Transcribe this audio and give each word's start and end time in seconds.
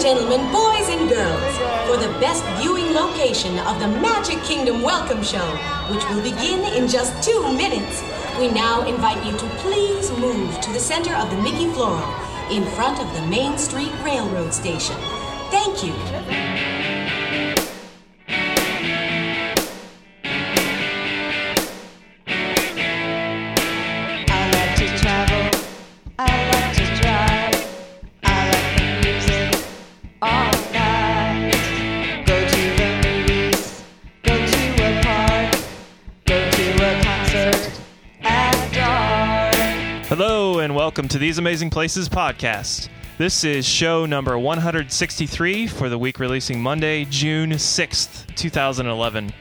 gentlemen, 0.00 0.40
boys 0.50 0.88
and 0.88 1.10
girls, 1.10 1.56
for 1.86 1.98
the 1.98 2.08
best 2.20 2.42
viewing 2.58 2.94
location 2.94 3.58
of 3.60 3.78
the 3.80 3.86
Magic 3.86 4.42
Kingdom 4.44 4.80
Welcome 4.80 5.22
Show, 5.22 5.46
which 5.90 6.02
will 6.08 6.22
begin 6.22 6.60
in 6.74 6.88
just 6.88 7.22
two 7.22 7.52
minutes, 7.54 8.02
we 8.38 8.48
now 8.48 8.86
invite 8.88 9.22
you 9.26 9.36
to 9.36 9.46
please 9.58 10.10
move 10.12 10.58
to 10.62 10.72
the 10.72 10.80
center 10.80 11.14
of 11.14 11.28
the 11.30 11.36
Mickey 11.42 11.70
Floral 11.72 12.02
in 12.50 12.64
front 12.76 12.98
of 12.98 13.12
the 13.12 13.26
Main 13.26 13.58
Street 13.58 13.92
Railroad 14.02 14.54
Station. 14.54 14.96
Thank 15.50 15.84
you. 15.84 16.59
To 41.10 41.18
These 41.18 41.38
Amazing 41.38 41.70
Places 41.70 42.08
podcast. 42.08 42.88
This 43.18 43.42
is 43.42 43.66
show 43.66 44.06
number 44.06 44.38
163 44.38 45.66
for 45.66 45.88
the 45.88 45.98
week 45.98 46.20
releasing 46.20 46.62
Monday, 46.62 47.04
June 47.04 47.50
6th, 47.50 48.32
2011. 48.36 49.32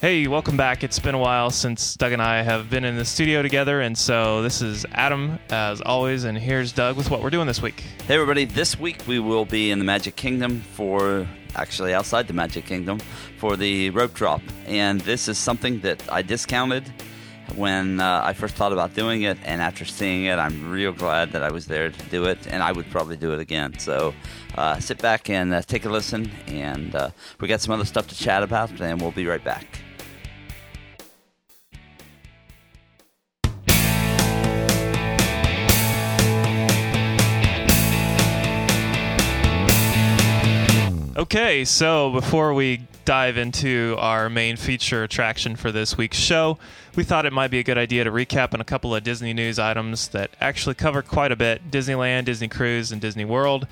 Hey, 0.00 0.26
welcome 0.26 0.56
back. 0.56 0.82
It's 0.82 0.98
been 0.98 1.14
a 1.14 1.18
while 1.18 1.50
since 1.50 1.94
Doug 1.94 2.10
and 2.10 2.20
I 2.20 2.42
have 2.42 2.68
been 2.68 2.82
in 2.84 2.96
the 2.96 3.04
studio 3.04 3.40
together, 3.40 3.82
and 3.82 3.96
so 3.96 4.42
this 4.42 4.60
is 4.60 4.84
Adam, 4.90 5.38
as 5.48 5.80
always, 5.80 6.24
and 6.24 6.36
here's 6.36 6.72
Doug 6.72 6.96
with 6.96 7.08
what 7.08 7.22
we're 7.22 7.30
doing 7.30 7.46
this 7.46 7.62
week. 7.62 7.84
Hey 8.08 8.14
everybody, 8.14 8.44
this 8.44 8.76
week 8.76 9.06
we 9.06 9.20
will 9.20 9.44
be 9.44 9.70
in 9.70 9.78
the 9.78 9.84
Magic 9.84 10.16
Kingdom 10.16 10.60
for 10.72 11.24
actually 11.54 11.94
outside 11.94 12.26
the 12.26 12.34
Magic 12.34 12.66
Kingdom 12.66 12.98
for 13.38 13.56
the 13.56 13.90
rope 13.90 14.12
drop. 14.12 14.42
And 14.66 15.00
this 15.02 15.28
is 15.28 15.38
something 15.38 15.78
that 15.82 16.02
I 16.12 16.22
discounted 16.22 16.92
when 17.54 18.00
uh, 18.00 18.22
I 18.24 18.32
first 18.32 18.54
thought 18.56 18.72
about 18.72 18.94
doing 18.94 19.22
it. 19.22 19.38
And 19.44 19.62
after 19.62 19.84
seeing 19.84 20.24
it, 20.24 20.38
I'm 20.38 20.70
real 20.70 20.92
glad 20.92 21.32
that 21.32 21.42
I 21.42 21.50
was 21.50 21.66
there 21.66 21.90
to 21.90 22.06
do 22.06 22.24
it. 22.24 22.46
And 22.46 22.62
I 22.62 22.72
would 22.72 22.90
probably 22.90 23.16
do 23.16 23.32
it 23.32 23.40
again. 23.40 23.78
So 23.78 24.14
uh, 24.56 24.78
sit 24.80 25.00
back 25.00 25.30
and 25.30 25.54
uh, 25.54 25.62
take 25.62 25.84
a 25.84 25.88
listen. 25.88 26.30
And 26.46 26.94
uh, 26.94 27.10
we 27.40 27.48
got 27.48 27.60
some 27.60 27.72
other 27.72 27.84
stuff 27.84 28.08
to 28.08 28.16
chat 28.16 28.42
about, 28.42 28.80
and 28.80 29.00
we'll 29.00 29.12
be 29.12 29.26
right 29.26 29.44
back. 29.44 29.80
Okay, 41.16 41.64
so 41.64 42.10
before 42.10 42.52
we 42.52 42.86
dive 43.06 43.38
into 43.38 43.96
our 43.98 44.28
main 44.28 44.56
feature 44.56 45.02
attraction 45.02 45.56
for 45.56 45.72
this 45.72 45.96
week's 45.96 46.18
show, 46.18 46.58
we 46.94 47.04
thought 47.04 47.24
it 47.24 47.32
might 47.32 47.50
be 47.50 47.58
a 47.58 47.62
good 47.62 47.78
idea 47.78 48.04
to 48.04 48.10
recap 48.10 48.52
on 48.52 48.60
a 48.60 48.64
couple 48.64 48.94
of 48.94 49.02
Disney 49.02 49.32
news 49.32 49.58
items 49.58 50.08
that 50.08 50.30
actually 50.40 50.74
cover 50.74 51.00
quite 51.00 51.32
a 51.32 51.36
bit 51.36 51.70
Disneyland, 51.70 52.26
Disney 52.26 52.48
Cruise, 52.48 52.92
and 52.92 53.00
Disney 53.00 53.24
World. 53.24 53.66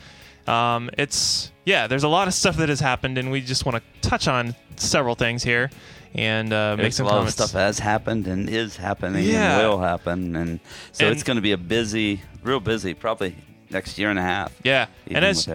Um, 0.47 0.89
it's, 0.97 1.51
yeah, 1.67 1.87
there's 1.87 2.05
a 2.05 2.09
lot 2.09 2.29
of 2.29 2.35
stuff 2.35 2.57
that 2.57 2.69
has 2.71 2.81
happened, 2.81 3.19
and 3.19 3.31
we 3.31 3.41
just 3.43 3.67
want 3.67 3.77
to 3.83 4.09
touch 4.09 4.29
on 4.29 4.55
several 4.77 5.15
things 5.15 5.43
here 5.43 5.71
and 6.15 6.53
uh, 6.53 6.77
make 6.79 6.93
some 6.93 7.07
a 7.07 7.09
lot 7.09 7.15
comments. 7.17 7.41
of 7.41 7.49
stuff 7.49 7.61
has 7.61 7.79
happened 7.81 8.27
and 8.29 8.49
is 8.49 8.77
happening 8.77 9.25
Yeah. 9.25 9.59
and 9.59 9.69
will 9.69 9.81
happen, 9.81 10.37
and 10.37 10.61
so 10.93 11.07
And- 11.07 11.13
it's 11.15 11.25
going 11.25 11.37
to 11.37 11.43
be 11.43 11.53
a 11.53 11.59
busy, 11.59 12.23
real 12.43 12.61
busy, 12.61 12.95
probably 12.95 13.35
next 13.71 13.99
year 13.99 14.11
and 14.11 14.19
a 14.19 14.23
half. 14.23 14.53
Yeah, 14.63 14.87
and 15.11 15.25
as 15.25 15.49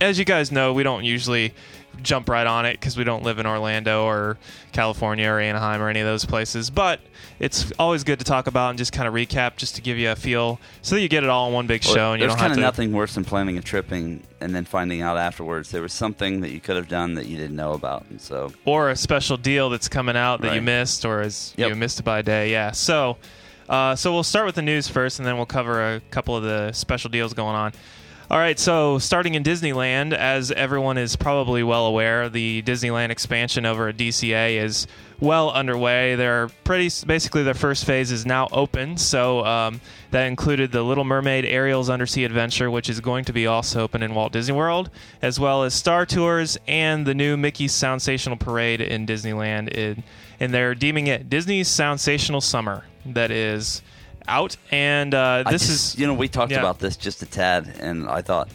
as 0.00 0.18
you 0.18 0.24
guys 0.24 0.50
know, 0.50 0.72
we 0.72 0.82
don't 0.82 1.04
usually 1.04 1.52
jump 2.02 2.28
right 2.28 2.46
on 2.46 2.66
it 2.66 2.72
because 2.72 2.96
we 2.96 3.04
don't 3.04 3.22
live 3.22 3.38
in 3.38 3.46
Orlando 3.46 4.04
or 4.04 4.36
California 4.72 5.28
or 5.28 5.38
Anaheim 5.40 5.80
or 5.82 5.88
any 5.88 6.00
of 6.00 6.06
those 6.06 6.24
places. 6.24 6.70
But 6.70 7.00
it's 7.38 7.72
always 7.78 8.04
good 8.04 8.18
to 8.18 8.24
talk 8.24 8.46
about 8.46 8.70
and 8.70 8.78
just 8.78 8.92
kind 8.92 9.06
of 9.08 9.14
recap, 9.14 9.56
just 9.56 9.76
to 9.76 9.82
give 9.82 9.98
you 9.98 10.10
a 10.10 10.16
feel, 10.16 10.60
so 10.82 10.94
that 10.94 11.00
you 11.02 11.08
get 11.08 11.24
it 11.24 11.30
all 11.30 11.48
in 11.48 11.54
one 11.54 11.66
big 11.66 11.82
show 11.82 12.12
and 12.12 12.20
you 12.22 12.28
There's 12.28 12.38
kind 12.38 12.52
of 12.52 12.56
to. 12.56 12.62
nothing 12.62 12.92
worse 12.92 13.14
than 13.14 13.24
planning 13.24 13.58
a 13.58 13.62
tripping 13.62 14.22
and 14.40 14.54
then 14.54 14.64
finding 14.64 15.00
out 15.00 15.16
afterwards 15.16 15.70
there 15.70 15.80
was 15.82 15.92
something 15.94 16.40
that 16.42 16.50
you 16.50 16.60
could 16.60 16.76
have 16.76 16.88
done 16.88 17.14
that 17.14 17.26
you 17.26 17.36
didn't 17.36 17.56
know 17.56 17.72
about, 17.72 18.04
and 18.10 18.20
so 18.20 18.52
or 18.64 18.90
a 18.90 18.96
special 18.96 19.36
deal 19.36 19.70
that's 19.70 19.88
coming 19.88 20.16
out 20.16 20.42
that 20.42 20.54
you 20.54 20.60
missed 20.62 21.04
or 21.04 21.22
is 21.22 21.54
Yep. 21.56 21.68
you 21.70 21.74
missed 21.74 21.98
it 22.00 22.02
by 22.04 22.18
a 22.18 22.22
day. 22.22 22.50
Yeah. 22.50 22.70
So, 22.72 23.16
uh, 23.68 23.96
so 23.96 24.12
we'll 24.12 24.22
start 24.22 24.46
with 24.46 24.54
the 24.54 24.62
news 24.62 24.88
first, 24.88 25.18
and 25.18 25.26
then 25.26 25.36
we'll 25.36 25.46
cover 25.46 25.94
a 25.94 26.00
couple 26.10 26.36
of 26.36 26.42
the 26.42 26.70
special 26.72 27.10
deals 27.10 27.32
going 27.34 27.56
on. 27.56 27.72
All 28.28 28.38
right. 28.38 28.58
So, 28.58 28.98
starting 28.98 29.34
in 29.34 29.44
Disneyland, 29.44 30.12
as 30.12 30.50
everyone 30.50 30.98
is 30.98 31.14
probably 31.14 31.62
well 31.62 31.86
aware, 31.86 32.28
the 32.28 32.62
Disneyland 32.62 33.10
expansion 33.10 33.64
over 33.64 33.88
at 33.88 33.96
DCA 33.96 34.60
is 34.60 34.88
well 35.20 35.50
underway. 35.50 36.14
They're 36.16 36.48
pretty 36.64 36.90
basically 37.06 37.42
their 37.42 37.54
first 37.54 37.84
phase 37.84 38.10
is 38.10 38.26
now 38.26 38.48
open. 38.52 38.96
So 38.96 39.44
um, 39.44 39.80
that 40.10 40.26
included 40.26 40.72
the 40.72 40.82
Little 40.82 41.04
Mermaid 41.04 41.44
Ariel's 41.44 41.88
Undersea 41.88 42.24
Adventure, 42.24 42.70
which 42.70 42.88
is 42.88 43.00
going 43.00 43.24
to 43.26 43.32
be 43.32 43.46
also 43.46 43.82
open 43.82 44.02
in 44.02 44.14
Walt 44.14 44.32
Disney 44.32 44.54
World, 44.54 44.90
as 45.22 45.40
well 45.40 45.62
as 45.62 45.74
Star 45.74 46.04
Tours 46.04 46.58
and 46.66 47.06
the 47.06 47.14
new 47.14 47.36
Mickey's 47.36 47.72
Soundsational 47.72 48.38
Parade 48.38 48.80
in 48.80 49.06
Disneyland. 49.06 49.68
In, 49.68 50.02
and 50.40 50.52
they're 50.52 50.74
deeming 50.74 51.06
it 51.06 51.30
Disney's 51.30 51.68
Soundsational 51.68 52.42
Summer. 52.42 52.84
That 53.04 53.30
is 53.30 53.82
out, 54.28 54.56
and 54.70 55.14
uh, 55.14 55.44
this 55.50 55.66
just- 55.66 55.94
is 55.94 55.98
you 56.00 56.06
know 56.06 56.14
we 56.14 56.28
talked 56.28 56.52
yeah. 56.52 56.58
about 56.58 56.78
this 56.78 56.96
just 56.96 57.22
a 57.22 57.26
tad, 57.26 57.74
and 57.80 58.08
I 58.08 58.22
thought 58.22 58.48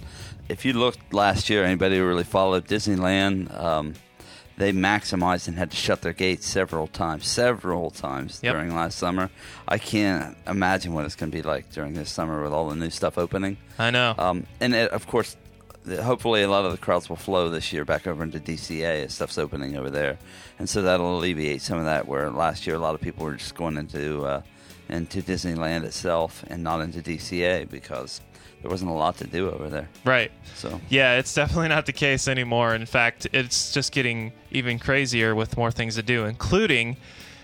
if 0.49 0.65
you 0.65 0.73
looked 0.73 1.13
last 1.13 1.49
year, 1.49 1.63
anybody 1.63 1.97
who 1.97 2.05
really 2.05 2.23
followed 2.23 2.67
Disneyland, 2.67 3.53
um, 3.57 3.93
they 4.57 4.73
maximized 4.73 5.47
and 5.47 5.57
had 5.57 5.71
to 5.71 5.77
shut 5.77 6.01
their 6.01 6.13
gates 6.13 6.45
several 6.45 6.87
times, 6.87 7.25
several 7.27 7.89
times 7.89 8.39
Yep. 8.43 8.53
during 8.53 8.75
last 8.75 8.97
summer. 8.97 9.29
I 9.67 9.77
can't 9.77 10.37
imagine 10.45 10.93
what 10.93 11.05
it's 11.05 11.15
going 11.15 11.31
to 11.31 11.35
be 11.37 11.41
like 11.41 11.71
during 11.71 11.93
this 11.93 12.11
summer 12.11 12.43
with 12.43 12.51
all 12.53 12.67
the 12.69 12.75
new 12.75 12.89
stuff 12.89 13.17
opening. 13.17 13.57
I 13.79 13.89
know. 13.91 14.13
Um, 14.17 14.45
and 14.59 14.75
it, 14.75 14.91
of 14.91 15.07
course, 15.07 15.35
hopefully 16.01 16.43
a 16.43 16.49
lot 16.49 16.65
of 16.65 16.73
the 16.73 16.77
crowds 16.77 17.09
will 17.09 17.15
flow 17.15 17.49
this 17.49 17.71
year 17.73 17.85
back 17.85 18.05
over 18.05 18.21
into 18.21 18.39
DCA 18.39 19.05
as 19.05 19.13
stuff's 19.15 19.38
opening 19.39 19.77
over 19.77 19.89
there, 19.89 20.19
and 20.59 20.69
so 20.69 20.81
that'll 20.83 21.17
alleviate 21.17 21.61
some 21.61 21.79
of 21.79 21.85
that. 21.85 22.07
Where 22.07 22.29
last 22.29 22.67
year 22.67 22.75
a 22.75 22.79
lot 22.79 22.93
of 22.93 23.01
people 23.01 23.25
were 23.25 23.35
just 23.35 23.55
going 23.55 23.77
into 23.77 24.23
uh, 24.25 24.41
into 24.91 25.22
Disneyland 25.22 25.84
itself 25.84 26.44
and 26.47 26.63
not 26.63 26.81
into 26.81 27.00
DCA 27.00 27.69
because 27.69 28.22
there 28.62 28.69
wasn't 28.69 28.91
a 28.91 28.94
lot 28.94 29.18
to 29.18 29.25
do 29.25 29.50
over 29.50 29.69
there. 29.69 29.90
right. 30.06 30.31
So 30.56 30.79
Yeah, 30.90 31.18
it's 31.18 31.34
definitely 31.34 31.69
not 31.69 31.85
the 31.85 31.94
case 31.94 32.28
anymore. 32.28 32.75
In 32.75 32.85
fact, 32.85 33.28
it's 33.34 33.72
just 33.72 33.91
getting 33.91 34.34
even 34.51 34.78
crazier 34.78 35.34
with 35.34 35.57
more 35.57 35.72
things 35.72 35.96
to 35.96 36.03
do, 36.03 36.25
including 36.25 36.97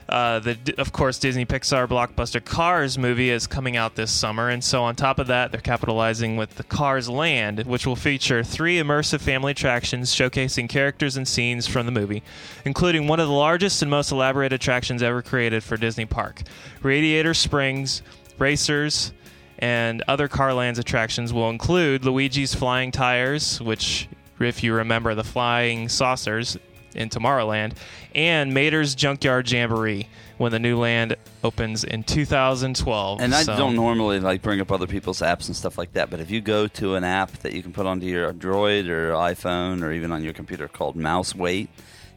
uh, 0.10 0.40
the, 0.40 0.58
of 0.78 0.94
course, 0.94 1.20
Disney 1.20 1.46
Pixar 1.46 1.88
blockbuster 1.88 2.44
Cars 2.44 2.98
movie 2.98 3.30
is 3.30 3.46
coming 3.46 3.76
out 3.76 3.96
this 3.96 4.12
summer, 4.12 4.50
and 4.50 4.64
so 4.64 4.84
on 4.84 4.96
top 4.96 5.20
of 5.20 5.28
that, 5.28 5.52
they're 5.52 5.60
capitalizing 5.60 6.38
with 6.38 6.56
the 6.56 6.64
Cars 6.64 7.10
Land, 7.10 7.66
which 7.66 7.86
will 7.86 7.98
feature 7.98 8.44
three 8.44 8.78
immersive 8.78 9.20
family 9.20 9.52
attractions 9.52 10.16
showcasing 10.16 10.70
characters 10.70 11.18
and 11.18 11.28
scenes 11.28 11.68
from 11.68 11.86
the 11.86 11.92
movie, 11.92 12.24
including 12.64 13.08
one 13.08 13.20
of 13.20 13.28
the 13.28 13.34
largest 13.34 13.82
and 13.82 13.92
most 13.92 14.12
elaborate 14.12 14.54
attractions 14.54 15.04
ever 15.04 15.22
created 15.22 15.62
for 15.64 15.76
Disney 15.76 16.06
Park. 16.06 16.44
Radiator 16.82 17.34
Springs, 17.34 18.02
Racers, 18.38 19.12
and 19.60 20.04
other 20.08 20.28
Cars 20.28 20.54
Land 20.54 20.78
attractions 20.78 21.34
will 21.34 21.50
include 21.50 22.06
Luigi's 22.06 22.54
Flying 22.54 22.92
Tires, 22.92 23.60
which, 23.60 24.08
if 24.40 24.64
you 24.64 24.74
remember, 24.74 25.16
the 25.16 25.24
flying 25.24 25.90
saucers 25.90 26.58
in 26.98 27.10
Tomorrowland, 27.10 27.74
and 28.16 28.54
Mater's 28.54 28.96
Junkyard 28.96 29.50
Jamboree 29.52 30.08
when 30.38 30.52
the 30.52 30.60
new 30.60 30.78
land 30.78 31.16
opens 31.44 31.84
in 31.84 32.04
2012. 32.04 33.22
And 33.22 33.34
I 33.34 33.44
So- 33.44 33.58
don't 33.58 33.76
normally 33.76 34.20
like 34.20 34.42
bring 34.42 34.60
up 34.62 34.72
other 34.72 34.88
people's 34.88 35.22
apps 35.22 35.48
and 35.48 35.56
stuff 35.56 35.78
like 35.78 35.94
that, 35.94 36.10
but 36.10 36.20
if 36.20 36.30
you 36.30 36.42
go 36.42 36.68
to 36.68 36.96
an 36.96 37.04
app 37.04 37.32
that 37.40 37.54
you 37.54 37.62
can 37.62 37.72
put 37.74 37.86
onto 37.86 38.06
your 38.06 38.28
Android 38.28 38.88
or 38.88 39.12
iPhone 39.14 39.82
or 39.84 39.92
even 39.92 40.12
on 40.12 40.24
your 40.24 40.34
computer 40.34 40.68
called 40.68 40.96
MouseWait, 40.96 41.68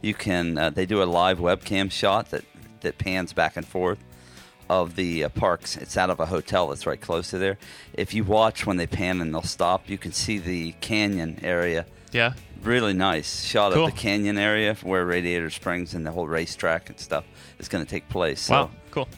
you 0.01 0.13
can. 0.13 0.57
Uh, 0.57 0.69
they 0.69 0.85
do 0.85 1.01
a 1.01 1.05
live 1.05 1.39
webcam 1.39 1.91
shot 1.91 2.31
that 2.31 2.43
that 2.81 2.97
pans 2.97 3.31
back 3.31 3.55
and 3.57 3.65
forth 3.67 3.99
of 4.69 4.95
the 4.95 5.23
uh, 5.25 5.29
parks. 5.29 5.77
It's 5.77 5.97
out 5.97 6.09
of 6.09 6.19
a 6.19 6.25
hotel 6.25 6.67
that's 6.69 6.87
right 6.87 6.99
close 6.99 7.29
to 7.31 7.37
there. 7.37 7.57
If 7.93 8.13
you 8.13 8.23
watch 8.23 8.65
when 8.65 8.77
they 8.77 8.87
pan 8.87 9.21
and 9.21 9.33
they'll 9.33 9.43
stop, 9.43 9.89
you 9.89 9.97
can 9.97 10.11
see 10.13 10.37
the 10.39 10.71
canyon 10.81 11.39
area. 11.43 11.85
Yeah. 12.11 12.33
Really 12.63 12.93
nice 12.93 13.43
shot 13.43 13.73
Cool. 13.73 13.85
of 13.85 13.91
the 13.93 13.97
canyon 13.97 14.37
area 14.37 14.75
where 14.83 15.05
Radiator 15.05 15.49
Springs 15.49 15.93
and 15.93 16.05
the 16.05 16.11
whole 16.11 16.27
racetrack 16.27 16.89
and 16.89 16.99
stuff 16.99 17.23
is 17.57 17.67
going 17.67 17.83
to 17.83 17.89
take 17.89 18.07
place. 18.09 18.41
So 18.41 18.53
Wow. 18.53 18.71
Cool. 18.91 19.09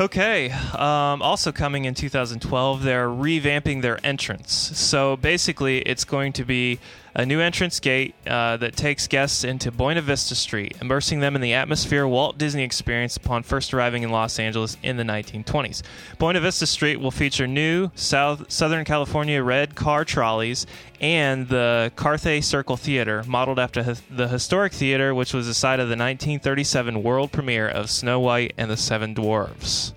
Okay. 0.00 0.50
Um, 0.50 1.20
also 1.22 1.52
coming 1.52 1.84
in 1.84 1.94
2012, 1.94 2.82
they're 2.82 3.08
revamping 3.08 3.82
their 3.82 4.04
entrance. 4.04 4.52
So 4.52 5.16
basically, 5.16 5.78
it's 5.80 6.04
going 6.04 6.32
to 6.34 6.44
be 6.44 6.78
a 7.14 7.26
new 7.26 7.40
entrance 7.40 7.78
gate 7.80 8.14
uh, 8.26 8.56
that 8.56 8.74
takes 8.74 9.06
guests 9.06 9.44
into 9.44 9.70
Buena 9.70 10.00
Vista 10.00 10.34
Street, 10.34 10.76
immersing 10.80 11.20
them 11.20 11.34
in 11.34 11.42
the 11.42 11.52
atmosphere 11.52 12.06
Walt 12.06 12.38
Disney 12.38 12.62
experienced 12.62 13.18
upon 13.18 13.42
first 13.42 13.74
arriving 13.74 14.02
in 14.02 14.10
Los 14.10 14.38
Angeles 14.38 14.76
in 14.82 14.96
the 14.96 15.02
1920s. 15.02 15.82
Buena 16.18 16.40
Vista 16.40 16.66
Street 16.66 16.96
will 16.96 17.10
feature 17.10 17.46
new 17.46 17.90
South 17.94 18.50
Southern 18.50 18.84
California 18.84 19.42
red 19.42 19.74
car 19.74 20.04
trolleys 20.04 20.66
and 21.00 21.48
the 21.48 21.92
Carthay 21.96 22.42
Circle 22.42 22.76
Theater, 22.76 23.24
modeled 23.26 23.58
after 23.58 23.82
the 23.82 24.28
historic 24.28 24.72
theater, 24.72 25.14
which 25.14 25.34
was 25.34 25.46
the 25.46 25.54
site 25.54 25.80
of 25.80 25.88
the 25.88 25.96
1937 25.96 27.02
world 27.02 27.32
premiere 27.32 27.68
of 27.68 27.90
Snow 27.90 28.20
White 28.20 28.54
and 28.56 28.70
the 28.70 28.76
Seven 28.76 29.12
Dwarfs. 29.12 29.92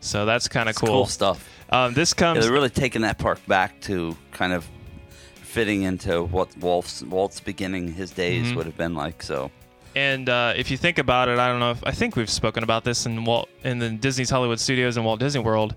So 0.00 0.24
that's 0.24 0.48
kind 0.48 0.68
of 0.68 0.74
cool. 0.76 0.88
cool 0.88 1.06
stuff. 1.06 1.46
Um, 1.68 1.94
this 1.94 2.12
Yeah, 2.16 2.20
comes 2.20 2.44
they're 2.44 2.52
really 2.52 2.70
taking 2.70 3.02
that 3.02 3.18
park 3.18 3.38
back 3.46 3.78
to 3.82 4.16
kind 4.32 4.52
of 4.52 4.66
fitting 5.50 5.82
into 5.82 6.22
what 6.22 6.48
Walt's 6.58 7.02
Walt's 7.02 7.40
beginning, 7.40 7.92
his 7.94 8.10
days 8.12 8.46
Mhm. 8.52 8.56
would 8.56 8.66
have 8.66 8.76
been 8.76 8.94
like. 8.94 9.22
So 9.22 9.50
And 9.96 10.28
uh, 10.28 10.52
if 10.56 10.70
you 10.70 10.76
think 10.76 10.98
about 10.98 11.28
it, 11.28 11.38
I 11.40 11.48
don't 11.48 11.58
know 11.58 11.72
if 11.72 11.82
I 11.84 11.90
think 11.90 12.14
we've 12.14 12.30
spoken 12.30 12.62
about 12.62 12.84
this 12.84 13.06
in 13.06 13.24
Walt 13.24 13.48
in 13.64 13.80
the 13.80 13.90
Disney's 13.90 14.30
Hollywood 14.30 14.60
Studios 14.60 14.96
and 14.96 15.04
Walt 15.04 15.18
Disney 15.18 15.42
World. 15.42 15.74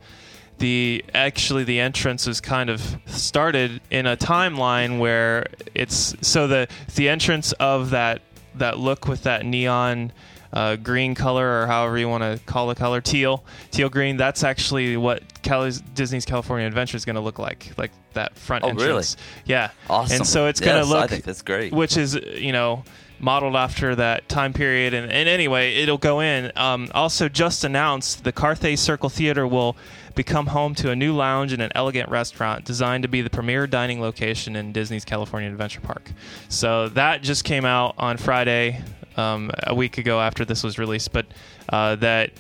The 0.60 1.04
actually 1.16 1.64
the 1.64 1.80
entrance 1.80 2.28
is 2.28 2.40
kind 2.40 2.70
of 2.70 2.98
started 3.08 3.82
in 3.90 4.06
a 4.06 4.16
timeline 4.16 5.00
where 5.00 5.48
it's 5.74 6.16
so 6.22 6.46
the 6.48 6.68
the 6.96 7.10
entrance 7.10 7.54
of 7.54 7.90
that 7.90 8.22
that 8.56 8.78
look 8.78 9.08
with 9.08 9.24
that 9.24 9.44
neon 9.48 10.12
uh, 10.54 10.76
green 10.78 11.16
color 11.16 11.62
or 11.64 11.68
however 11.68 11.98
you 11.98 12.08
want 12.08 12.24
to 12.24 12.40
call 12.46 12.68
the 12.68 12.76
color 12.76 13.02
teal 13.02 13.44
teal 13.72 13.90
green. 13.90 14.18
That's 14.18 14.44
actually 14.44 14.96
what 14.98 15.24
Cali's, 15.42 15.82
Disney's 15.82 16.26
California 16.26 16.68
Adventure 16.68 16.96
is 16.96 17.06
going 17.06 17.16
to 17.16 17.22
look 17.22 17.40
like 17.40 17.72
like 17.78 17.92
that 18.14 18.38
front 18.38 18.64
Oh, 18.64 18.70
really? 18.70 18.84
entrance. 18.84 19.18
Yeah. 19.46 19.72
Awesome. 19.90 20.18
and 20.18 20.28
so 20.28 20.46
it's 20.48 20.60
going 20.60 20.82
to 20.82 20.88
look 20.88 21.04
I 21.04 21.08
think 21.08 21.24
that's 21.24 21.42
great. 21.42 21.74
which 21.74 21.98
is 21.98 22.14
you 22.16 22.52
know 22.52 22.84
modeled 23.20 23.56
after 23.56 23.96
that 23.96 24.28
time 24.30 24.54
period. 24.54 24.94
And, 24.94 25.12
and 25.12 25.28
anyway 25.30 25.76
it'll 25.76 25.98
go 25.98 26.20
in. 26.20 26.52
Um, 26.56 26.90
also 26.94 27.30
just 27.30 27.64
announced 27.64 28.24
the 28.24 28.34
carthay 28.34 28.78
circle 28.78 29.10
theater 29.10 29.48
will 29.48 29.76
become 30.14 30.46
home 30.48 30.76
to 30.76 30.92
a 30.92 30.96
new 30.96 31.16
lounge 31.16 31.54
and 31.54 31.62
an 31.64 31.72
elegant 31.74 32.08
restaurant 32.10 32.66
designed 32.66 33.02
to 33.02 33.08
be 33.08 33.22
the 33.24 33.30
premier 33.32 33.66
dining 33.66 34.00
location 34.00 34.56
in 34.56 34.72
disney's 34.72 35.04
california 35.04 35.50
adventure 35.50 35.82
park. 35.82 36.12
So 36.50 36.90
that 36.90 37.24
just 37.24 37.44
came 37.46 37.66
out 37.66 37.96
on 37.98 38.18
friday 38.18 38.84
um, 39.18 39.52
a 39.64 39.74
week 39.76 39.98
ago 39.98 40.20
after 40.20 40.46
this 40.46 40.64
was 40.64 40.78
released 40.80 41.12
but 41.12 41.26
uh, 41.70 41.96
that 41.98 42.32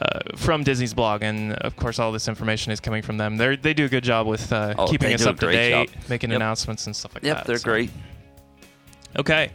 uh, 0.00 0.20
from 0.36 0.62
Disney's 0.64 0.94
blog, 0.94 1.22
and 1.22 1.52
of 1.56 1.76
course, 1.76 1.98
all 1.98 2.10
this 2.10 2.26
information 2.26 2.72
is 2.72 2.80
coming 2.80 3.02
from 3.02 3.18
them. 3.18 3.36
They 3.36 3.56
they 3.56 3.74
do 3.74 3.84
a 3.84 3.88
good 3.88 4.02
job 4.04 4.26
with 4.26 4.50
uh, 4.50 4.74
Oh, 4.78 4.86
keeping 4.86 5.12
us 5.12 5.26
up 5.26 5.38
to 5.40 5.50
date, 5.52 5.90
job. 5.90 6.08
making 6.08 6.30
Yep. 6.30 6.36
announcements 6.36 6.86
and 6.86 6.96
stuff 6.96 7.14
like 7.14 7.22
yep, 7.22 7.36
that. 7.36 7.40
Yep, 7.40 7.46
they're 7.46 7.58
So- 7.58 7.64
great. 7.64 7.90
Okay, 9.16 9.50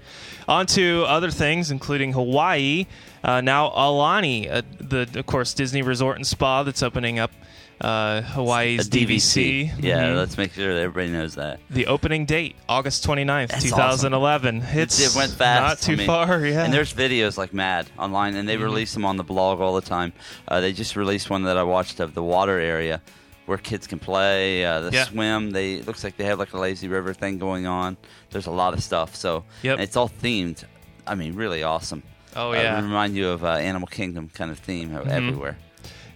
on 0.48 0.66
to 0.68 1.04
other 1.08 1.32
things, 1.32 1.70
including 1.72 2.14
Hawaii. 2.14 2.86
Uh, 3.24 3.42
now, 3.42 3.70
Aulani, 3.72 4.50
uh, 4.50 4.62
the 4.80 5.10
of 5.20 5.26
course 5.26 5.54
Disney 5.54 5.82
Resort 5.82 6.16
and 6.16 6.26
Spa 6.26 6.64
that's 6.64 6.82
opening 6.82 7.20
up 7.20 7.32
uh, 7.82 8.22
Hawaii's 8.22 8.88
A 8.88 8.90
DVC. 8.90 9.72
Yeah, 9.80 10.04
Mhm. 10.10 10.16
let's 10.18 10.38
make 10.38 10.54
sure 10.54 10.74
that 10.74 10.82
everybody 10.82 11.12
knows 11.12 11.36
that. 11.36 11.60
the 11.70 11.88
opening 11.88 12.26
date, 12.26 12.56
August 12.68 13.04
29th, 13.06 13.50
That's 13.52 13.64
2011. 13.64 14.64
It's 14.74 15.00
it 15.00 15.18
went 15.18 15.32
fast. 15.34 15.62
not 15.62 15.80
too 15.86 15.94
I 15.94 15.96
mean, 15.96 16.08
far. 16.08 16.46
Yeah, 16.46 16.64
And 16.64 16.74
there's 16.74 16.94
videos 16.94 17.38
like 17.38 17.54
mad 17.54 17.88
online, 17.98 18.36
and 18.36 18.48
they 18.50 18.58
Mhm. 18.58 18.64
release 18.64 18.94
them 18.94 19.06
on 19.06 19.18
the 19.18 19.24
blog 19.24 19.62
all 19.62 19.76
the 19.76 19.82
time. 19.88 20.14
Uh, 20.48 20.60
they 20.62 20.74
just 20.74 20.96
released 20.96 21.30
one 21.30 21.44
that 21.44 21.58
I 21.58 21.64
watched 21.64 22.00
of 22.00 22.14
the 22.14 22.24
water 22.24 22.60
area 22.60 23.02
where 23.46 23.58
kids 23.58 23.88
can 23.88 23.98
play, 24.00 24.64
uh, 24.66 24.80
the 24.82 24.92
Yeah. 24.92 25.06
swim. 25.06 25.52
They 25.52 25.76
it 25.76 25.88
looks 25.88 26.04
like 26.04 26.18
they 26.18 26.26
have 26.26 26.38
like 26.40 26.54
a 26.54 26.58
lazy 26.60 26.88
river 26.88 27.14
thing 27.14 27.40
going 27.40 27.66
on. 27.66 27.98
There's 28.32 28.46
a 28.46 28.52
lot 28.52 28.74
of 28.74 28.84
stuff. 28.84 29.16
So 29.16 29.44
Yep. 29.64 29.80
it's 29.80 29.96
all 29.96 30.10
themed. 30.10 30.64
I 31.08 31.16
mean, 31.16 31.34
really 31.36 31.64
awesome. 31.64 32.04
oh 32.36 32.52
Uh, 32.52 32.56
yeah, 32.56 32.76
remind 32.76 33.16
you 33.16 33.30
of 33.30 33.44
uh, 33.44 33.54
Animal 33.54 33.88
Kingdom 33.88 34.30
kind 34.32 34.52
of 34.52 34.60
theme 34.60 34.90
Mhm. 34.92 35.08
everywhere. 35.08 35.58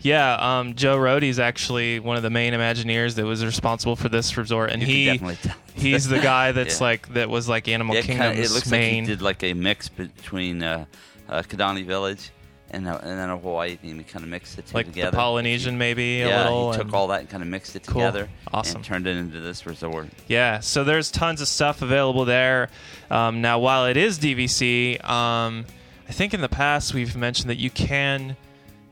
Yeah. 0.03 0.59
Um, 0.59 0.75
Joe 0.75 0.97
Rohde's 0.97 1.39
actually 1.39 1.99
one 1.99 2.15
of 2.17 2.23
the 2.23 2.29
main 2.29 2.53
Imagineers 2.53 3.15
that 3.15 3.25
was 3.25 3.43
responsible 3.43 3.95
for 3.95 4.09
this 4.09 4.37
resort, 4.37 4.69
and 4.71 4.83
he 4.83 5.05
definitely 5.05 5.37
he's 5.73 6.07
the 6.07 6.19
guy 6.19 6.51
that's 6.57 6.79
Yeah. 6.79 6.85
like 6.87 7.13
that 7.15 7.29
was 7.29 7.49
like 7.49 7.67
Animal 7.67 7.95
Yeah, 7.95 8.01
it 8.01 8.05
kinda- 8.05 8.33
it 8.33 8.51
looks 8.51 8.69
main. 8.69 8.95
like 9.03 9.09
he 9.09 9.15
did 9.15 9.21
like 9.21 9.43
a 9.43 9.53
mix 9.53 9.89
between 9.89 10.61
uh, 10.61 10.85
uh, 11.27 11.41
Kidani 11.41 11.85
Village 11.85 12.29
and, 12.71 12.87
uh, 12.87 12.99
and 13.01 13.17
then 13.19 13.29
a 13.29 13.37
Hawaii 13.37 13.75
theme. 13.75 13.97
He 13.99 14.03
kind 14.03 14.23
of 14.23 14.29
mixed 14.29 14.55
the 14.55 14.61
two 14.63 14.75
like 14.75 14.87
together. 14.87 15.11
the 15.11 15.17
Polynesian, 15.17 15.77
maybe 15.77 16.21
a 16.23 16.27
little. 16.27 16.71
yeah, 16.71 16.77
took 16.77 16.93
all 16.93 17.07
that 17.07 17.21
and 17.21 17.29
kind 17.29 17.41
of 17.43 17.49
mixed 17.49 17.75
it 17.75 17.85
Cool. 17.85 18.01
together 18.01 18.29
Awesome. 18.53 18.77
and 18.77 18.85
turned 18.85 19.07
it 19.07 19.15
into 19.17 19.39
this 19.41 19.65
resort. 19.65 20.09
Yeah, 20.27 20.59
so 20.59 20.83
there's 20.83 21.09
tons 21.11 21.39
of 21.41 21.47
stuff 21.47 21.81
available 21.81 22.25
there. 22.25 22.69
Um, 23.11 23.41
now, 23.41 23.59
while 23.59 23.85
it 23.85 23.95
is 23.97 24.17
DVC, 24.19 25.03
um, 25.07 25.65
I 26.09 26.11
think 26.13 26.33
in 26.33 26.41
the 26.41 26.49
past 26.49 26.93
we've 26.93 27.15
mentioned 27.15 27.49
that 27.49 27.57
you 27.59 27.69
can 27.69 28.35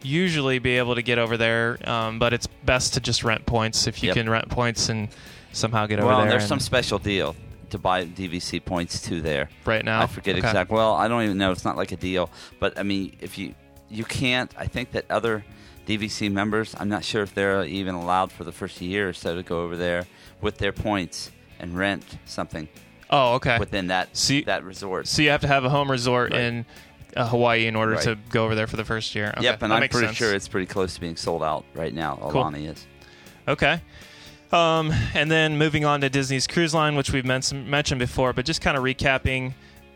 usually 0.03 0.59
be 0.59 0.77
able 0.77 0.95
to 0.95 1.01
get 1.01 1.17
over 1.19 1.37
there, 1.37 1.77
um, 1.89 2.19
but 2.19 2.33
it's 2.33 2.47
best 2.47 2.93
to 2.95 2.99
just 2.99 3.23
rent 3.23 3.45
points 3.45 3.87
if 3.87 4.01
you 4.03 4.07
Yep. 4.07 4.15
can 4.15 4.29
rent 4.29 4.49
points 4.49 4.89
and 4.89 5.09
somehow 5.51 5.85
get 5.85 5.99
over 5.99 6.07
there. 6.07 6.15
well, 6.15 6.21
there. 6.21 6.29
there's 6.31 6.47
some 6.47 6.59
special 6.59 6.99
deal 6.99 7.35
to 7.69 7.77
buy 7.77 8.05
DVC 8.05 8.59
points 8.59 9.01
to 9.03 9.21
there. 9.21 9.49
right 9.65 9.83
now. 9.85 10.01
I 10.01 10.07
forget 10.07 10.35
Okay. 10.37 10.47
exact. 10.47 10.71
Well, 10.71 10.93
I 10.95 11.07
don't 11.07 11.23
even 11.23 11.37
know. 11.37 11.51
It's 11.51 11.65
not 11.65 11.77
like 11.77 11.91
a 11.91 11.97
deal, 11.97 12.29
but 12.59 12.77
I 12.77 12.83
mean, 12.83 13.15
if 13.21 13.37
you 13.37 13.55
you 13.89 14.05
can't, 14.05 14.53
I 14.57 14.67
think 14.67 14.91
that 14.93 15.03
other 15.09 15.43
DVC 15.85 16.29
members, 16.31 16.73
I'm 16.79 16.87
not 16.87 17.03
sure 17.03 17.23
if 17.23 17.33
they're 17.35 17.65
even 17.65 17.93
allowed 17.93 18.31
for 18.31 18.45
the 18.45 18.51
first 18.53 18.79
year 18.79 19.09
or 19.09 19.13
so 19.13 19.35
to 19.35 19.43
go 19.43 19.61
over 19.63 19.75
there 19.75 20.05
with 20.39 20.59
their 20.59 20.71
points 20.71 21.29
and 21.59 21.77
rent 21.77 22.17
something 22.25 22.69
Oh, 23.09 23.33
okay. 23.33 23.57
within 23.59 23.87
that 23.87 24.15
So 24.15 24.33
you- 24.35 24.45
that 24.45 24.63
resort. 24.63 25.07
So 25.07 25.21
you 25.21 25.29
have 25.31 25.41
to 25.41 25.47
have 25.47 25.65
a 25.65 25.69
home 25.69 25.91
resort 25.91 26.31
Right. 26.31 26.39
in 26.41 26.65
uh, 27.15 27.27
Hawaii 27.27 27.67
in 27.67 27.75
order 27.75 27.93
Right. 27.93 28.03
to 28.03 28.17
go 28.29 28.45
over 28.45 28.55
there 28.55 28.67
for 28.67 28.77
the 28.77 28.85
first 28.85 29.15
year. 29.15 29.33
Okay, 29.37 29.43
yep, 29.43 29.61
and 29.61 29.73
I'm 29.73 29.87
pretty 29.89 30.07
sense. 30.07 30.17
sure 30.17 30.33
it's 30.33 30.47
pretty 30.47 30.67
close 30.67 30.93
to 30.95 31.01
being 31.01 31.15
sold 31.15 31.43
out 31.43 31.65
right 31.73 31.93
now. 31.93 32.17
Cool. 32.31 32.47
Is. 32.55 32.85
Okay. 33.47 33.81
Um, 34.51 34.91
and 35.13 35.31
then 35.31 35.57
moving 35.57 35.85
on 35.85 36.01
to 36.01 36.09
Disney's 36.09 36.45
Cruise 36.45 36.73
Line, 36.73 36.95
which 36.95 37.11
we've 37.13 37.25
men- 37.25 37.41
mentioned 37.69 37.99
before, 37.99 38.33
but 38.33 38.45
just 38.45 38.59
kind 38.61 38.75
of 38.75 38.83
recapping 38.83 39.53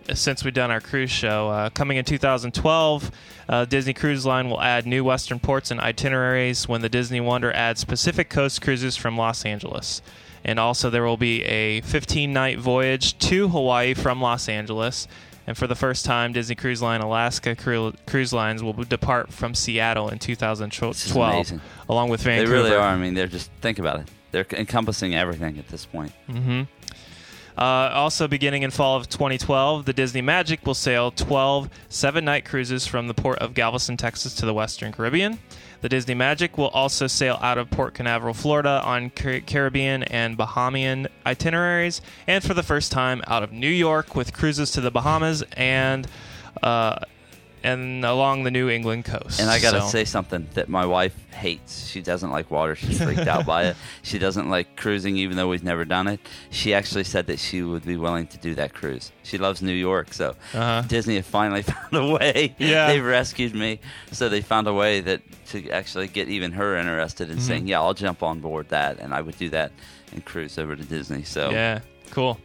uh, 0.09 0.13
since 0.13 0.45
we've 0.45 0.53
done 0.53 0.71
our 0.71 0.79
cruise 0.79 1.11
show. 1.11 1.49
Uh, 1.49 1.69
coming 1.71 1.97
in 1.97 2.05
2012, 2.05 3.11
uh, 3.49 3.65
Disney 3.65 3.93
Cruise 3.93 4.25
Line 4.25 4.49
will 4.49 4.61
add 4.61 4.85
new 4.85 5.03
Western 5.03 5.39
ports 5.39 5.71
and 5.71 5.81
itineraries 5.81 6.69
when 6.69 6.81
the 6.81 6.87
Disney 6.89 7.19
Wonder 7.19 7.51
adds 7.51 7.83
Pacific 7.83 8.29
Coast 8.29 8.61
cruises 8.61 8.95
from 8.95 9.17
Los 9.17 9.43
Angeles. 9.45 10.01
And 10.45 10.57
also, 10.59 10.89
there 10.89 11.03
will 11.03 11.17
be 11.17 11.43
a 11.43 11.81
15 11.81 12.31
night 12.31 12.57
voyage 12.59 13.17
to 13.19 13.49
Hawaii 13.49 13.93
from 13.93 14.21
Los 14.21 14.47
Angeles. 14.47 15.07
And 15.47 15.57
for 15.57 15.67
the 15.67 15.75
first 15.75 16.05
time, 16.05 16.33
Disney 16.33 16.55
Cruise 16.55 16.81
Line 16.81 17.01
Alaska 17.01 17.55
Cru- 17.55 17.93
Cruise 18.07 18.33
Lines 18.33 18.63
will 18.63 18.73
depart 18.73 19.31
from 19.31 19.53
Seattle 19.53 20.09
in 20.09 20.17
This 20.17 20.29
is 20.39 21.11
2012, 21.11 21.61
along 21.87 22.09
with 22.09 22.21
Vancouver. 22.23 22.47
They 22.51 22.63
really 22.63 22.75
are. 22.75 22.79
I 22.87 22.95
mean, 22.97 23.13
they're 23.13 23.27
just 23.27 23.51
think 23.61 23.77
about 23.77 23.99
it. 23.99 24.09
They're 24.31 24.47
encompassing 24.51 25.15
everything 25.15 25.57
at 25.59 25.67
this 25.67 25.85
point. 25.85 26.11
hmm 26.27 26.63
Uh, 27.57 27.61
also, 27.93 28.27
beginning 28.27 28.63
in 28.63 28.71
fall 28.71 28.97
of 28.97 29.07
2012, 29.07 29.85
the 29.85 29.93
Disney 29.93 30.21
Magic 30.21 30.65
will 30.65 30.73
sail 30.73 31.11
12 31.11 31.69
seven 31.89 32.25
night 32.25 32.43
cruises 32.43 32.85
from 32.85 33.07
the 33.07 33.13
port 33.13 33.39
of 33.39 33.53
Galveston, 33.53 33.95
Texas 33.97 34.33
to 34.35 34.45
the 34.45 34.53
Western 34.53 34.91
Caribbean. 34.91 35.39
The 35.85 35.89
Disney 35.89 36.15
Magic 36.15 36.57
will 36.57 36.69
also 36.69 37.05
sail 37.05 37.37
out 37.43 37.59
of 37.59 37.69
Port 37.69 37.93
Canaveral, 37.93 38.33
Florida 38.33 38.81
on 38.83 39.11
Car- 39.11 39.41
Caribbean 39.41 40.01
and 40.01 40.35
Bahamian 40.35 41.05
itineraries, 41.27 42.01
and 42.25 42.43
for 42.43 42.55
the 42.55 42.63
first 42.63 42.91
time 42.91 43.21
out 43.27 43.43
of 43.43 43.51
New 43.51 43.69
York 43.69 44.15
with 44.15 44.33
cruises 44.33 44.71
to 44.71 44.81
the 44.81 44.89
Bahamas 44.89 45.43
and 45.55 46.07
uh, 46.63 47.01
and 47.65 48.05
along 48.05 48.43
the 48.43 48.51
New 48.51 48.69
England 48.69 49.05
coast. 49.05 49.39
And 49.41 49.49
I 49.49 49.59
gotta 49.59 49.81
So- 49.81 49.87
say 49.87 50.05
something 50.05 50.47
that 50.53 50.69
my 50.69 50.85
wife 50.85 51.15
hates. 51.31 51.87
She 51.87 52.01
doesn't 52.01 52.29
like 52.31 52.51
water. 52.51 52.75
She's 52.75 53.01
freaked 53.01 53.27
out 53.27 53.45
by 53.45 53.63
it. 53.65 53.75
She 54.03 54.19
doesn't 54.19 54.49
like 54.49 54.75
cruising, 54.77 55.17
even 55.17 55.35
though 55.35 55.47
we've 55.49 55.63
never 55.63 55.83
done 55.83 56.07
it. 56.07 56.19
She 56.51 56.73
actually 56.73 57.03
said 57.05 57.25
that 57.27 57.39
she 57.39 57.61
would 57.63 57.83
be 57.85 57.97
willing 57.97 58.27
to 58.27 58.37
do 58.37 58.53
that 58.55 58.73
cruise. 58.73 59.11
She 59.23 59.37
loves 59.39 59.61
New 59.61 59.73
York, 59.73 60.13
so 60.13 60.35
Uh-huh. 60.53 60.83
Disney 60.87 61.15
have 61.15 61.25
finally 61.25 61.63
found 61.73 61.93
a 61.93 62.05
way. 62.07 62.55
Yeah. 62.59 62.87
they've 62.87 63.03
rescued 63.03 63.55
me, 63.55 63.79
so 64.11 64.29
they 64.29 64.41
found 64.41 64.67
a 64.67 64.73
way 64.73 65.01
that 65.01 65.21
to 65.51 65.69
actually 65.71 66.07
get 66.07 66.29
even 66.29 66.51
her 66.53 66.77
interested 66.77 67.29
in 67.31 67.37
Mhm. 67.37 67.41
saying, 67.41 67.67
"Yeah, 67.67 67.81
I'll 67.81 67.93
jump 67.95 68.21
on 68.23 68.39
board 68.39 68.69
that," 68.69 68.99
and 68.99 69.13
I 69.13 69.21
would 69.21 69.37
do 69.37 69.49
that 69.49 69.71
and 70.13 70.23
cruise 70.23 70.57
over 70.59 70.75
to 70.75 70.83
Disney. 70.83 71.23
So 71.23 71.49
Yeah, 71.51 71.79
cool. 72.11 72.39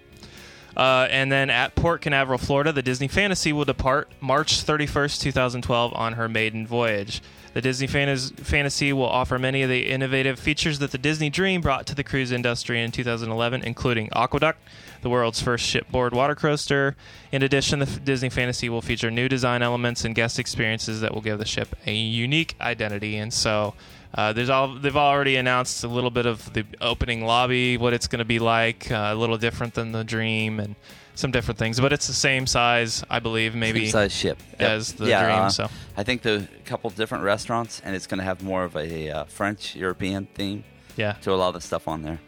Uh, 0.77 1.09
and 1.11 1.31
then 1.31 1.50
at 1.50 1.75
Port 1.75 2.03
Canaveral, 2.03 2.39
Florida, 2.39 2.73
the 2.73 2.83
Disney 2.83 3.09
Fantasy 3.09 3.53
will 3.53 3.65
depart 3.65 4.09
March 4.21 4.65
31st, 4.65 5.21
2012, 5.21 5.93
on 5.95 6.12
her 6.15 6.29
maiden 6.29 6.67
voyage. 6.67 7.21
The 7.52 7.61
Disney 7.61 7.88
Fantas- 7.88 8.33
Fantasy 8.38 8.92
will 8.92 9.09
offer 9.09 9.38
many 9.38 9.62
of 9.62 9.69
the 9.69 9.88
innovative 9.88 10.38
features 10.38 10.78
that 10.78 10.92
the 10.92 10.99
Disney 10.99 11.30
Dream 11.30 11.61
brought 11.61 11.85
to 11.87 11.95
the 11.97 12.04
cruise 12.04 12.30
industry 12.30 12.80
in 12.80 12.92
2011, 12.92 13.62
including 13.64 14.09
AquaDuck, 14.11 14.54
the 15.02 15.11
world's 15.11 15.42
first 15.42 15.64
shipboard 15.66 16.14
water 16.14 16.37
coaster. 16.37 16.95
In 17.33 17.42
addition, 17.42 17.80
the 17.80 17.87
Disney 17.87 18.28
Fantasy 18.28 18.69
will 18.69 18.83
feature 18.83 19.11
new 19.11 19.28
design 19.28 19.62
elements 19.62 20.04
and 20.04 20.14
guest 20.14 20.38
experiences 20.38 21.00
that 21.00 21.12
will 21.12 21.23
give 21.23 21.38
the 21.40 21.45
ship 21.45 21.75
a 21.87 21.92
unique 21.92 22.54
identity. 22.61 23.16
And 23.16 23.33
so, 23.33 23.75
Uh, 24.12 24.33
there's 24.33 24.50
all 24.50 24.75
they've 24.75 24.97
already 24.97 25.37
announced 25.37 25.85
a 25.85 25.87
little 25.87 26.11
bit 26.11 26.26
of 26.26 26.52
the 26.52 26.64
opening 26.80 27.25
lobby, 27.25 27.76
what 27.76 27.92
it's 27.92 28.09
going 28.09 28.19
to 28.19 28.25
be 28.25 28.40
like, 28.40 28.90
uh, 28.90 29.11
a 29.12 29.14
little 29.14 29.38
different 29.38 29.75
than 29.75 29.92
the 29.92 30.02
Dream, 30.02 30.59
and 30.59 30.75
some 31.21 31.31
different 31.31 31.59
things. 31.59 31.79
But 31.79 31.93
it's 31.93 32.07
the 32.07 32.12
same 32.12 32.47
size, 32.47 33.05
I 33.09 33.21
believe, 33.21 33.55
maybe 33.55 33.81
Same 33.87 33.91
size 33.93 34.12
ship 34.12 34.39
as 34.59 34.93
the 34.95 35.07
yeah, 35.07 35.25
Dream. 35.25 35.39
uh, 35.39 35.49
so 35.50 35.69
I 35.97 36.03
think 36.03 36.23
the 36.23 36.49
couple 36.65 36.91
different 36.91 37.25
restaurants, 37.25 37.81
and 37.85 37.95
it's 37.95 38.07
going 38.07 38.19
to 38.19 38.25
have 38.25 38.43
more 38.43 38.65
of 38.65 38.75
a 38.77 39.11
uh, 39.11 39.25
French 39.25 39.77
European 39.77 40.27
theme 40.35 40.65
yeah, 40.97 41.12
to 41.23 41.33
a 41.33 41.37
lot 41.37 41.49
of 41.49 41.55
the 41.55 41.61
stuff 41.61 41.87
on 41.87 42.03
there. 42.03 42.19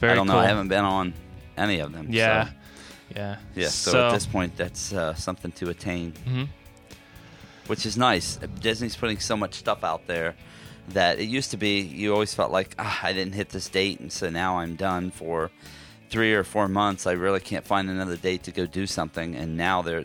very 0.00 0.12
I 0.12 0.14
don't 0.14 0.26
cool. 0.26 0.36
know. 0.36 0.40
I 0.42 0.46
haven't 0.46 0.68
been 0.68 0.84
on 0.84 1.12
any 1.58 1.80
of 1.80 1.92
them. 1.92 2.06
Yeah, 2.10 2.46
So, 2.46 2.50
yeah, 3.16 3.36
yeah. 3.54 3.68
So, 3.68 4.08
at 4.08 4.12
this 4.12 4.26
point, 4.26 4.56
that's 4.56 4.92
uh, 4.92 5.14
something 5.14 5.52
to 5.52 5.68
attain, 5.70 6.12
Mhm. 6.26 6.48
which 7.66 7.84
is 7.86 7.96
nice. 7.96 8.36
Disney's 8.60 8.96
putting 8.96 9.18
so 9.18 9.36
much 9.36 9.54
stuff 9.54 9.82
out 9.84 10.06
there 10.06 10.34
that 10.90 11.18
it 11.18 11.24
used 11.24 11.50
to 11.50 11.56
be 11.56 11.80
you 11.80 12.12
always 12.12 12.32
felt 12.34 12.52
like 12.52 12.74
ah, 12.78 13.00
I 13.02 13.12
didn't 13.12 13.34
hit 13.34 13.48
this 13.50 13.68
date, 13.68 13.98
and 14.00 14.12
so 14.12 14.30
now 14.30 14.58
I'm 14.58 14.76
done 14.76 15.10
for 15.10 15.50
three 16.10 16.34
or 16.34 16.44
four 16.44 16.68
months. 16.68 17.06
I 17.06 17.12
really 17.12 17.40
can't 17.40 17.64
find 17.64 17.88
another 17.90 18.16
date 18.16 18.42
to 18.44 18.52
go 18.52 18.66
do 18.66 18.86
something, 18.86 19.34
and 19.34 19.56
now 19.56 19.82
they're 19.82 20.04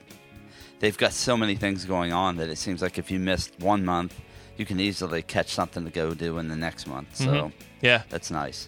they've 0.79 0.97
got 0.97 1.13
so 1.13 1.37
many 1.37 1.55
things 1.55 1.85
going 1.85 2.11
on 2.11 2.37
that 2.37 2.49
it 2.49 2.57
seems 2.57 2.81
like 2.81 2.97
if 2.97 3.11
you 3.11 3.19
missed 3.19 3.53
one 3.59 3.85
month, 3.85 4.19
you 4.57 4.65
can 4.65 4.79
easily 4.79 5.21
catch 5.21 5.49
something 5.53 5.85
to 5.85 5.91
go 5.91 6.13
do 6.13 6.37
in 6.39 6.47
the 6.47 6.55
next 6.55 6.87
month. 6.87 7.15
So 7.17 7.25
Mhm. 7.25 7.51
yeah. 7.81 8.01
that's 8.09 8.31
nice. 8.31 8.67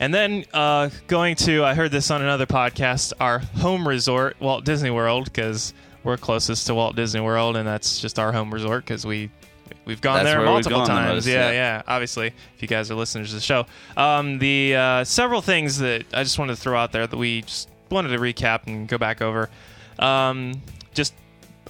And 0.00 0.12
then 0.14 0.44
uh, 0.52 0.90
going 1.08 1.34
to, 1.36 1.64
I 1.64 1.74
heard 1.74 1.90
this 1.90 2.10
on 2.10 2.22
another 2.22 2.46
podcast, 2.46 3.12
our 3.20 3.38
home 3.40 3.86
resort, 3.86 4.36
Walt 4.40 4.64
Disney 4.64 4.90
World, 4.90 5.24
because 5.26 5.74
we're 6.04 6.16
closest 6.16 6.66
to 6.68 6.74
Walt 6.74 6.94
Disney 6.96 7.20
World, 7.20 7.56
and 7.56 7.66
that's 7.66 8.00
just 8.00 8.18
our 8.18 8.32
home 8.32 8.52
resort 8.54 8.84
because 8.84 9.04
we 9.04 9.30
we've 9.88 10.00
gone 10.00 10.22
That's 10.22 10.36
there 10.36 10.44
multiple 10.44 10.78
gone 10.78 10.86
the 10.86 10.92
times. 10.92 11.14
most, 11.14 11.26
yeah, 11.26 11.50
yeah. 11.50 11.52
yeah. 11.52 11.82
Obviously, 11.88 12.28
if 12.28 12.62
you 12.62 12.68
guys 12.68 12.90
are 12.90 12.94
listeners 12.94 13.30
to 13.30 13.34
the 13.36 13.40
show, 13.40 13.66
um, 13.96 14.38
the 14.38 14.76
uh, 14.76 15.04
several 15.04 15.40
things 15.40 15.78
that 15.78 16.04
I 16.12 16.22
just 16.22 16.38
wanted 16.38 16.54
to 16.54 16.60
throw 16.60 16.78
out 16.78 16.92
there 16.92 17.06
that 17.06 17.16
we 17.16 17.42
just 17.42 17.68
wanted 17.90 18.10
to 18.10 18.18
recap 18.18 18.66
and 18.66 18.86
go 18.86 18.98
back 18.98 19.20
over. 19.20 19.50
Um, 19.98 20.62
just 20.94 21.14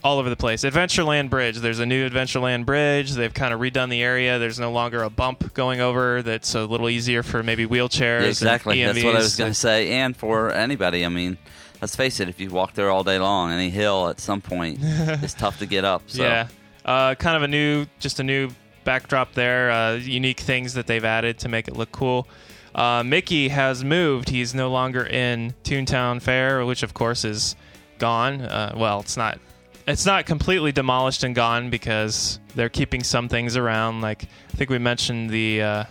all 0.05 0.19
over 0.19 0.29
the 0.29 0.37
place. 0.37 0.65
Adventureland 0.65 1.31
Bridge. 1.31 1.59
There's 1.59 1.79
a 1.79 1.87
new 1.87 2.09
Adventureland 2.09 2.67
Bridge. 2.67 3.13
They've 3.13 3.33
kind 3.33 3.55
of 3.55 3.61
redone 3.61 3.89
the 3.89 4.03
area. 4.03 4.39
There's 4.39 4.59
no 4.59 4.73
longer 4.73 5.03
a 5.03 5.11
bump 5.11 5.55
going 5.55 5.81
over. 5.81 6.23
That's 6.23 6.55
a 6.55 6.65
little 6.65 6.89
easier 6.89 7.23
for 7.23 7.43
maybe 7.43 7.67
wheelchairs. 7.67 8.23
Yeah, 8.23 8.29
exactly. 8.29 8.85
That's 8.85 9.03
what 9.03 9.15
I 9.15 9.19
was 9.19 9.37
going 9.37 9.51
to 9.51 9.55
say. 9.55 9.91
And 9.93 10.17
for 10.17 10.53
anybody, 10.53 11.05
I 11.05 11.09
mean, 11.09 11.39
let's 11.81 11.97
face 11.97 12.21
it, 12.21 12.29
if 12.29 12.41
you 12.41 12.51
walk 12.51 12.75
there 12.75 12.91
all 12.91 13.05
day 13.05 13.19
long, 13.19 13.53
any 13.53 13.71
hill 13.71 14.09
at 14.09 14.21
some 14.21 14.41
point 14.41 14.79
is 14.83 15.35
tough 15.35 15.59
to 15.61 15.67
get 15.67 15.85
up. 15.85 16.03
So. 16.07 16.23
Yeah, 16.23 16.49
uh, 16.85 17.15
kind 17.17 17.37
of 17.37 17.43
a 17.43 17.49
new, 17.49 17.87
just 17.99 18.21
a 18.21 18.25
new 18.25 18.51
backdrop 18.85 19.35
there. 19.35 19.71
Uh, 19.71 19.95
unique 19.95 20.41
things 20.41 20.75
that 20.75 20.87
they've 20.87 21.05
added 21.05 21.39
to 21.41 21.49
make 21.49 21.69
it 21.69 21.77
look 21.77 21.93
cool. 21.93 22.27
Uh, 22.75 23.03
Mickey 23.03 23.49
has 23.49 23.83
moved. 23.85 24.29
He's 24.29 24.55
no 24.55 24.71
longer 24.71 25.05
in 25.05 25.55
Toontown 25.65 26.23
Fair, 26.23 26.65
which 26.65 26.83
of 26.83 26.95
course 26.95 27.25
is 27.25 27.57
gone. 27.99 28.41
Uh, 28.43 28.75
well, 28.77 29.01
it's 29.01 29.17
not. 29.17 29.39
It's 29.87 30.05
not 30.05 30.27
completely 30.27 30.71
demolished 30.71 31.25
and 31.25 31.35
gone 31.35 31.71
because 31.71 32.39
they're 32.55 32.69
keeping 32.69 33.03
some 33.03 33.29
things 33.31 33.57
around. 33.57 34.03
Like 34.03 34.25
I 34.53 34.57
think 34.57 34.69
we 34.69 34.79
mentioned 34.79 35.31
the 35.31 35.63
uh, 35.63 35.85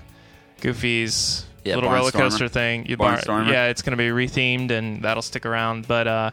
Goofy's 0.61 1.45
Yeah, 1.63 1.75
little 1.75 1.89
roller 1.91 2.11
coaster 2.11 2.47
thing. 2.47 2.83
Bar- 2.97 3.21
yeah, 3.51 3.65
it's 3.67 3.81
going 3.81 3.91
to 3.91 3.97
be 3.97 4.09
rethemed 4.09 4.69
and 4.71 5.01
that'll 5.01 5.23
stick 5.23 5.45
around. 5.47 5.87
But 5.87 6.07
uh, 6.07 6.31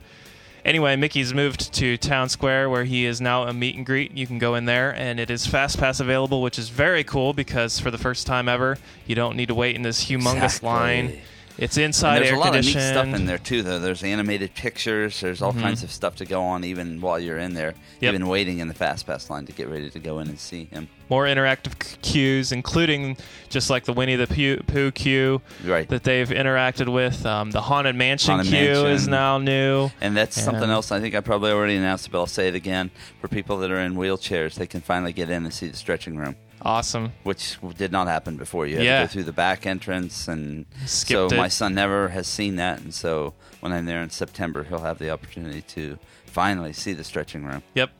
anyway, 0.65 0.97
Mickey's 0.97 1.33
moved 1.35 1.73
to 1.75 1.97
Town 1.97 2.29
Square 2.29 2.71
where 2.71 2.85
he 2.85 3.05
is 3.07 3.21
now 3.21 3.45
a 3.45 3.53
meet 3.53 3.77
and 3.77 3.85
greet. 3.87 4.17
You 4.17 4.27
can 4.27 4.39
go 4.39 4.55
in 4.55 4.65
there 4.65 4.95
and 4.95 5.21
it 5.21 5.31
is 5.31 5.47
Fast 5.47 5.79
Pass 5.79 6.01
available, 6.01 6.43
which 6.43 6.59
is 6.59 6.69
very 6.69 7.05
cool 7.05 7.33
because 7.33 7.79
for 7.79 7.91
the 7.91 7.99
first 7.99 8.27
time 8.27 8.49
ever, 8.49 8.79
you 9.07 9.15
don't 9.15 9.37
need 9.37 9.47
to 9.49 9.55
wait 9.55 9.77
in 9.77 9.83
this 9.83 10.05
humongous 10.07 10.45
Exactly. 10.45 10.69
line. 10.69 11.19
It's 11.57 11.77
inside 11.77 12.17
And 12.17 12.25
there's 12.25 12.31
air 12.33 12.37
a 12.37 12.41
lot 12.41 12.57
of 12.57 12.65
neat 12.65 12.73
stuff 12.73 13.07
in 13.07 13.27
there 13.27 13.39
too, 13.39 13.63
though. 13.63 13.79
There's 13.79 14.03
animated 14.03 14.55
pictures. 14.55 15.21
There's 15.21 15.41
all 15.41 15.53
kinds 15.53 15.83
of 15.85 15.91
stuff 15.93 16.17
to 16.17 16.25
go 16.25 16.43
on, 16.43 16.65
even 16.65 17.01
while 17.01 17.19
you're 17.21 17.39
in 17.39 17.55
there. 17.55 17.75
Yep. 18.01 18.15
Even 18.15 18.27
waiting 18.29 18.59
in 18.59 18.67
the 18.69 18.75
fast 18.75 19.07
pass 19.07 19.31
line 19.31 19.47
to 19.47 19.53
get 19.53 19.69
ready 19.69 19.89
to 19.89 19.99
go 20.01 20.19
in 20.19 20.29
and 20.29 20.39
see 20.39 20.65
him. 20.65 20.89
More 21.11 21.27
interactive 21.27 22.01
queues, 22.03 22.51
including 22.51 23.17
just 23.51 23.71
like 23.71 23.85
the 23.85 23.93
Winnie 23.93 24.17
the 24.17 24.27
Pooh, 24.27 24.57
Pooh 24.67 24.91
queue 24.91 25.43
Right. 25.65 25.89
that 25.91 26.03
they've 26.03 26.29
interacted 26.29 26.93
with. 26.93 27.25
Um, 27.25 27.51
the 27.53 27.61
Haunted 27.61 27.95
Mansion 27.95 28.35
Haunted 28.37 28.53
queue 28.53 28.59
Mansion. 28.73 28.87
is 28.87 29.07
now 29.07 29.39
new. 29.39 29.91
And 30.01 30.17
that's 30.17 30.41
something 30.41 30.71
else. 30.71 30.91
I 30.91 30.99
think 31.01 31.15
I 31.15 31.21
probably 31.21 31.53
already 31.53 31.77
announced 31.77 32.07
it, 32.07 32.11
but 32.11 32.19
I'll 32.19 32.27
say 32.27 32.49
it 32.49 32.55
again. 32.55 32.91
For 33.21 33.29
people 33.29 33.59
that 33.59 33.71
are 33.71 33.79
in 33.81 33.95
wheelchairs, 33.95 34.55
they 34.55 34.67
can 34.67 34.81
finally 34.81 35.13
get 35.13 35.31
in 35.31 35.45
and 35.45 35.53
see 35.55 35.69
the 35.69 35.77
stretching 35.77 36.17
room, 36.17 36.35
Awesome. 36.65 37.13
which 37.25 37.59
did 37.77 37.93
not 37.93 38.07
happen 38.09 38.37
before. 38.37 38.67
You 38.67 38.77
had 38.77 38.85
Yeah. 38.85 39.01
to 39.01 39.07
go 39.07 39.13
through 39.13 39.25
the 39.25 39.33
back 39.33 39.67
entrance, 39.67 40.29
and 40.29 40.65
Skipped 40.87 41.31
so 41.31 41.35
it. 41.35 41.37
my 41.37 41.49
son 41.49 41.75
never 41.75 42.09
has 42.09 42.27
seen 42.27 42.57
that. 42.57 42.81
And 42.81 42.95
so 42.95 43.35
when 43.61 43.73
I'm 43.73 43.85
there 43.87 44.03
in 44.03 44.11
September, 44.11 44.65
he'll 44.65 44.81
have 44.83 44.99
the 44.99 45.11
opportunity 45.11 45.61
to 45.63 45.99
finally 46.27 46.73
see 46.73 46.93
the 46.95 47.05
stretching 47.05 47.45
room. 47.45 47.63
Yep. 47.75 47.91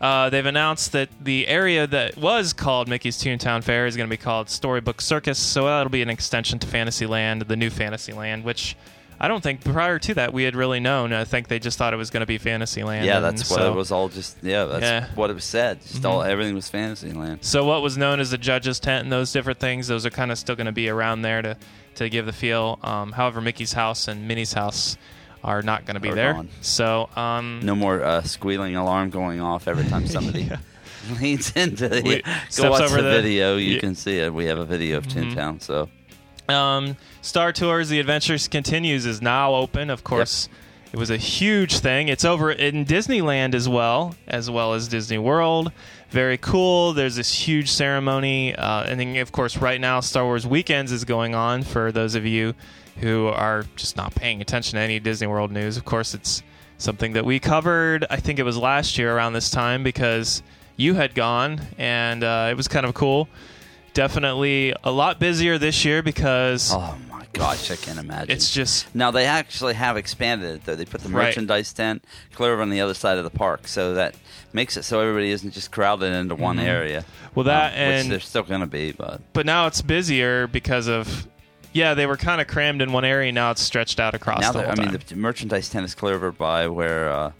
Uh, 0.00 0.30
they've 0.30 0.46
announced 0.46 0.92
that 0.92 1.08
the 1.20 1.48
area 1.48 1.84
that 1.84 2.16
was 2.16 2.52
called 2.52 2.86
Mickey's 2.86 3.16
Toontown 3.16 3.64
Fair 3.64 3.84
is 3.84 3.96
going 3.96 4.08
to 4.08 4.10
be 4.12 4.16
called 4.16 4.48
Storybook 4.48 5.00
Circus, 5.00 5.40
so 5.40 5.64
that'll 5.64 5.90
be 5.90 6.02
an 6.02 6.08
extension 6.08 6.60
to 6.60 6.68
Fantasyland, 6.68 7.42
the 7.42 7.56
new 7.56 7.68
Fantasyland, 7.68 8.44
which 8.44 8.76
I 9.20 9.26
don't 9.28 9.42
think 9.42 9.64
prior 9.64 9.98
to 9.98 10.14
that 10.14 10.32
we 10.32 10.44
had 10.44 10.54
really 10.54 10.78
known. 10.80 11.12
I 11.12 11.24
think 11.24 11.48
they 11.48 11.58
just 11.58 11.76
thought 11.76 11.92
it 11.92 11.96
was 11.96 12.10
going 12.10 12.20
to 12.20 12.26
be 12.26 12.38
Fantasyland. 12.38 13.04
yeah, 13.04 13.18
that's 13.20 13.50
what 13.50 13.58
so, 13.60 13.72
it 13.72 13.74
was 13.74 13.90
all 13.90 14.08
just. 14.08 14.36
Yeah, 14.42 14.64
that's 14.66 14.82
Yeah. 14.82 15.08
what 15.16 15.28
it 15.30 15.34
was 15.34 15.44
said. 15.44 15.80
Just 15.82 16.04
all 16.04 16.22
everything 16.22 16.54
was 16.54 16.68
Fantasyland. 16.68 17.44
So 17.44 17.64
what 17.64 17.82
was 17.82 17.98
known 17.98 18.20
as 18.20 18.30
the 18.30 18.38
judges' 18.38 18.78
tent 18.78 19.02
and 19.04 19.12
those 19.12 19.32
different 19.32 19.58
things, 19.58 19.88
those 19.88 20.06
are 20.06 20.10
kind 20.10 20.30
of 20.30 20.38
still 20.38 20.54
going 20.54 20.66
to 20.66 20.72
be 20.72 20.88
around 20.88 21.22
there 21.22 21.42
to 21.42 21.56
to 21.96 22.08
give 22.08 22.26
the 22.26 22.32
feel. 22.32 22.78
Um, 22.82 23.10
however, 23.12 23.40
Mickey's 23.40 23.72
house 23.72 24.06
and 24.06 24.28
Minnie's 24.28 24.52
house 24.52 24.96
are 25.42 25.62
not 25.62 25.84
going 25.84 25.94
to 25.94 26.00
be 26.00 26.10
Are 26.10 26.14
there. 26.14 26.32
gone. 26.34 26.48
So 26.60 27.08
um, 27.16 27.60
No 27.64 27.74
more 27.74 28.02
uh, 28.04 28.22
squealing 28.22 28.76
alarm 28.76 29.10
going 29.10 29.40
off 29.40 29.66
every 29.66 29.84
time 29.84 30.06
somebody 30.16 30.48
leans 31.20 31.52
into 31.56 31.88
the. 31.88 32.02
We- 32.02 32.22
go 32.62 32.70
watch 32.70 32.82
over 32.82 32.96
the, 32.96 33.02
the- 33.02 33.10
video. 33.22 33.56
You 33.56 33.66
Yeah. 33.66 33.76
Mm-hmm. 33.78 33.80
can 33.86 33.94
see 33.96 34.18
it. 34.18 34.32
We 34.32 34.44
have 34.46 34.58
a 34.58 34.64
video 34.64 34.98
of 34.98 35.06
Toontown. 35.08 35.60
So 35.60 35.88
Um, 36.48 36.96
Star 37.20 37.52
Tours: 37.52 37.90
The 37.90 38.00
Adventures 38.00 38.48
Continues 38.48 39.04
is 39.04 39.20
now 39.20 39.54
open. 39.54 39.90
Of 39.90 40.02
course, 40.02 40.48
it 40.92 40.98
was 40.98 41.10
a 41.10 41.18
huge 41.18 41.78
thing. 41.80 42.08
It's 42.08 42.24
over 42.24 42.50
in 42.50 42.86
Disneyland 42.86 43.54
as 43.54 43.68
well, 43.68 44.14
as 44.26 44.50
well 44.50 44.72
as 44.72 44.88
Disney 44.88 45.18
World. 45.18 45.70
Very 46.08 46.38
cool. 46.38 46.94
There's 46.94 47.16
this 47.16 47.34
huge 47.34 47.70
ceremony, 47.70 48.54
uh, 48.54 48.84
and 48.84 48.98
then 48.98 49.16
of 49.16 49.30
course, 49.30 49.58
right 49.58 49.78
now, 49.78 50.00
Star 50.00 50.24
Wars 50.24 50.46
Weekends 50.46 50.90
is 50.90 51.04
going 51.04 51.34
on. 51.34 51.64
For 51.64 51.92
those 51.92 52.14
of 52.14 52.24
you 52.24 52.54
who 53.00 53.26
are 53.26 53.66
just 53.76 53.98
not 53.98 54.14
paying 54.14 54.40
attention 54.40 54.76
to 54.76 54.80
any 54.80 54.98
Disney 54.98 55.26
World 55.26 55.52
news, 55.52 55.76
of 55.76 55.84
course, 55.84 56.14
it's 56.14 56.42
something 56.78 57.12
that 57.12 57.26
we 57.26 57.38
covered. 57.38 58.06
I 58.08 58.16
think 58.16 58.38
it 58.38 58.44
was 58.44 58.56
last 58.56 58.96
year 58.96 59.14
around 59.14 59.34
this 59.34 59.50
time 59.50 59.82
because 59.82 60.42
you 60.78 60.94
had 60.94 61.14
gone, 61.14 61.60
and 61.76 62.24
uh, 62.24 62.48
it 62.50 62.56
was 62.56 62.68
kind 62.68 62.86
of 62.86 62.94
cool. 62.94 63.28
Definitely 64.02 64.72
a 64.84 64.92
lot 64.92 65.18
busier 65.18 65.58
this 65.58 65.84
year 65.84 66.04
because 66.04 66.72
Oh 66.72 66.96
my 67.10 67.26
gosh, 67.32 67.68
I 67.72 67.74
can't 67.74 67.98
imagine. 67.98 68.30
it's 68.30 68.54
just 68.54 68.94
now 68.94 69.10
they 69.10 69.26
actually 69.26 69.74
have 69.74 69.96
expanded 69.96 70.54
it 70.54 70.64
though. 70.64 70.76
They 70.76 70.84
put 70.84 71.00
the 71.00 71.08
Right. 71.08 71.24
merchandise 71.26 71.72
tent 71.72 72.04
clear 72.32 72.52
over 72.52 72.62
on 72.62 72.70
the 72.70 72.80
other 72.80 72.94
side 72.94 73.18
of 73.18 73.24
the 73.24 73.30
park, 73.30 73.66
so 73.66 73.94
that 73.94 74.14
makes 74.52 74.76
it 74.76 74.84
so 74.84 75.00
everybody 75.00 75.32
isn't 75.32 75.50
just 75.50 75.72
crowded 75.72 76.12
into 76.12 76.36
one 76.36 76.60
area. 76.60 77.00
Mm-hmm. 77.00 77.30
Well, 77.34 77.44
that 77.46 77.72
Um, 77.72 77.78
which 77.88 78.00
and- 78.02 78.12
they're 78.12 78.20
still 78.20 78.44
going 78.44 78.60
to 78.60 78.68
be, 78.68 78.92
but 78.92 79.20
but 79.32 79.44
now 79.44 79.66
it's 79.66 79.82
busier 79.82 80.46
because 80.46 80.86
of 80.86 81.26
yeah 81.72 81.94
they 81.94 82.06
were 82.06 82.16
kind 82.16 82.40
of 82.40 82.46
crammed 82.46 82.80
in 82.80 82.92
one 82.92 83.04
area 83.04 83.32
now 83.32 83.50
it's 83.50 83.62
stretched 83.62 83.98
out 83.98 84.14
across 84.14 84.40
now 84.42 84.52
the 84.52 84.58
that 84.60 84.78
whole 84.78 84.86
I 84.86 84.90
mean 84.92 85.00
the 85.08 85.16
merchandise 85.16 85.68
tent 85.70 85.84
is 85.84 85.96
clear 85.96 86.14
over 86.14 86.30
by 86.30 86.68
where 86.68 87.10
uh, 87.10 87.32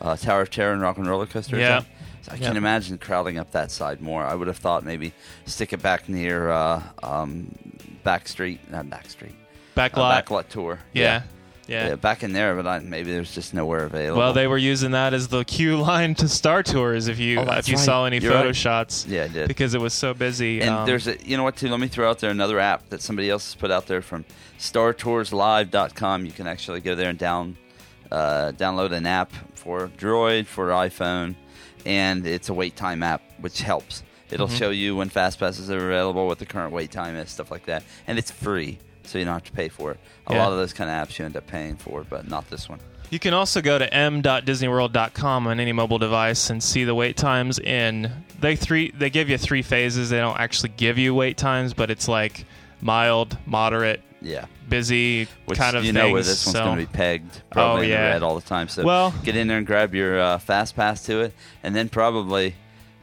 uh, 0.00 0.16
Tower 0.16 0.42
of 0.42 0.50
Terror 0.50 0.72
and 0.74 0.80
Rock 0.80 0.96
and 0.96 1.08
Roller 1.08 1.26
Coaster. 1.26 1.56
is 1.56 1.62
Yeah. 1.62 1.78
at. 1.78 1.84
So 2.24 2.32
I 2.32 2.36
Yeah. 2.36 2.46
can't 2.46 2.58
imagine 2.58 2.98
crowding 2.98 3.38
up 3.38 3.50
that 3.52 3.70
side 3.70 4.00
more. 4.00 4.24
I 4.24 4.34
would 4.34 4.48
have 4.48 4.56
thought 4.56 4.82
maybe 4.84 5.12
stick 5.46 5.72
it 5.72 5.82
back 5.82 6.08
near 6.08 6.50
uh, 6.50 6.82
um, 7.02 7.54
Back 8.02 8.26
Street, 8.28 8.60
not 8.70 8.88
Back 8.90 9.08
Street, 9.10 9.34
back 9.74 9.96
uh, 9.96 10.00
lot 10.00 10.24
Backlot 10.26 10.48
Tour. 10.48 10.78
yeah 10.92 11.22
yeah, 11.66 11.88
Yeah, 11.88 11.94
back 11.96 12.22
in 12.22 12.34
there, 12.34 12.54
but 12.54 12.66
I, 12.66 12.78
maybe 12.80 13.10
there's 13.10 13.34
just 13.34 13.54
nowhere 13.54 13.84
available. 13.84 14.18
well 14.18 14.32
they 14.34 14.46
were 14.46 14.58
using 14.58 14.90
that 14.90 15.14
as 15.14 15.28
the 15.28 15.44
queue 15.44 15.76
line 15.80 16.14
to 16.16 16.28
Star 16.28 16.62
Tours 16.62 17.08
if 17.08 17.18
you 17.18 17.40
Oh, 17.40 17.50
if 17.52 17.68
you 17.68 17.76
right. 17.76 17.84
saw 17.84 18.04
any 18.04 18.18
You're 18.18 18.32
photo 18.32 18.46
right. 18.48 18.56
shots 18.56 19.06
Yeah, 19.08 19.24
I 19.24 19.28
did. 19.28 19.48
because 19.48 19.72
it 19.74 19.80
was 19.80 19.94
so 19.94 20.12
busy 20.12 20.60
And 20.60 20.70
um, 20.70 20.86
there's 20.86 21.06
a, 21.06 21.16
you 21.26 21.36
know 21.38 21.42
what, 21.42 21.56
too? 21.56 21.68
Let 21.68 21.80
me 21.80 21.88
throw 21.88 22.08
out 22.10 22.18
there 22.18 22.30
another 22.30 22.58
app 22.60 22.88
that 22.90 23.00
somebody 23.00 23.30
else 23.30 23.46
has 23.46 23.54
put 23.54 23.70
out 23.70 23.86
there 23.86 24.02
from 24.02 24.24
StarToursLive.com. 24.58 26.26
You 26.26 26.32
can 26.32 26.46
actually 26.46 26.80
go 26.80 26.94
there 26.94 27.08
and 27.10 27.18
down, 27.18 27.56
uh, 28.10 28.52
download 28.56 28.92
an 28.92 29.06
app 29.06 29.32
for 29.54 29.88
Droid, 29.96 30.44
for 30.46 30.68
iPhone, 30.68 31.34
and 31.86 32.26
it's 32.26 32.48
a 32.48 32.54
wait 32.54 32.76
time 32.76 33.02
app, 33.02 33.22
which 33.40 33.60
helps. 33.62 34.02
It'll 34.30 34.46
Mm-hmm. 34.48 34.56
show 34.56 34.70
you 34.70 34.96
when 34.96 35.08
fast 35.10 35.38
passes 35.38 35.70
are 35.70 35.76
available, 35.90 36.26
what 36.26 36.38
the 36.38 36.46
current 36.46 36.72
wait 36.72 36.90
time 36.90 37.14
is, 37.16 37.30
stuff 37.30 37.50
like 37.50 37.66
that, 37.66 37.82
and 38.06 38.18
it's 38.18 38.30
free, 38.30 38.78
so 39.04 39.18
you 39.18 39.24
don't 39.24 39.34
have 39.34 39.44
to 39.44 39.52
pay 39.52 39.68
for 39.68 39.92
it. 39.92 40.00
A 40.26 40.32
Yeah. 40.32 40.42
lot 40.42 40.50
of 40.52 40.58
those 40.58 40.72
kind 40.72 40.90
of 40.90 40.96
apps 41.08 41.18
you 41.18 41.24
end 41.24 41.36
up 41.36 41.46
paying 41.46 41.76
for, 41.76 42.04
but 42.08 42.28
not 42.28 42.48
this 42.50 42.68
one. 42.68 42.80
You 43.10 43.18
can 43.20 43.34
also 43.34 43.60
go 43.60 43.78
to 43.78 43.92
m.disneyworld.com 43.94 45.46
on 45.46 45.60
any 45.60 45.72
mobile 45.72 45.98
device 45.98 46.50
and 46.50 46.62
see 46.62 46.84
the 46.84 46.94
wait 46.94 47.16
times 47.16 47.58
in 47.58 48.10
they 48.40 48.56
three 48.56 48.90
they 48.92 49.10
give 49.10 49.28
you 49.28 49.38
three 49.38 49.62
phases. 49.62 50.10
They 50.10 50.18
don't 50.18 50.38
actually 50.40 50.70
give 50.70 50.98
you 50.98 51.14
wait 51.14 51.36
times, 51.36 51.74
but 51.74 51.90
it's 51.90 52.08
like 52.08 52.44
mild, 52.80 53.36
moderate, 53.46 54.02
Yeah. 54.24 54.46
busy 54.68 55.28
Which 55.44 55.58
kind 55.58 55.76
of 55.76 55.84
you 55.84 55.92
things. 55.92 56.02
know 56.02 56.10
where 56.12 56.22
this 56.22 56.46
one's 56.46 56.56
so, 56.56 56.64
going 56.64 56.78
to 56.78 56.86
be 56.86 56.92
pegged 56.92 57.42
probably 57.50 57.72
Oh, 57.72 57.84
in 57.84 57.90
the 57.90 57.94
yeah. 57.94 58.08
red 58.12 58.22
all 58.22 58.34
the 58.34 58.46
time. 58.46 58.68
So 58.68 58.82
Well- 58.84 59.14
get 59.22 59.36
in 59.36 59.46
there 59.48 59.58
and 59.58 59.66
grab 59.66 59.94
your 59.94 60.18
uh, 60.18 60.38
fast 60.38 60.74
pass 60.74 61.04
to 61.06 61.20
it, 61.20 61.34
and 61.62 61.76
then 61.76 61.88
probably 61.88 62.54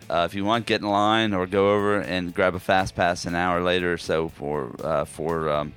uh, 0.10 0.26
if 0.30 0.34
you 0.36 0.44
want, 0.44 0.66
get 0.66 0.82
in 0.82 0.88
line 0.90 1.34
or 1.34 1.48
go 1.48 1.74
over 1.74 2.02
and 2.02 2.34
grab 2.34 2.54
a 2.54 2.60
fast 2.60 2.96
pass 2.96 3.24
an 3.26 3.34
hour 3.36 3.62
later 3.62 3.94
or 3.94 3.98
so 3.98 4.28
for 4.28 4.76
uh, 4.84 5.06
for 5.06 5.50
um, 5.50 5.72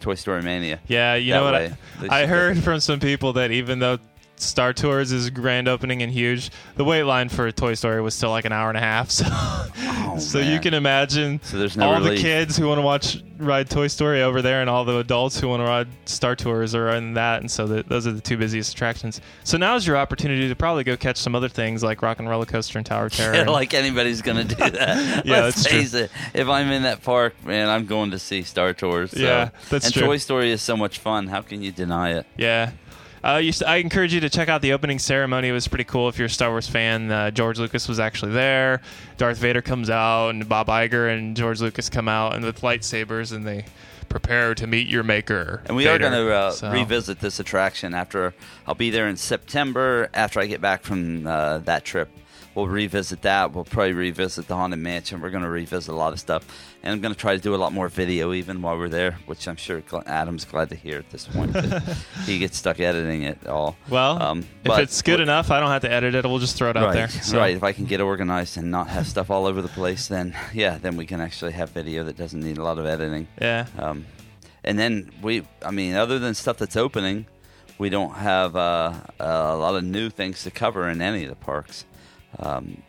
Toy 0.00 0.14
Story 0.14 0.42
Mania. 0.42 0.78
yeah, 0.86 1.14
you 1.16 1.32
that 1.32 1.38
know 1.40 1.44
what? 1.44 1.54
way. 1.54 1.74
I, 2.08 2.22
I 2.22 2.26
heard 2.26 2.58
from 2.62 2.78
some 2.78 3.00
people 3.00 3.32
that 3.32 3.50
even 3.50 3.78
though 3.80 3.98
Star 4.44 4.72
Tours 4.72 5.10
is 5.12 5.30
grand 5.30 5.68
opening 5.68 6.02
and 6.02 6.12
huge, 6.12 6.50
the 6.76 6.84
wait 6.84 7.04
line 7.04 7.28
for 7.28 7.50
Toy 7.52 7.74
Story 7.74 8.00
was 8.00 8.14
still 8.14 8.30
like 8.30 8.44
an 8.44 8.52
hour 8.52 8.68
and 8.68 8.76
a 8.78 8.80
half. 8.80 9.10
So, 9.14 9.24
oh, 9.26 10.18
so 10.18 10.38
you 10.38 10.56
Oh, 10.58 10.60
can 10.60 10.74
imagine 10.74 11.40
So 11.42 11.58
there's 11.58 11.76
no 11.76 11.90
all 11.92 12.00
the 12.00 12.16
kids 12.16 12.56
who 12.56 12.68
want 12.68 12.78
to 12.78 12.82
watch 12.82 13.22
ride 13.38 13.68
Toy 13.68 13.88
Story 13.88 14.22
over 14.22 14.40
there, 14.42 14.60
and 14.60 14.70
all 14.70 14.84
the 14.84 14.98
adults 14.98 15.38
who 15.40 15.48
want 15.48 15.60
to 15.60 15.64
ride 15.66 15.88
Star 16.04 16.36
Tours 16.36 16.74
are 16.74 16.90
in 16.90 17.14
that, 17.14 17.40
and 17.40 17.50
so 17.50 17.66
the, 17.66 17.82
those 17.82 18.06
are 18.06 18.12
the 18.12 18.20
two 18.20 18.36
busiest 18.36 18.72
attractions. 18.72 19.20
So 19.42 19.58
now's 19.58 19.86
your 19.86 19.96
opportunity 19.96 20.48
to 20.48 20.54
probably 20.54 20.84
go 20.84 20.96
catch 20.96 21.16
some 21.16 21.34
other 21.34 21.48
things 21.48 21.82
like 21.82 22.00
Rock 22.02 22.18
and 22.20 22.28
Roller 22.28 22.46
Coaster 22.46 22.78
and 22.78 22.86
Tower 22.86 23.06
of 23.06 23.12
Terror. 23.12 23.34
Yeah, 23.44 23.50
like 23.50 23.74
anybody's 23.74 24.22
going 24.22 24.46
to 24.46 24.54
do 24.54 24.54
that. 24.70 25.26
Yeah, 25.26 25.40
Let's 25.42 25.64
that's 25.64 25.90
true. 25.90 26.00
it. 26.02 26.10
If 26.32 26.48
I'm 26.48 26.70
in 26.70 26.84
that 26.84 27.02
park, 27.02 27.34
man, 27.44 27.68
I'm 27.68 27.86
going 27.86 28.12
to 28.12 28.18
see 28.18 28.42
Star 28.42 28.72
Tours. 28.72 29.10
so- 29.10 29.18
Yeah, 29.18 29.50
that's 29.70 29.86
and 29.86 29.94
true. 29.94 30.06
Toy 30.06 30.16
Story 30.18 30.52
is 30.52 30.62
so 30.62 30.76
much 30.76 30.98
fun. 31.00 31.26
How 31.26 31.42
can 31.42 31.62
you 31.62 31.72
deny 31.72 32.12
it? 32.12 32.26
Yeah. 32.36 32.70
Uh, 33.24 33.38
you, 33.38 33.52
I 33.66 33.76
encourage 33.76 34.12
you 34.12 34.20
to 34.20 34.28
check 34.28 34.50
out 34.50 34.60
the 34.60 34.74
opening 34.74 34.98
ceremony. 34.98 35.48
It 35.48 35.52
was 35.52 35.66
pretty 35.66 35.84
cool 35.84 36.10
if 36.10 36.18
you're 36.18 36.26
a 36.26 36.30
Star 36.30 36.50
Wars 36.50 36.68
fan. 36.68 37.10
Uh, 37.10 37.30
George 37.30 37.58
Lucas 37.58 37.88
was 37.88 37.98
actually 37.98 38.32
there. 38.32 38.82
Darth 39.16 39.38
Vader 39.38 39.62
comes 39.62 39.88
out, 39.88 40.28
and 40.30 40.46
Bob 40.46 40.66
Iger 40.66 41.10
and 41.16 41.34
George 41.34 41.62
Lucas 41.62 41.88
come 41.88 42.06
out 42.06 42.34
and 42.34 42.44
with 42.44 42.60
lightsabers, 42.60 43.32
and 43.34 43.46
they 43.46 43.64
prepare 44.10 44.54
to 44.54 44.66
meet 44.66 44.88
your 44.88 45.04
maker. 45.04 45.62
And 45.64 45.74
we 45.74 45.88
are 45.88 45.98
going 45.98 46.12
to 46.12 46.32
uh, 46.34 46.50
So- 46.50 46.70
revisit 46.70 47.20
this 47.20 47.40
attraction 47.40 47.94
after 47.94 48.34
I'll 48.66 48.74
be 48.74 48.90
there 48.90 49.08
in 49.08 49.16
September 49.16 50.10
after 50.12 50.38
I 50.38 50.44
get 50.46 50.60
back 50.60 50.82
from 50.82 51.26
uh, 51.26 51.58
that 51.60 51.84
trip. 51.86 52.10
We'll 52.54 52.68
revisit 52.68 53.22
that. 53.22 53.52
We'll 53.52 53.64
probably 53.64 53.94
revisit 53.94 54.46
the 54.46 54.54
Haunted 54.54 54.78
Mansion. 54.78 55.20
We're 55.20 55.30
going 55.30 55.42
to 55.42 55.48
revisit 55.50 55.92
a 55.92 55.96
lot 55.96 56.12
of 56.12 56.20
stuff. 56.20 56.46
And 56.82 56.92
I'm 56.92 57.00
going 57.00 57.12
to 57.12 57.18
try 57.18 57.34
to 57.34 57.40
do 57.42 57.54
a 57.54 57.56
lot 57.56 57.72
more 57.72 57.88
video 57.88 58.32
even 58.32 58.62
while 58.62 58.78
we're 58.78 58.88
there, 58.88 59.18
which 59.26 59.48
I'm 59.48 59.56
sure 59.56 59.82
Adam's 60.06 60.44
glad 60.44 60.68
to 60.70 60.76
hear 60.76 60.98
at 60.98 61.10
this 61.10 61.26
point. 61.26 61.56
he 62.26 62.38
gets 62.38 62.56
stuck 62.58 62.78
editing 62.78 63.22
it 63.22 63.46
all. 63.46 63.76
Well, 63.88 64.22
Um, 64.22 64.46
if 64.64 64.78
it's 64.78 65.02
good 65.02 65.20
enough, 65.20 65.50
I 65.50 65.58
don't 65.60 65.70
have 65.70 65.82
to 65.82 65.90
edit 65.90 66.14
it. 66.14 66.24
We'll 66.24 66.38
just 66.38 66.56
throw 66.56 66.70
it 66.70 66.76
out 66.76 66.92
there. 66.92 67.08
So- 67.08 67.38
Right. 67.38 67.56
If 67.56 67.64
I 67.64 67.72
can 67.72 67.86
get 67.86 68.00
organized 68.00 68.56
and 68.56 68.70
not 68.70 68.88
have 68.88 69.06
stuff 69.08 69.30
all 69.30 69.46
over 69.46 69.60
the 69.60 69.68
place, 69.68 70.06
then 70.08 70.36
yeah, 70.52 70.78
then 70.78 70.96
we 70.96 71.06
can 71.06 71.20
actually 71.20 71.52
have 71.52 71.70
video 71.70 72.04
that 72.04 72.16
doesn't 72.16 72.40
need 72.40 72.58
a 72.58 72.62
lot 72.62 72.78
of 72.78 72.86
editing. 72.86 73.26
Yeah. 73.40 73.66
Um, 73.78 74.06
and 74.62 74.78
then 74.78 75.10
we, 75.22 75.42
I 75.64 75.70
mean, 75.72 75.94
other 75.96 76.18
than 76.18 76.34
stuff 76.34 76.58
that's 76.58 76.76
opening, 76.76 77.26
we 77.78 77.88
don't 77.90 78.14
have 78.14 78.54
uh, 78.54 78.92
a 79.18 79.56
lot 79.56 79.74
of 79.74 79.82
new 79.84 80.08
things 80.08 80.44
to 80.44 80.50
cover 80.52 80.88
in 80.88 81.02
any 81.02 81.24
of 81.24 81.30
the 81.30 81.34
parks 81.36 81.84
um, 82.38 82.82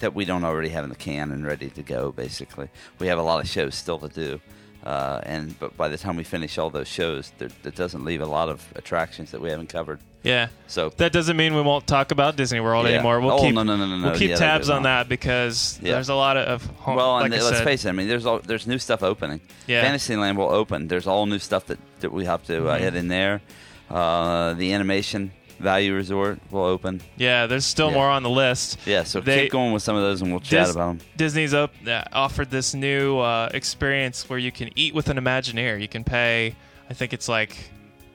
that 0.00 0.14
we 0.14 0.24
don't 0.24 0.44
already 0.44 0.68
have 0.70 0.84
in 0.84 0.90
the 0.90 0.96
can 0.96 1.30
and 1.30 1.46
ready 1.46 1.68
to 1.70 1.82
go. 1.82 2.12
Basically, 2.12 2.68
we 2.98 3.06
have 3.08 3.18
a 3.18 3.22
lot 3.22 3.40
of 3.40 3.48
shows 3.48 3.74
still 3.74 3.98
to 3.98 4.08
do. 4.08 4.40
Uh, 4.82 5.20
and 5.24 5.58
but 5.60 5.76
by 5.76 5.88
the 5.88 5.98
time 5.98 6.16
we 6.16 6.24
finish 6.24 6.56
all 6.56 6.70
those 6.70 6.88
shows, 6.88 7.32
there, 7.36 7.50
that 7.64 7.74
doesn't 7.74 8.02
leave 8.02 8.22
a 8.22 8.26
lot 8.26 8.48
of 8.48 8.66
attractions 8.76 9.30
that 9.32 9.40
we 9.40 9.50
haven't 9.50 9.68
covered. 9.68 10.00
Yeah. 10.22 10.48
So 10.68 10.88
That 10.96 11.12
doesn't 11.12 11.36
mean 11.36 11.54
we 11.54 11.60
won't 11.60 11.86
talk 11.86 12.12
about 12.12 12.36
Disney 12.36 12.60
World 12.60 12.86
Yeah. 12.86 12.94
anymore. 12.94 13.20
We'll 13.20 13.32
Oh, 13.32 13.40
keep, 13.42 13.54
no, 13.54 13.62
no, 13.62 13.76
no, 13.76 13.84
no. 13.86 14.08
We'll 14.08 14.18
keep 14.18 14.30
Yeah, 14.30 14.36
tabs 14.36 14.70
on 14.70 14.84
that 14.84 15.06
because 15.08 15.78
Yeah. 15.82 15.92
there's 15.92 16.08
a 16.08 16.14
lot 16.14 16.38
of 16.38 16.64
home, 16.78 16.96
Well, 16.96 17.12
like 17.12 17.24
and 17.26 17.34
let's 17.42 17.58
said, 17.58 17.64
face 17.64 17.84
it. 17.84 17.90
I 17.90 17.92
mean, 17.92 18.08
there's 18.08 18.24
all, 18.24 18.38
there's 18.38 18.66
new 18.66 18.78
stuff 18.78 19.02
opening. 19.02 19.40
Yeah. 19.66 19.82
Fantasyland 19.82 20.38
will 20.38 20.50
open. 20.50 20.88
There's 20.88 21.06
all 21.06 21.26
new 21.26 21.38
stuff 21.38 21.66
that, 21.66 21.78
that 22.00 22.10
we 22.12 22.24
have 22.24 22.42
to 22.44 22.68
uh, 22.68 22.76
Mhm. 22.78 22.80
hit 22.80 22.94
in 22.96 23.08
there. 23.08 23.42
Uh, 23.90 24.54
the 24.54 24.72
animation 24.72 25.32
Value 25.60 25.94
Resort 25.94 26.40
will 26.50 26.64
open. 26.64 27.00
Yeah, 27.16 27.46
there's 27.46 27.66
still 27.66 27.88
Yeah. 27.88 27.94
more 27.94 28.08
on 28.10 28.22
the 28.22 28.30
list. 28.30 28.78
Yeah, 28.86 29.04
so 29.04 29.20
They- 29.20 29.42
keep 29.42 29.52
going 29.52 29.72
with 29.72 29.82
some 29.82 29.94
of 29.96 30.02
those, 30.02 30.22
and 30.22 30.30
we'll 30.30 30.40
chat 30.40 30.66
Dis- 30.66 30.74
about 30.74 30.98
them. 30.98 31.00
Disney's 31.16 31.54
up 31.54 31.72
uh, 31.86 32.02
offered 32.12 32.50
this 32.50 32.74
new 32.74 33.18
uh, 33.18 33.50
experience 33.52 34.28
where 34.28 34.38
you 34.38 34.50
can 34.52 34.70
eat 34.76 34.94
with 34.94 35.08
an 35.10 35.18
Imagineer. 35.18 35.80
You 35.80 35.88
can 35.88 36.02
pay, 36.04 36.54
I 36.88 36.94
think 36.94 37.12
it's 37.12 37.28
like 37.28 37.56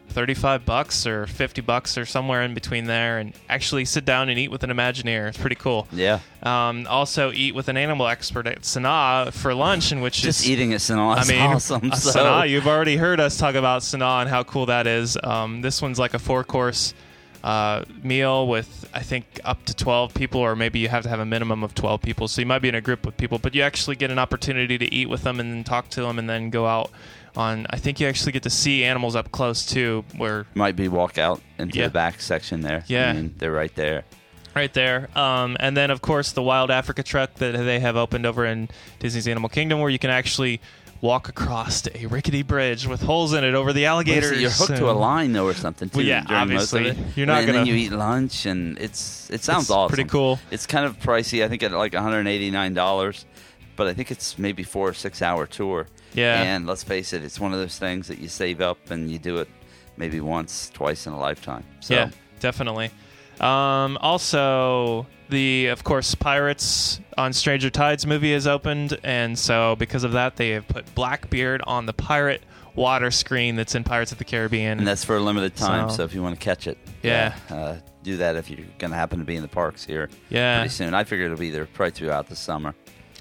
35 0.10 0.66
bucks 0.66 1.06
or 1.08 1.25
50 1.28 1.62
bucks 1.62 1.98
or 1.98 2.06
somewhere 2.06 2.44
in 2.44 2.54
between 2.54 2.86
there, 2.86 3.18
and 3.18 3.34
actually 3.50 3.86
sit 3.86 4.06
down 4.06 4.30
and 4.30 4.40
eat 4.40 4.50
with 4.50 4.64
an 4.64 4.70
Imagineer. 4.70 5.27
It's 5.27 5.38
pretty 5.38 5.55
cool. 5.58 5.88
Yeah, 5.92 6.20
Um, 6.44 6.86
also, 6.90 7.31
eat 7.34 7.53
with 7.55 7.68
an 7.70 7.75
animal 7.77 8.08
expert 8.08 8.48
at 8.48 8.62
Sanaa 8.62 9.34
for 9.34 9.53
lunch, 9.53 9.92
in 9.92 10.01
which 10.01 10.22
just 10.22 10.42
is 10.42 10.50
eating 10.50 10.74
at 10.74 10.79
Sanaa 10.79 11.18
I 11.18 11.24
mean, 11.27 11.42
awesome. 11.42 11.92
uh, 11.92 11.96
So 11.96 12.20
Sanaa, 12.20 12.48
you've 12.50 12.68
already 12.68 12.98
heard 12.98 13.20
us 13.20 13.38
talk 13.38 13.55
about 13.55 13.81
Sanaa 13.81 14.22
and 14.22 14.29
how 14.29 14.44
cool 14.44 14.68
that 14.68 14.88
is. 14.88 15.18
Um, 15.24 15.62
this 15.62 15.81
one's 15.81 16.00
like 16.00 16.14
a 16.14 16.20
four 16.20 16.44
course 16.44 16.94
uh, 17.46 17.86
meal 18.01 18.48
with, 18.48 18.90
I 18.94 19.01
think, 19.01 19.40
up 19.46 19.64
to 19.66 19.75
12 19.75 20.14
people, 20.16 20.42
or 20.42 20.55
maybe 20.55 20.79
you 20.79 20.90
have 20.90 21.03
to 21.03 21.10
have 21.10 21.20
a 21.20 21.25
minimum 21.25 21.64
of 21.64 21.75
12 21.75 22.01
people. 22.01 22.27
So 22.27 22.42
you 22.42 22.48
might 22.48 22.60
be 22.60 22.70
in 22.70 22.75
a 22.75 22.81
group 22.81 23.05
with 23.05 23.16
people, 23.18 23.38
but 23.38 23.53
you 23.53 23.62
actually 23.62 23.96
get 23.96 24.10
an 24.10 24.18
opportunity 24.18 24.77
to 24.79 24.92
eat 24.94 25.08
with 25.10 25.22
them 25.22 25.40
and 25.40 25.53
then 25.53 25.64
talk 25.64 25.88
to 25.92 26.01
them 26.01 26.18
and 26.18 26.27
then 26.27 26.50
go 26.50 26.66
out 26.66 26.90
on. 27.38 27.68
I 27.70 27.77
think 27.77 28.00
you 28.00 28.08
actually 28.08 28.31
get 28.31 28.42
to 28.44 28.50
see 28.50 28.84
animals 28.84 29.16
up 29.16 29.31
close 29.31 29.64
too, 29.66 30.03
where 30.18 30.48
might 30.55 30.75
be 30.75 30.88
walk 30.88 31.18
out 31.20 31.40
into 31.60 31.77
Yeah. 31.77 31.86
the 31.86 31.92
back 31.92 32.20
section 32.20 32.62
there. 32.62 32.84
Yeah. 32.88 33.10
I 33.10 33.14
mean, 33.14 33.36
they're 33.38 33.51
right 33.51 33.74
there. 33.75 34.05
right 34.55 34.74
there. 34.74 35.10
Um, 35.16 35.55
and 35.60 35.75
then, 35.77 35.92
of 35.92 36.01
course, 36.01 36.31
the 36.31 36.42
Wild 36.42 36.72
Africa 36.72 37.03
truck 37.03 37.36
that 37.36 37.51
they 37.51 37.79
have 37.81 37.96
opened 37.98 38.25
over 38.25 38.46
in 38.46 38.70
Disney's 39.00 39.27
Animal 39.27 39.50
Kingdom, 39.50 39.81
where 39.81 39.90
you 39.92 40.00
can 40.00 40.10
actually 40.10 40.62
walk 41.01 41.29
across 41.29 41.88
a 41.94 42.05
rickety 42.08 42.42
bridge 42.42 42.88
with 42.88 43.01
holes 43.01 43.34
in 43.34 43.44
it 43.44 43.53
over 43.53 43.74
the 43.74 43.86
alligators. 43.86 44.31
Basically, 44.31 44.42
You're 44.42 44.51
hooked 44.51 44.77
to 44.77 44.90
a 44.90 44.94
line 44.94 45.34
though, 45.34 45.46
or 45.46 45.53
something 45.53 45.90
too. 45.90 45.98
Well, 45.98 46.05
yeah, 46.05 46.24
during 46.24 46.50
most 46.53 46.74
of 46.74 46.79
obviously. 46.86 47.05
You're 47.16 47.27
not 47.27 47.40
and 47.40 47.48
gonna- 47.48 47.58
then 47.60 47.68
you 47.68 47.75
eat 47.75 47.92
lunch, 47.92 48.46
and 48.46 48.77
it's 48.79 49.29
it 49.29 49.44
sounds 49.44 49.64
It's 49.66 49.72
awesome. 49.72 49.94
pretty 49.96 50.10
cool. 50.10 50.40
It's 50.51 50.66
kind 50.66 50.86
of 50.86 51.00
pricey. 51.00 51.44
I 51.44 51.48
think 51.50 51.62
at 51.64 51.72
like 51.72 51.94
189 51.94 52.74
dollars, 52.74 53.25
but 53.75 53.88
I 53.88 53.94
think 53.94 54.10
it's 54.12 54.38
maybe 54.38 54.64
four 54.64 54.90
or 54.90 54.94
six 54.94 55.22
hour 55.22 55.46
tour. 55.46 55.88
Yeah. 56.14 56.42
And 56.42 56.66
let's 56.66 56.84
face 56.84 57.12
it, 57.14 57.24
it's 57.24 57.40
one 57.40 57.53
of 57.53 57.60
those 57.60 57.77
things 57.77 58.08
that 58.08 58.20
you 58.20 58.29
save 58.29 58.62
up 58.62 58.90
and 58.90 59.12
you 59.12 59.20
do 59.20 59.38
it 59.38 59.50
maybe 59.98 60.22
once, 60.22 60.70
twice 60.74 61.08
in 61.08 61.14
a 61.14 61.20
lifetime. 61.20 61.64
So 61.81 61.94
Yeah, 61.94 62.10
definitely. 62.40 62.90
Um, 63.42 63.98
also, 64.02 65.08
the 65.30 65.68
of 65.68 65.84
course 65.84 66.16
Pirates 66.16 67.00
on 67.18 67.34
Stranger 67.34 67.70
Tides 67.70 68.06
movie 68.06 68.34
has 68.34 68.48
opened, 68.48 68.98
and 69.04 69.38
so 69.38 69.76
because 69.78 70.04
of 70.04 70.12
that, 70.14 70.36
they 70.36 70.50
have 70.52 70.68
put 70.68 70.94
Blackbeard 70.96 71.62
on 71.66 71.86
the 71.86 71.94
pirate 71.94 72.42
water 72.76 73.10
screen 73.12 73.56
that's 73.56 73.74
in 73.76 73.84
Pirates 73.84 74.12
of 74.12 74.18
the 74.18 74.26
Caribbean. 74.26 74.80
and 74.80 74.88
that's 74.88 75.04
for 75.06 75.16
a 75.16 75.20
limited 75.22 75.56
time. 75.56 75.90
So, 75.90 75.98
So- 75.98 76.04
if 76.04 76.14
you 76.14 76.22
want 76.22 76.38
to 76.38 76.44
catch 76.44 76.68
it, 76.68 76.78
Yeah. 77.02 77.34
uh, 77.50 77.76
do 78.04 78.18
that 78.18 78.36
if 78.36 78.50
you're 78.50 78.66
going 78.78 78.92
to 78.92 78.98
happen 78.98 79.20
to 79.20 79.26
be 79.26 79.36
in 79.36 79.42
the 79.42 79.48
parks 79.48 79.84
here 79.86 80.10
yeah. 80.30 80.60
pretty 80.60 80.70
soon. 80.74 80.94
I 80.94 81.04
figure 81.06 81.26
it'll 81.26 81.38
be 81.38 81.50
there 81.50 81.66
probably 81.66 81.92
throughout 81.92 82.28
the 82.28 82.36
summer. 82.36 82.76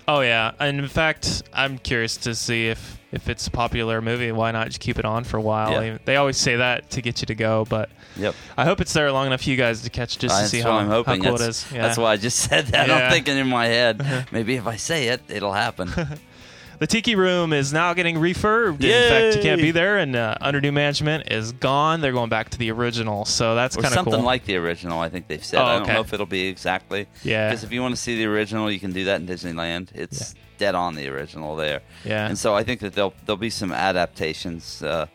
Oh 0.06 0.20
yeah, 0.20 0.50
and 0.60 0.78
in 0.78 0.88
fact, 0.88 1.44
I'm 1.54 1.78
curious 1.78 2.16
to 2.18 2.34
see 2.34 2.68
if 2.68 2.98
if 3.14 3.28
it's 3.28 3.46
a 3.46 3.50
popular 3.50 4.02
movie. 4.02 4.32
Why 4.32 4.50
not 4.50 4.66
just 4.66 4.80
keep 4.80 4.98
it 4.98 5.04
on 5.04 5.24
for 5.24 5.36
a 5.36 5.40
while? 5.40 5.82
Yeah. 5.82 5.98
They 6.04 6.16
always 6.16 6.36
say 6.36 6.56
that 6.56 6.90
to 6.90 7.00
get 7.00 7.22
you 7.22 7.26
to 7.26 7.34
go, 7.34 7.64
but 7.68 7.88
Yep. 8.16 8.34
I 8.56 8.64
hope 8.64 8.80
it's 8.80 8.92
there 8.92 9.10
long 9.12 9.26
enough 9.26 9.42
for 9.42 9.50
you 9.50 9.56
guys 9.56 9.82
to 9.82 9.90
catch 9.90 10.18
just 10.18 10.38
to 10.38 10.48
see 10.48 10.60
how, 10.60 10.72
I'm 10.72 10.88
hoping. 10.88 11.22
how 11.22 11.30
cool 11.30 11.38
that's, 11.38 11.64
it 11.64 11.68
is. 11.68 11.72
Yeah. 11.72 11.82
that's 11.82 11.98
why 11.98 12.12
I 12.12 12.16
just 12.16 12.38
said 12.38 12.66
that. 12.68 12.88
Yeah. 12.88 12.94
I'm 12.94 13.12
thinking 13.12 13.36
in 13.36 13.48
my 13.48 13.66
head, 13.66 14.26
maybe 14.32 14.56
if 14.56 14.66
I 14.66 14.76
say 14.76 15.08
it, 15.08 15.22
it'll 15.28 15.52
happen. 15.52 15.90
The 16.78 16.86
Tiki 16.86 17.14
Room 17.14 17.52
is 17.52 17.72
now 17.72 17.94
getting 17.94 18.16
refurbed. 18.16 18.82
In 18.82 19.08
fact, 19.08 19.36
you 19.36 19.42
can't 19.42 19.60
be 19.60 19.70
there, 19.70 19.98
and 19.98 20.16
uh, 20.16 20.36
under 20.40 20.60
new 20.60 20.72
management 20.72 21.30
is 21.30 21.52
gone. 21.52 22.00
They're 22.00 22.12
going 22.12 22.30
back 22.30 22.50
to 22.50 22.58
the 22.58 22.70
original, 22.70 23.24
so 23.24 23.54
that's 23.54 23.76
kind 23.76 23.86
of 23.86 23.92
something 23.92 24.14
cool. 24.14 24.22
like 24.22 24.44
the 24.44 24.56
original. 24.56 25.00
I 25.00 25.08
think 25.08 25.28
they've 25.28 25.44
said. 25.44 25.60
Oh, 25.60 25.64
I 25.64 25.78
don't 25.78 25.88
know 25.88 26.00
if 26.00 26.12
it'll 26.12 26.26
be 26.26 26.46
exactly. 26.46 27.06
Yeah. 27.22 27.48
Because 27.48 27.64
if 27.64 27.72
you 27.72 27.82
want 27.82 27.94
to 27.94 28.00
see 28.00 28.16
the 28.16 28.26
original, 28.26 28.70
you 28.70 28.80
can 28.80 28.92
do 28.92 29.04
that 29.04 29.20
in 29.20 29.26
Disneyland. 29.26 29.88
It's 29.94 30.34
dead 30.58 30.74
on 30.74 30.94
the 30.94 31.08
original 31.08 31.56
there. 31.56 31.82
Yeah. 32.04 32.26
And 32.26 32.38
so 32.38 32.54
I 32.54 32.64
think 32.64 32.80
that 32.80 32.94
there'll 32.94 33.14
there'll 33.26 33.36
be 33.36 33.50
some 33.50 33.72
adaptations 33.72 34.82
uh, 34.82 35.06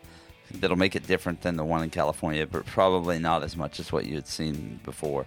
that'll 0.52 0.76
make 0.76 0.96
it 0.96 1.06
different 1.06 1.42
than 1.42 1.56
the 1.56 1.64
one 1.64 1.82
in 1.82 1.90
California, 1.90 2.46
but 2.46 2.66
probably 2.66 3.18
not 3.18 3.42
as 3.42 3.56
much 3.56 3.80
as 3.80 3.92
what 3.92 4.06
you 4.06 4.14
had 4.14 4.26
seen 4.26 4.80
before 4.84 5.26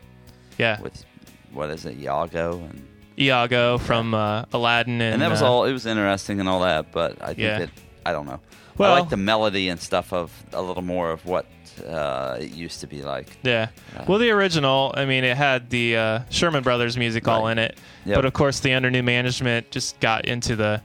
yeah, 0.58 0.82
with 0.82 1.06
what 1.52 1.70
is 1.70 1.86
it, 1.86 2.00
Iago 2.00 2.58
and 2.60 2.88
Iago 3.20 3.78
from 3.78 4.14
uh, 4.14 4.46
Aladdin, 4.54 5.02
and, 5.02 5.14
and 5.14 5.22
that 5.22 5.30
was 5.30 5.42
uh, 5.42 5.50
all. 5.52 5.66
It 5.66 5.74
was 5.74 5.86
interesting 5.86 6.40
and 6.40 6.50
all 6.50 6.62
that, 6.62 6.92
but 6.92 7.22
I 7.22 7.28
think 7.28 7.40
Yeah. 7.40 7.60
that 7.60 7.70
I 8.06 8.12
don't 8.12 8.26
know. 8.26 8.40
Well- 8.78 8.94
I 8.94 9.00
like 9.02 9.10
the 9.10 9.18
melody 9.18 9.70
and 9.70 9.80
stuff 9.80 10.12
of 10.14 10.32
a 10.52 10.62
little 10.62 10.82
more 10.84 11.12
of 11.12 11.26
what 11.26 11.46
uh, 11.88 12.38
it 12.40 12.52
used 12.52 12.82
to 12.82 12.88
be 12.88 13.02
like. 13.02 13.28
Yeah. 13.44 13.68
Uh, 13.98 14.04
Well, 14.08 14.20
the 14.20 14.30
original, 14.32 14.94
I 14.96 15.06
mean, 15.06 15.24
it 15.24 15.36
had 15.38 15.70
the 15.72 15.98
uh, 15.98 16.20
Sherman 16.30 16.62
Brothers 16.64 16.98
music 16.98 17.28
all 17.28 17.44
Right. 17.44 17.52
in 17.54 17.58
it, 17.60 17.78
Yep. 18.06 18.16
but 18.16 18.26
of 18.26 18.34
course, 18.34 18.60
the 18.60 18.74
under 18.74 18.92
new 18.92 19.02
management 19.04 19.72
just 19.72 20.00
got 20.00 20.26
into 20.26 20.56
the 20.56 20.82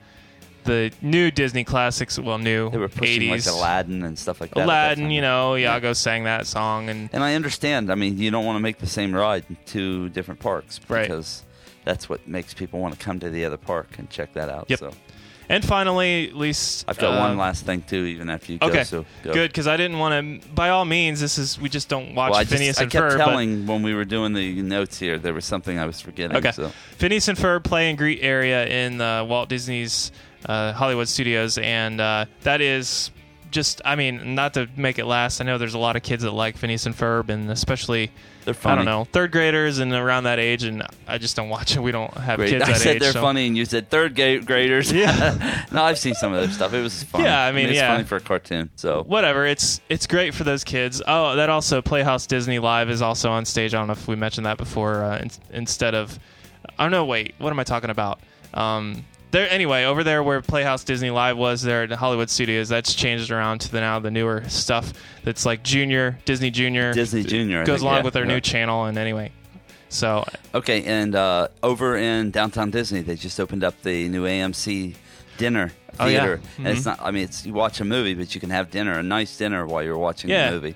the 0.64 0.90
new 1.00 1.30
Disney 1.30 1.64
classics. 1.64 2.18
Well, 2.18 2.36
new 2.36 2.68
They 2.68 2.76
were 2.76 2.88
pushing 2.90 3.22
80s. 3.22 3.46
like 3.46 3.54
Aladdin 3.56 4.02
and 4.02 4.18
stuff 4.18 4.38
like 4.38 4.50
that. 4.50 4.60
at 4.60 4.66
that 4.66 4.72
Aladdin, 4.72 5.04
time. 5.04 5.10
you 5.12 5.22
know, 5.22 5.56
Iago 5.56 5.94
sang 5.94 6.24
that 6.24 6.46
song, 6.46 6.90
and 6.90 7.08
And 7.12 7.24
I 7.24 7.34
understand. 7.36 7.90
I 7.90 7.94
mean, 7.94 8.18
you 8.18 8.30
don't 8.30 8.44
want 8.44 8.56
to 8.56 8.60
make 8.60 8.76
the 8.78 8.86
same 8.86 9.14
ride 9.14 9.44
in 9.48 9.56
two 9.64 10.10
different 10.10 10.40
parks 10.40 10.78
Right. 10.86 11.08
That's 11.88 12.07
what 12.07 12.29
makes 12.29 12.53
people 12.53 12.81
want 12.81 12.92
to 12.92 13.03
come 13.03 13.18
to 13.18 13.31
the 13.31 13.46
other 13.46 13.57
park 13.57 13.88
and 13.96 14.11
check 14.11 14.35
that 14.35 14.51
out. 14.51 14.66
Yep. 14.68 14.79
So 14.79 14.90
And 15.48 15.64
finally, 15.64 16.29
at 16.29 16.37
least 16.37 16.85
I've 16.87 16.98
got 16.98 17.14
uh, 17.16 17.20
one 17.20 17.38
last 17.38 17.64
thing 17.64 17.81
too, 17.81 18.05
even 18.05 18.29
after 18.29 18.53
you 18.53 18.59
go. 18.59 18.66
Okay, 18.66 18.85
So 18.85 19.07
go. 19.22 19.33
good 19.33 19.48
because 19.51 19.66
I 19.66 19.79
didn't 19.79 19.98
want 19.98 20.42
to. 20.42 20.48
By 20.51 20.68
all 20.68 20.85
means, 20.85 21.18
this 21.18 21.38
is 21.38 21.59
we 21.59 21.70
just 21.70 21.88
don't 21.88 22.14
watch 22.14 22.33
Well, 22.33 22.40
I, 22.40 22.44
just, 22.44 22.53
Phineas 22.53 22.79
I 22.79 22.83
and 22.83 22.90
kept 22.90 23.07
Ferb. 23.07 23.16
but- 23.18 23.24
telling 23.24 23.66
when 23.66 23.83
we 23.83 23.94
were 23.94 24.05
doing 24.05 24.35
the 24.35 24.61
notes 24.61 24.98
here, 24.98 25.18
there 25.18 25.33
was 25.33 25.46
something 25.46 25.79
I 25.79 25.87
was 25.87 25.98
forgetting. 25.98 26.37
Okay. 26.37 26.53
So. 26.53 26.68
Phineas 26.98 27.27
and 27.29 27.38
Ferb 27.38 27.64
play 27.64 27.88
and 27.88 27.96
greet 27.96 28.18
area 28.22 28.66
in 28.66 29.01
uh, 29.01 29.24
Walt 29.24 29.48
Disney's 29.48 30.12
uh, 30.44 30.72
Hollywood 30.74 31.09
Studios, 31.09 31.57
and 31.57 32.03
uh, 32.03 32.27
that 32.42 32.61
is 32.61 33.11
just. 33.50 33.80
I 33.84 33.96
mean, 33.96 34.34
not 34.34 34.54
to 34.54 34.68
make 34.76 34.98
it 34.98 35.06
last. 35.06 35.40
I 35.40 35.44
know 35.44 35.58
there's 35.58 35.74
a 35.74 35.78
lot 35.78 35.96
of 35.96 36.02
kids 36.02 36.22
that 36.22 36.32
like 36.32 36.56
Phineas 36.56 36.87
and 36.87 36.94
Ferb, 36.94 37.28
and 37.28 37.50
especially 37.50 38.11
They're 38.44 38.54
I 38.64 38.74
don't 38.74 38.84
know 38.84 39.04
third 39.04 39.32
graders 39.32 39.78
and 39.78 39.92
around 39.92 40.24
that 40.24 40.38
age, 40.38 40.64
and 40.64 40.87
I 41.06 41.18
just 41.18 41.37
don't 41.37 41.48
watch 41.48 41.76
it. 41.76 41.80
We 41.80 41.92
don't 41.92 42.12
have 42.14 42.38
Great. 42.38 42.50
kids 42.50 42.64
I 42.64 42.72
that 42.72 42.80
said 42.80 42.96
age. 42.96 43.02
they're 43.02 43.12
so- 43.12 43.20
funny, 43.22 43.46
and 43.46 43.56
you 43.56 43.64
said 43.64 43.90
third 43.90 44.14
ga- 44.14 44.40
graders. 44.40 44.92
Yeah. 44.92 45.64
no, 45.72 45.82
I've 45.82 45.98
seen 45.98 46.14
some 46.14 46.32
of 46.32 46.40
their 46.40 46.50
stuff. 46.50 46.72
It 46.72 46.82
was 46.82 47.02
funny. 47.04 47.24
Yeah, 47.24 47.44
I 47.44 47.52
mean, 47.52 47.68
it's 47.68 47.76
yeah. 47.76 47.92
funny 47.92 48.04
for 48.04 48.16
a 48.16 48.20
cartoon. 48.20 48.70
So 48.76 49.02
whatever. 49.04 49.46
It's 49.46 49.80
it's 49.88 50.06
great 50.06 50.34
for 50.34 50.44
those 50.44 50.64
kids. 50.64 51.02
Oh, 51.06 51.37
that 51.37 51.50
also 51.50 51.82
Playhouse 51.82 52.26
Disney 52.26 52.58
Live 52.58 52.90
is 52.90 53.02
also 53.02 53.30
on 53.30 53.44
stage. 53.44 53.74
I 53.74 53.78
don't 53.78 53.87
know 53.87 53.92
if 53.92 54.08
we 54.08 54.16
mentioned 54.16 54.46
that 54.46 54.58
before. 54.58 55.04
Uh, 55.04 55.18
in, 55.18 55.30
instead 55.50 55.94
don't 56.84 56.90
know. 56.90 57.04
wait, 57.04 57.34
what 57.38 57.50
am 57.50 57.58
I 57.58 57.64
talking 57.64 57.90
about? 57.90 58.20
Um, 58.54 59.04
there 59.30 59.48
anyway 59.50 59.84
over 59.84 60.02
there 60.04 60.22
where 60.22 60.40
Playhouse 60.40 60.84
Disney 60.84 61.10
Live 61.10 61.36
was 61.36 61.62
there 61.62 61.82
at 61.82 61.90
Hollywood 61.92 62.30
Studios. 62.30 62.68
That's 62.68 62.94
changed 62.94 63.30
around 63.30 63.60
to 63.62 63.70
the 63.72 63.80
now 63.80 63.98
the 63.98 64.10
newer 64.10 64.44
stuff 64.48 64.92
that's 65.24 65.44
like 65.44 65.62
Junior 65.62 66.18
Disney 66.24 66.50
Junior 66.50 66.92
Disney 66.94 67.22
Junior 67.22 67.64
goes 67.64 67.76
think, 67.80 67.82
along 67.82 67.96
yeah, 67.98 68.02
with 68.04 68.14
their 68.14 68.24
yeah. 68.24 68.34
new 68.34 68.40
channel. 68.40 68.84
And 68.86 68.96
anyway, 68.98 69.32
so 69.88 70.24
Okay, 70.54 70.84
and 70.84 71.14
uh, 71.14 71.48
over 71.62 71.96
in 71.96 72.30
downtown 72.30 72.70
Disney, 72.70 73.02
they 73.02 73.16
just 73.16 73.38
opened 73.38 73.64
up 73.64 73.80
the 73.82 74.08
new 74.08 74.24
AMC 74.24 74.94
dinner 75.36 75.72
Oh, 76.00 76.06
yeah. 76.06 76.20
theater, 76.20 76.40
and 76.58 76.68
it's 76.68 76.82
Mhm. 76.82 76.86
not. 76.86 77.00
I 77.02 77.10
mean, 77.10 77.24
it's 77.24 77.44
you 77.44 77.52
watch 77.52 77.80
a 77.80 77.84
movie, 77.84 78.14
but 78.14 78.34
you 78.34 78.40
can 78.40 78.50
have 78.50 78.70
dinner, 78.70 78.98
a 78.98 79.02
nice 79.02 79.36
dinner 79.36 79.66
while 79.66 79.82
you're 79.82 79.98
watching 79.98 80.30
the 80.30 80.50
movie. 80.50 80.74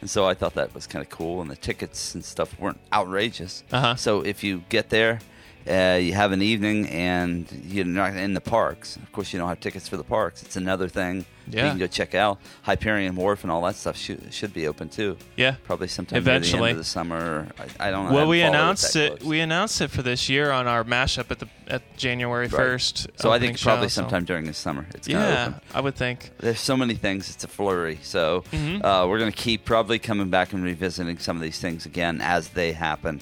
And 0.00 0.10
so 0.10 0.26
I 0.26 0.34
thought 0.34 0.54
that 0.54 0.74
was 0.74 0.86
kind 0.86 1.02
of 1.02 1.08
cool, 1.10 1.40
and 1.40 1.50
the 1.50 1.56
tickets 1.56 2.14
and 2.14 2.24
stuff 2.24 2.58
weren't 2.58 2.78
outrageous. 2.92 3.62
Uh-huh. 3.72 3.94
So 3.94 4.20
if 4.22 4.42
you 4.44 4.62
get 4.68 4.90
there, 4.90 5.20
uh, 5.68 5.98
you 6.00 6.12
have 6.12 6.32
an 6.32 6.42
evening, 6.42 6.88
and 6.88 7.46
you're 7.66 7.84
not 7.84 8.14
in 8.16 8.34
the 8.34 8.40
parks. 8.40 8.96
Of 8.96 9.10
course, 9.12 9.32
you 9.32 9.38
don't 9.38 9.48
have 9.48 9.60
tickets 9.60 9.88
for 9.88 9.96
the 9.96 10.04
parks. 10.04 10.42
It's 10.42 10.56
another 10.56 10.88
thing 10.88 11.24
you 11.46 11.58
can 11.58 11.78
go 11.78 11.86
check 11.86 12.14
out. 12.14 12.38
Hyperion 12.62 13.14
Wharf 13.16 13.42
and 13.44 13.52
all 13.52 13.60
that 13.62 13.76
stuff 13.76 13.96
should, 13.98 14.32
should 14.32 14.54
be 14.54 14.66
open 14.66 14.88
too. 14.88 15.18
yeah. 15.36 15.56
Probably 15.64 15.88
sometime 15.88 16.16
near 16.16 16.24
the 16.24 16.30
Eventually. 16.30 16.70
end 16.70 16.78
of 16.78 16.84
the 16.84 16.84
summer. 16.88 17.48
I, 17.78 17.88
I 17.88 17.90
don't 17.90 18.08
know. 18.08 18.14
Well, 18.14 18.28
we 18.28 18.40
announced 18.40 18.96
it. 18.96 19.18
close. 19.18 19.28
We 19.28 19.40
announced 19.40 19.80
it 19.82 19.88
for 19.90 20.00
this 20.02 20.28
year 20.30 20.50
on 20.50 20.66
our 20.66 20.84
mashup 20.84 21.30
at 21.30 21.38
the 21.40 21.48
at 21.66 21.82
January 21.98 22.46
Right. 22.46 22.50
first. 22.56 23.08
So 23.16 23.30
I 23.30 23.38
think 23.38 23.60
probably 23.60 23.88
sometime 23.90 24.24
during 24.24 24.46
the 24.46 24.54
summer 24.54 24.86
it's 24.94 25.06
Yeah, 25.08 25.48
open. 25.48 25.60
I 25.74 25.80
would 25.82 25.94
think. 25.96 26.30
There's 26.38 26.60
so 26.60 26.76
many 26.78 26.94
things; 26.94 27.28
it's 27.30 27.44
a 27.44 27.48
flurry. 27.48 27.98
So 28.02 28.44
Mhm. 28.52 28.82
uh, 28.84 29.06
we're 29.08 29.18
going 29.18 29.32
to 29.32 29.36
keep 29.36 29.64
probably 29.64 29.98
coming 29.98 30.28
back 30.30 30.52
and 30.54 30.62
revisiting 30.64 31.18
some 31.18 31.36
of 31.36 31.42
these 31.42 31.58
things 31.58 31.84
again 31.86 32.20
as 32.22 32.48
they 32.50 32.72
happen, 32.72 33.20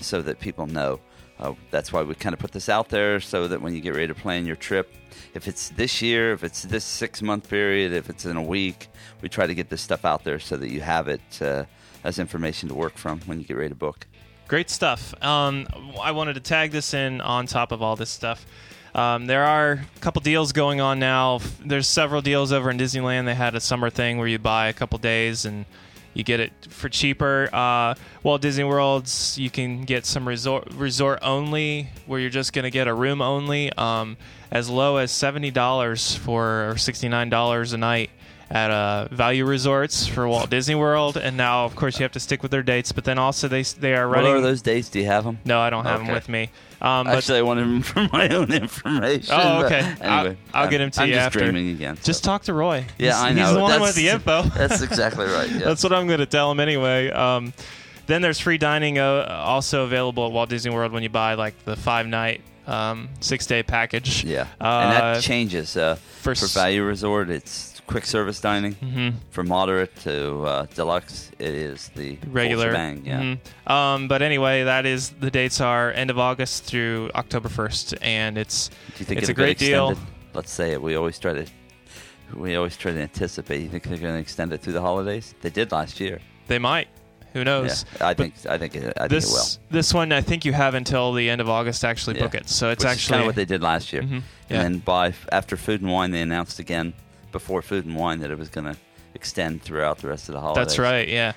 so 0.00 0.20
that 0.22 0.40
people 0.40 0.66
know. 0.66 1.00
Uh, 1.38 1.54
that's 1.70 1.92
why 1.92 2.02
we 2.02 2.14
kind 2.14 2.32
of 2.32 2.40
put 2.40 2.52
this 2.52 2.68
out 2.68 2.88
there, 2.88 3.20
so 3.20 3.48
that 3.48 3.60
when 3.62 3.74
you 3.74 3.80
get 3.80 3.94
ready 3.94 4.08
to 4.08 4.14
plan 4.14 4.44
your 4.44 4.56
trip, 4.56 4.92
if 5.34 5.46
it's 5.46 5.70
this 5.70 6.02
year, 6.02 6.32
if 6.32 6.42
it's 6.42 6.62
this 6.62 6.84
six 6.84 7.22
month 7.22 7.48
period, 7.48 7.92
if 7.92 8.10
it's 8.10 8.24
in 8.24 8.36
a 8.36 8.42
week, 8.42 8.88
we 9.20 9.28
try 9.28 9.46
to 9.46 9.54
get 9.54 9.68
this 9.68 9.80
stuff 9.80 10.04
out 10.04 10.24
there 10.24 10.38
so 10.38 10.56
that 10.56 10.70
you 10.70 10.80
have 10.80 11.08
it 11.08 11.20
uh, 11.40 11.64
as 12.04 12.18
information 12.18 12.68
to 12.68 12.74
work 12.74 12.96
from 12.96 13.20
when 13.20 13.38
you 13.38 13.44
get 13.44 13.56
ready 13.56 13.68
to 13.68 13.74
book. 13.74 14.06
Great 14.48 14.70
stuff. 14.70 15.14
Um, 15.22 15.66
I 16.00 16.12
wanted 16.12 16.34
to 16.34 16.40
tag 16.40 16.70
this 16.70 16.94
in 16.94 17.20
on 17.20 17.46
top 17.46 17.70
of 17.70 17.82
all 17.82 17.96
this 17.96 18.10
stuff. 18.10 18.46
Um, 18.94 19.26
there 19.26 19.44
are 19.44 19.72
a 19.72 20.00
couple 20.00 20.22
deals 20.22 20.52
going 20.52 20.80
on 20.80 20.98
now. 20.98 21.40
There's 21.64 21.86
several 21.86 22.22
deals 22.22 22.50
over 22.50 22.70
in 22.70 22.78
Disneyland. 22.78 23.26
They 23.26 23.34
had 23.34 23.54
a 23.54 23.60
summer 23.60 23.90
thing 23.90 24.18
where 24.18 24.26
you 24.26 24.38
buy 24.38 24.68
a 24.68 24.72
couple 24.72 24.98
days 24.98 25.44
and 25.44 25.66
you 26.18 26.24
get 26.24 26.40
it 26.40 26.52
for 26.68 26.88
cheaper. 26.88 27.48
Uh, 27.52 27.94
Walt 28.24 28.42
Disney 28.42 28.64
World's 28.64 29.38
you 29.38 29.50
can 29.50 29.84
get 29.84 30.04
some 30.04 30.26
resort 30.26 30.68
resort 30.74 31.20
only 31.22 31.88
where 32.06 32.18
you're 32.18 32.28
just 32.28 32.52
to 32.64 32.70
get 32.70 32.88
a 32.88 32.94
room 32.94 33.22
only, 33.22 33.72
um, 33.74 34.16
as 34.50 34.68
low 34.68 34.96
as 34.96 35.12
seventy 35.12 35.52
dollars 35.52 36.16
for 36.16 36.70
or 36.70 36.76
sixty 36.76 37.08
nine 37.08 37.30
dollars 37.30 37.72
a 37.72 37.78
night 37.78 38.10
at 38.50 38.70
uh, 38.70 39.08
value 39.10 39.44
resorts 39.44 40.06
for 40.06 40.26
Walt 40.26 40.48
Disney 40.50 40.74
World. 40.74 41.16
And 41.16 41.36
now, 41.36 41.64
of 41.64 41.76
course, 41.76 41.98
you 41.98 42.02
have 42.04 42.12
to 42.12 42.20
stick 42.20 42.42
with 42.42 42.50
their 42.50 42.62
dates. 42.62 42.92
But 42.92 43.04
then 43.04 43.18
also 43.18 43.48
they 43.48 43.62
they 43.62 43.94
are 43.94 44.08
running. 44.08 44.30
What 44.32 44.38
are 44.38 44.40
those 44.40 44.62
dates? 44.62 44.88
Do 44.88 44.98
you 45.00 45.06
have 45.06 45.24
them? 45.24 45.38
No, 45.44 45.60
I 45.60 45.70
don't 45.70 45.84
have 45.84 46.00
them 46.04 46.08
with 46.14 46.28
me. 46.28 46.50
Um, 46.80 47.06
but 47.06 47.16
Actually, 47.16 47.38
I 47.40 47.42
wanted 47.42 47.62
them 47.62 47.82
for 47.82 48.08
my 48.12 48.28
own 48.28 48.52
information. 48.52 49.34
Oh, 49.36 49.64
okay. 49.66 49.80
Anyway, 49.80 49.98
I'll- 50.02 50.26
I'll 50.54 50.62
I'm- 50.62 50.70
get 50.70 50.80
'em 50.80 50.90
to 50.92 51.00
I'm 51.02 51.08
you 51.08 51.14
just 51.14 51.26
after. 51.26 51.38
dreaming 51.40 51.70
again. 51.70 51.98
just 52.04 52.22
talk 52.22 52.44
to 52.44 52.54
Roy. 52.54 52.86
Yeah, 52.98 53.06
He's- 53.08 53.16
I 53.20 53.32
know. 53.32 53.44
He's 53.46 53.54
the 53.54 53.60
one 53.60 53.70
That's- 53.72 53.88
with 53.88 53.96
the 53.96 54.08
info. 54.10 54.42
That's 54.56 54.80
exactly 54.82 55.26
right. 55.26 55.50
Yeah. 55.50 55.58
That's 55.64 55.82
what 55.82 55.92
I'm 55.92 56.06
going 56.06 56.20
to 56.20 56.26
tell 56.26 56.50
him 56.52 56.60
anyway. 56.60 57.10
Um, 57.10 57.52
then 58.06 58.22
there's 58.22 58.38
free 58.38 58.58
dining 58.58 58.98
uh, 58.98 59.26
also 59.44 59.84
available 59.84 60.24
at 60.26 60.32
Walt 60.32 60.48
Disney 60.48 60.70
World 60.72 60.92
when 60.92 61.02
you 61.02 61.08
buy 61.10 61.34
like 61.34 61.62
the 61.64 61.74
five 61.76 62.06
night, 62.06 62.40
um, 62.68 63.08
six 63.20 63.44
day 63.44 63.62
package. 63.64 64.22
yeah, 64.24 64.46
Uh, 64.60 64.64
and 64.64 64.92
that 64.92 65.22
changes. 65.22 65.76
Uh, 65.76 65.96
for 66.22 66.34
for 66.36 66.46
value 66.46 66.84
resort, 66.84 67.28
it's 67.28 67.67
quick 67.88 68.06
service 68.06 68.40
dining. 68.40 68.74
Mhm. 68.76 69.14
For 69.30 69.42
moderate 69.42 69.94
to 70.02 70.42
uh, 70.44 70.66
deluxe, 70.74 71.30
it 71.38 71.54
is 71.54 71.90
the 71.96 72.18
regular. 72.30 72.66
shebang, 72.70 73.02
Yeah. 73.04 73.20
Mhm. 73.66 73.70
Um, 73.72 74.08
but 74.08 74.22
anyway, 74.22 74.62
that 74.64 74.86
is 74.86 75.10
the 75.20 75.30
dates 75.30 75.60
are 75.60 75.90
end 75.92 76.10
of 76.10 76.18
August 76.18 76.64
through 76.64 77.10
October 77.16 77.48
1st, 77.48 77.94
and 78.02 78.38
it's 78.38 78.70
think 78.94 79.18
it's 79.20 79.28
a 79.28 79.34
great 79.34 79.58
deal. 79.58 79.96
Let's 80.34 80.52
say 80.52 80.72
it. 80.72 80.80
We 80.82 80.94
always 80.94 81.18
try 81.18 81.32
to. 81.34 81.46
We 82.34 82.56
always 82.56 82.76
try 82.76 82.92
to 82.92 83.00
anticipate. 83.00 83.62
You 83.62 83.70
think 83.70 83.84
they're 83.84 83.96
going 83.96 84.14
to 84.14 84.20
extend 84.20 84.52
it 84.52 84.60
through 84.60 84.74
the 84.74 84.82
holidays? 84.82 85.34
They 85.40 85.48
did 85.50 85.72
last 85.72 85.98
year. 85.98 86.20
They 86.46 86.58
might. 86.58 86.88
Who 87.32 87.42
knows? 87.44 87.84
Yeah, 87.98 88.08
I 88.08 88.14
But 88.14 88.16
think. 88.18 88.34
I 88.48 88.58
think. 88.58 88.74
It, 88.76 88.92
I 88.96 89.00
think 89.00 89.10
this 89.10 89.24
it 89.30 89.32
will. 89.60 89.68
this 89.74 89.94
one, 89.94 90.12
I 90.12 90.20
think 90.20 90.44
you 90.44 90.52
have 90.52 90.74
until 90.74 91.14
the 91.14 91.28
end 91.30 91.40
of 91.40 91.48
August 91.48 91.80
to 91.80 91.86
actually 91.88 92.16
Yeah. 92.16 92.24
book 92.24 92.34
it. 92.34 92.48
So 92.50 92.68
it's 92.70 92.84
Which 92.84 92.90
actually 92.92 93.12
kind 93.12 93.20
of 93.22 93.26
what 93.28 93.34
they 93.36 93.44
did 93.46 93.62
last 93.62 93.92
year. 93.94 94.02
Mhm. 94.02 94.22
Yeah. 94.50 94.60
And 94.60 94.74
then 94.74 94.78
by 94.80 95.14
after 95.32 95.56
Food 95.56 95.80
and 95.80 95.90
Wine, 95.90 96.10
they 96.10 96.20
announced 96.20 96.58
again 96.58 96.92
before 97.32 97.62
Food 97.62 97.84
and 97.86 97.96
Wine 97.96 98.20
that 98.20 98.30
it 98.30 98.38
was 98.38 98.48
going 98.48 98.66
to 98.72 98.76
extend 99.14 99.62
throughout 99.62 99.98
the 99.98 100.08
rest 100.08 100.28
of 100.28 100.34
the 100.34 100.40
holidays. 100.40 100.66
That's 100.66 100.78
right, 100.78 101.08
yeah. 101.08 101.32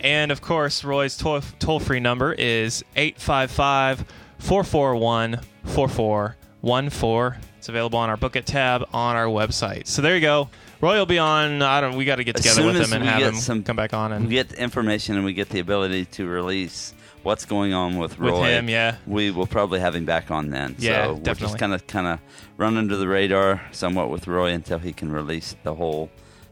And 0.00 0.32
of 0.32 0.40
course, 0.40 0.82
Roy's 0.82 1.16
toll 1.16 1.78
free 1.80 2.00
number 2.00 2.32
is 2.32 2.84
855 2.96 4.04
441 4.38 5.40
4414. 5.64 7.40
It's 7.58 7.68
available 7.68 7.98
on 7.98 8.10
our 8.10 8.16
Book 8.16 8.34
It 8.34 8.44
tab 8.46 8.84
on 8.92 9.14
our 9.14 9.26
website. 9.26 9.86
So 9.86 10.02
there 10.02 10.16
you 10.16 10.20
go. 10.20 10.48
Roy 10.80 10.98
will 10.98 11.06
be 11.06 11.18
on. 11.18 11.62
I 11.62 11.80
don't. 11.80 11.96
We 11.96 12.04
got 12.04 12.16
to 12.16 12.24
get 12.24 12.34
together 12.34 12.64
with 12.66 12.74
him 12.74 12.92
and 12.92 13.04
have 13.04 13.22
him 13.22 13.36
some- 13.36 13.62
come 13.62 13.76
back 13.76 13.94
on 13.94 14.10
We 14.10 14.16
and 14.16 14.28
get 14.28 14.52
information 14.54 15.14
and 15.14 15.24
we 15.24 15.32
get 15.32 15.48
the 15.48 15.60
ability 15.60 16.06
to 16.06 16.26
release 16.26 16.92
what's 17.22 17.44
going 17.44 17.72
on 17.72 17.98
with 17.98 18.18
Roy. 18.18 18.40
with 18.40 18.50
him. 18.50 18.68
Yeah, 18.68 18.96
We 19.06 19.30
will 19.30 19.46
probably 19.46 19.80
have 19.80 19.94
him 19.94 20.04
back 20.04 20.30
on 20.30 20.50
then. 20.50 20.76
Yeah, 20.78 21.06
so 21.06 21.12
we're 21.14 21.18
definitely. 21.20 21.46
just 21.46 21.58
kind 21.58 21.74
of 21.74 21.86
kind 21.86 22.06
of 22.06 22.20
run 22.56 22.76
under 22.76 22.96
the 22.96 23.08
radar 23.08 23.62
somewhat 23.72 24.10
with 24.10 24.26
Roy 24.26 24.52
until 24.52 24.78
he 24.78 24.92
can 24.92 25.10
release 25.12 25.56
the 25.62 25.74
whole 25.74 26.10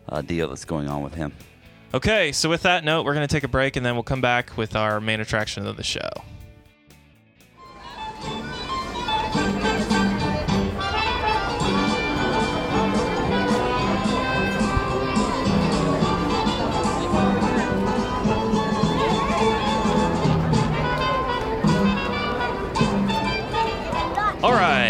uh, 0.08 0.22
deal 0.22 0.48
that's 0.48 0.64
going 0.64 0.88
on 0.88 1.02
with 1.02 1.14
him. 1.14 1.32
Okay, 1.92 2.30
so 2.32 2.48
with 2.48 2.62
that 2.62 2.84
note, 2.84 3.04
we're 3.04 3.14
going 3.14 3.26
to 3.26 3.32
take 3.32 3.42
a 3.42 3.48
break 3.48 3.74
and 3.76 3.84
then 3.84 3.94
we'll 3.94 4.04
come 4.04 4.20
back 4.20 4.56
with 4.56 4.76
our 4.76 5.00
main 5.00 5.18
attraction 5.20 5.66
of 5.66 5.76
the 5.76 5.82
show. 5.82 6.08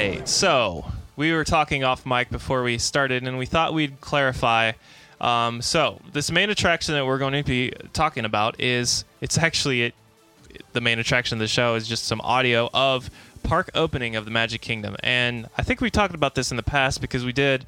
Right, 0.08 0.28
so 0.28 0.84
we 1.16 1.32
were 1.32 1.44
talking 1.44 1.84
off 1.84 2.06
mic 2.06 2.30
before 2.30 2.62
we 2.62 2.78
started, 2.78 3.22
and 3.26 3.38
we 3.38 3.46
thought 3.46 3.74
we'd 3.74 4.00
clarify. 4.00 4.72
Um, 5.20 5.60
so 5.60 6.00
this 6.12 6.30
main 6.30 6.48
attraction 6.50 6.94
that 6.94 7.04
we're 7.04 7.18
going 7.18 7.34
to 7.34 7.42
be 7.42 7.72
talking 7.92 8.24
about 8.24 8.58
is 8.60 9.04
it's 9.20 9.36
actually 9.36 9.82
it, 9.82 9.94
the 10.72 10.80
main 10.80 10.98
attraction 10.98 11.36
of 11.36 11.40
the 11.40 11.48
show 11.48 11.74
is 11.74 11.86
just 11.86 12.04
some 12.06 12.20
audio 12.22 12.70
of 12.72 13.10
park 13.42 13.70
opening 13.74 14.16
of 14.16 14.24
the 14.24 14.30
Magic 14.30 14.60
Kingdom, 14.60 14.96
and 15.02 15.48
I 15.58 15.62
think 15.62 15.80
we 15.80 15.90
talked 15.90 16.14
about 16.14 16.34
this 16.34 16.50
in 16.50 16.56
the 16.56 16.62
past 16.62 17.00
because 17.00 17.24
we 17.24 17.32
did. 17.32 17.66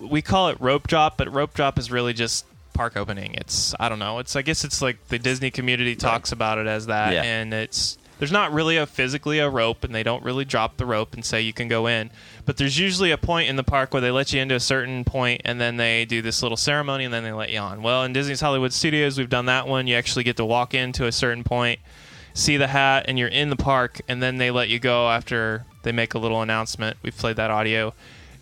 We 0.00 0.22
call 0.22 0.48
it 0.48 0.58
rope 0.60 0.86
drop, 0.86 1.18
but 1.18 1.30
rope 1.32 1.52
drop 1.52 1.78
is 1.78 1.90
really 1.90 2.14
just 2.14 2.46
park 2.72 2.96
opening. 2.96 3.34
It's 3.34 3.74
I 3.78 3.88
don't 3.88 3.98
know. 3.98 4.18
It's 4.18 4.34
I 4.36 4.42
guess 4.42 4.64
it's 4.64 4.80
like 4.80 5.08
the 5.08 5.18
Disney 5.18 5.50
community 5.50 5.94
talks 5.94 6.32
about 6.32 6.58
it 6.58 6.66
as 6.66 6.86
that, 6.86 7.12
Yeah. 7.12 7.22
and 7.22 7.52
it's 7.52 7.98
there's 8.18 8.32
not 8.32 8.52
really 8.52 8.76
a 8.76 8.86
physically 8.86 9.38
a 9.38 9.48
rope, 9.48 9.84
and 9.84 9.94
they 9.94 10.02
don't 10.02 10.22
really 10.24 10.44
drop 10.44 10.76
the 10.76 10.86
rope 10.86 11.14
and 11.14 11.24
say 11.24 11.40
you 11.40 11.52
can 11.52 11.68
go 11.68 11.86
in. 11.86 12.10
But 12.44 12.56
there's 12.56 12.78
usually 12.78 13.10
a 13.10 13.18
point 13.18 13.48
in 13.48 13.56
the 13.56 13.64
park 13.64 13.92
where 13.92 14.00
they 14.00 14.10
let 14.10 14.32
you 14.32 14.40
into 14.40 14.54
a 14.54 14.60
certain 14.60 15.04
point, 15.04 15.42
and 15.44 15.60
then 15.60 15.76
they 15.76 16.04
do 16.04 16.22
this 16.22 16.42
little 16.42 16.56
ceremony, 16.56 17.04
and 17.04 17.12
then 17.12 17.24
they 17.24 17.32
let 17.32 17.50
you 17.50 17.58
on. 17.58 17.82
Well, 17.82 18.04
in 18.04 18.12
Disney's 18.12 18.40
Hollywood 18.40 18.72
Studios, 18.72 19.18
we've 19.18 19.28
done 19.28 19.46
that 19.46 19.66
one. 19.66 19.86
You 19.86 19.96
actually 19.96 20.24
get 20.24 20.36
to 20.36 20.44
walk 20.44 20.74
into 20.74 21.06
a 21.06 21.12
certain 21.12 21.44
point, 21.44 21.80
see 22.34 22.56
the 22.56 22.66
hat 22.68 23.04
and 23.08 23.18
you're 23.18 23.28
in 23.28 23.50
the 23.50 23.56
park, 23.56 24.00
and 24.08 24.22
then 24.22 24.38
they 24.38 24.50
let 24.50 24.68
you 24.68 24.78
go 24.78 25.08
after 25.08 25.64
they 25.82 25.92
make 25.92 26.14
a 26.14 26.18
little 26.18 26.42
announcement. 26.42 26.96
We've 27.02 27.16
played 27.16 27.36
that 27.36 27.50
audio. 27.50 27.94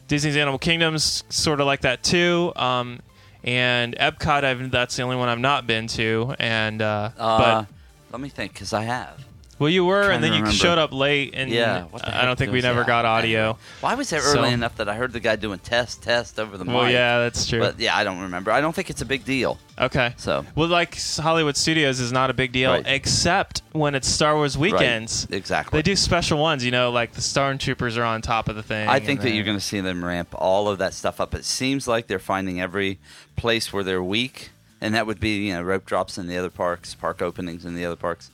Disney's 0.08 0.36
Animal 0.36 0.58
Kingdom's 0.58 1.24
sort 1.28 1.60
of 1.60 1.66
like 1.66 1.82
that 1.82 2.02
too. 2.02 2.52
Um, 2.56 3.00
and 3.44 3.96
Epcot, 3.96 4.44
I've, 4.44 4.70
that's 4.70 4.96
the 4.96 5.02
only 5.02 5.16
one 5.16 5.28
I've 5.28 5.38
not 5.38 5.66
been 5.66 5.86
to. 5.88 6.34
And 6.38 6.80
uh, 6.80 7.10
Uh, 7.18 7.38
but 7.38 7.66
let 8.12 8.20
me 8.20 8.28
think, 8.28 8.52
because 8.52 8.72
I 8.72 8.82
have. 8.82 9.24
Well, 9.62 9.70
you 9.70 9.84
were, 9.84 10.10
and 10.10 10.22
then 10.22 10.32
you 10.32 10.38
remember. 10.40 10.56
showed 10.56 10.78
up 10.78 10.92
late, 10.92 11.32
and 11.34 11.50
Yeah. 11.50 11.84
I 12.04 12.24
don't 12.24 12.36
think 12.38 12.52
we 12.52 12.60
never 12.60 12.80
that? 12.80 12.86
got 12.86 13.04
audio. 13.04 13.56
Well, 13.80 13.92
I 13.92 13.94
was 13.94 14.10
there 14.10 14.20
So- 14.20 14.38
early 14.40 14.52
enough 14.52 14.76
that 14.76 14.88
I 14.88 14.96
heard 14.96 15.12
the 15.12 15.20
guy 15.20 15.36
doing 15.36 15.58
test, 15.60 16.02
test 16.02 16.38
over 16.38 16.58
the 16.58 16.64
Well, 16.64 16.84
mic. 16.84 16.92
yeah, 16.92 17.18
that's 17.20 17.46
true. 17.46 17.60
But 17.60 17.78
yeah, 17.80 17.96
I 17.96 18.04
don't 18.04 18.20
remember. 18.20 18.50
I 18.50 18.60
don't 18.60 18.74
think 18.74 18.90
it's 18.90 19.00
a 19.00 19.06
big 19.06 19.24
deal. 19.24 19.58
Okay. 19.80 20.12
So 20.18 20.44
Well, 20.54 20.68
like 20.68 20.98
Hollywood 21.16 21.56
Studios 21.56 21.98
is 22.00 22.12
not 22.12 22.28
a 22.28 22.34
big 22.34 22.52
deal, 22.52 22.72
Right. 22.72 22.84
except 22.86 23.62
when 23.72 23.94
it's 23.94 24.06
Star 24.08 24.34
Wars 24.36 24.58
weekends. 24.58 25.26
exactly. 25.30 25.78
They 25.78 25.82
do 25.82 25.96
special 25.96 26.38
ones, 26.38 26.64
you 26.64 26.70
know, 26.70 26.90
like 26.90 27.12
the 27.12 27.20
Stormtroopers 27.22 27.96
are 27.96 28.04
on 28.04 28.20
top 28.22 28.48
of 28.48 28.56
the 28.56 28.62
thing. 28.62 28.88
I 28.88 28.98
think 29.00 29.22
that 29.22 29.30
you're 29.30 29.44
going 29.44 29.56
to 29.56 29.64
see 29.64 29.80
them 29.80 30.04
ramp 30.04 30.28
all 30.34 30.68
of 30.68 30.78
that 30.78 30.92
stuff 30.94 31.20
up. 31.20 31.34
It 31.34 31.44
seems 31.44 31.88
like 31.88 32.06
they're 32.06 32.18
finding 32.18 32.60
every 32.60 32.98
place 33.36 33.72
where 33.72 33.82
they're 33.82 34.02
weak, 34.02 34.50
and 34.80 34.94
that 34.94 35.06
would 35.06 35.20
be 35.20 35.46
you 35.46 35.54
know 35.54 35.62
rope 35.62 35.86
drops 35.86 36.18
in 36.18 36.26
the 36.26 36.36
other 36.36 36.50
parks, 36.50 36.94
park 36.94 37.22
openings 37.22 37.64
in 37.64 37.74
the 37.74 37.84
other 37.86 37.96
parks, 37.96 38.30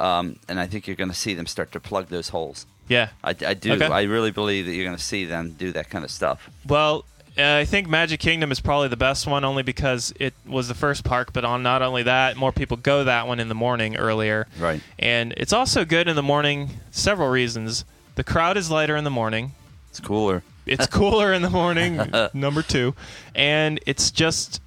um, 0.00 0.36
and 0.48 0.58
I 0.58 0.66
think 0.66 0.86
you're 0.86 0.96
going 0.96 1.10
to 1.10 1.16
see 1.16 1.34
them 1.34 1.46
start 1.46 1.72
to 1.72 1.80
plug 1.80 2.08
those 2.08 2.30
holes. 2.30 2.66
Yeah. 2.88 3.10
I, 3.22 3.30
I 3.30 3.54
do. 3.54 3.74
Okay. 3.74 3.86
I 3.86 4.02
really 4.02 4.32
believe 4.32 4.66
that 4.66 4.74
you're 4.74 4.84
going 4.84 4.96
to 4.96 5.02
see 5.02 5.24
them 5.24 5.52
do 5.52 5.72
that 5.72 5.90
kind 5.90 6.04
of 6.04 6.10
stuff. 6.10 6.50
Well, 6.66 7.04
uh, 7.38 7.58
I 7.58 7.64
think 7.64 7.88
Magic 7.88 8.18
Kingdom 8.18 8.50
is 8.50 8.58
probably 8.60 8.88
the 8.88 8.96
best 8.96 9.26
one, 9.26 9.44
only 9.44 9.62
because 9.62 10.12
it 10.18 10.34
was 10.44 10.66
the 10.66 10.74
first 10.74 11.04
park. 11.04 11.32
But 11.32 11.44
on 11.44 11.62
not 11.62 11.82
only 11.82 12.02
that, 12.02 12.36
more 12.36 12.50
people 12.50 12.76
go 12.76 13.04
that 13.04 13.28
one 13.28 13.38
in 13.38 13.48
the 13.48 13.54
morning 13.54 13.96
earlier. 13.96 14.48
Right. 14.58 14.80
And 14.98 15.34
it's 15.36 15.52
also 15.52 15.84
good 15.84 16.08
in 16.08 16.16
the 16.16 16.22
morning. 16.22 16.70
Several 16.90 17.28
reasons. 17.28 17.84
The 18.16 18.24
crowd 18.24 18.56
is 18.56 18.70
lighter 18.70 18.96
in 18.96 19.04
the 19.04 19.10
morning. 19.10 19.52
It's 19.90 20.00
cooler. 20.00 20.42
It's 20.66 20.86
cooler 20.86 21.32
in 21.32 21.42
the 21.42 21.50
morning. 21.50 22.00
number 22.34 22.62
two, 22.62 22.94
and 23.34 23.80
it's 23.86 24.10
just. 24.10 24.60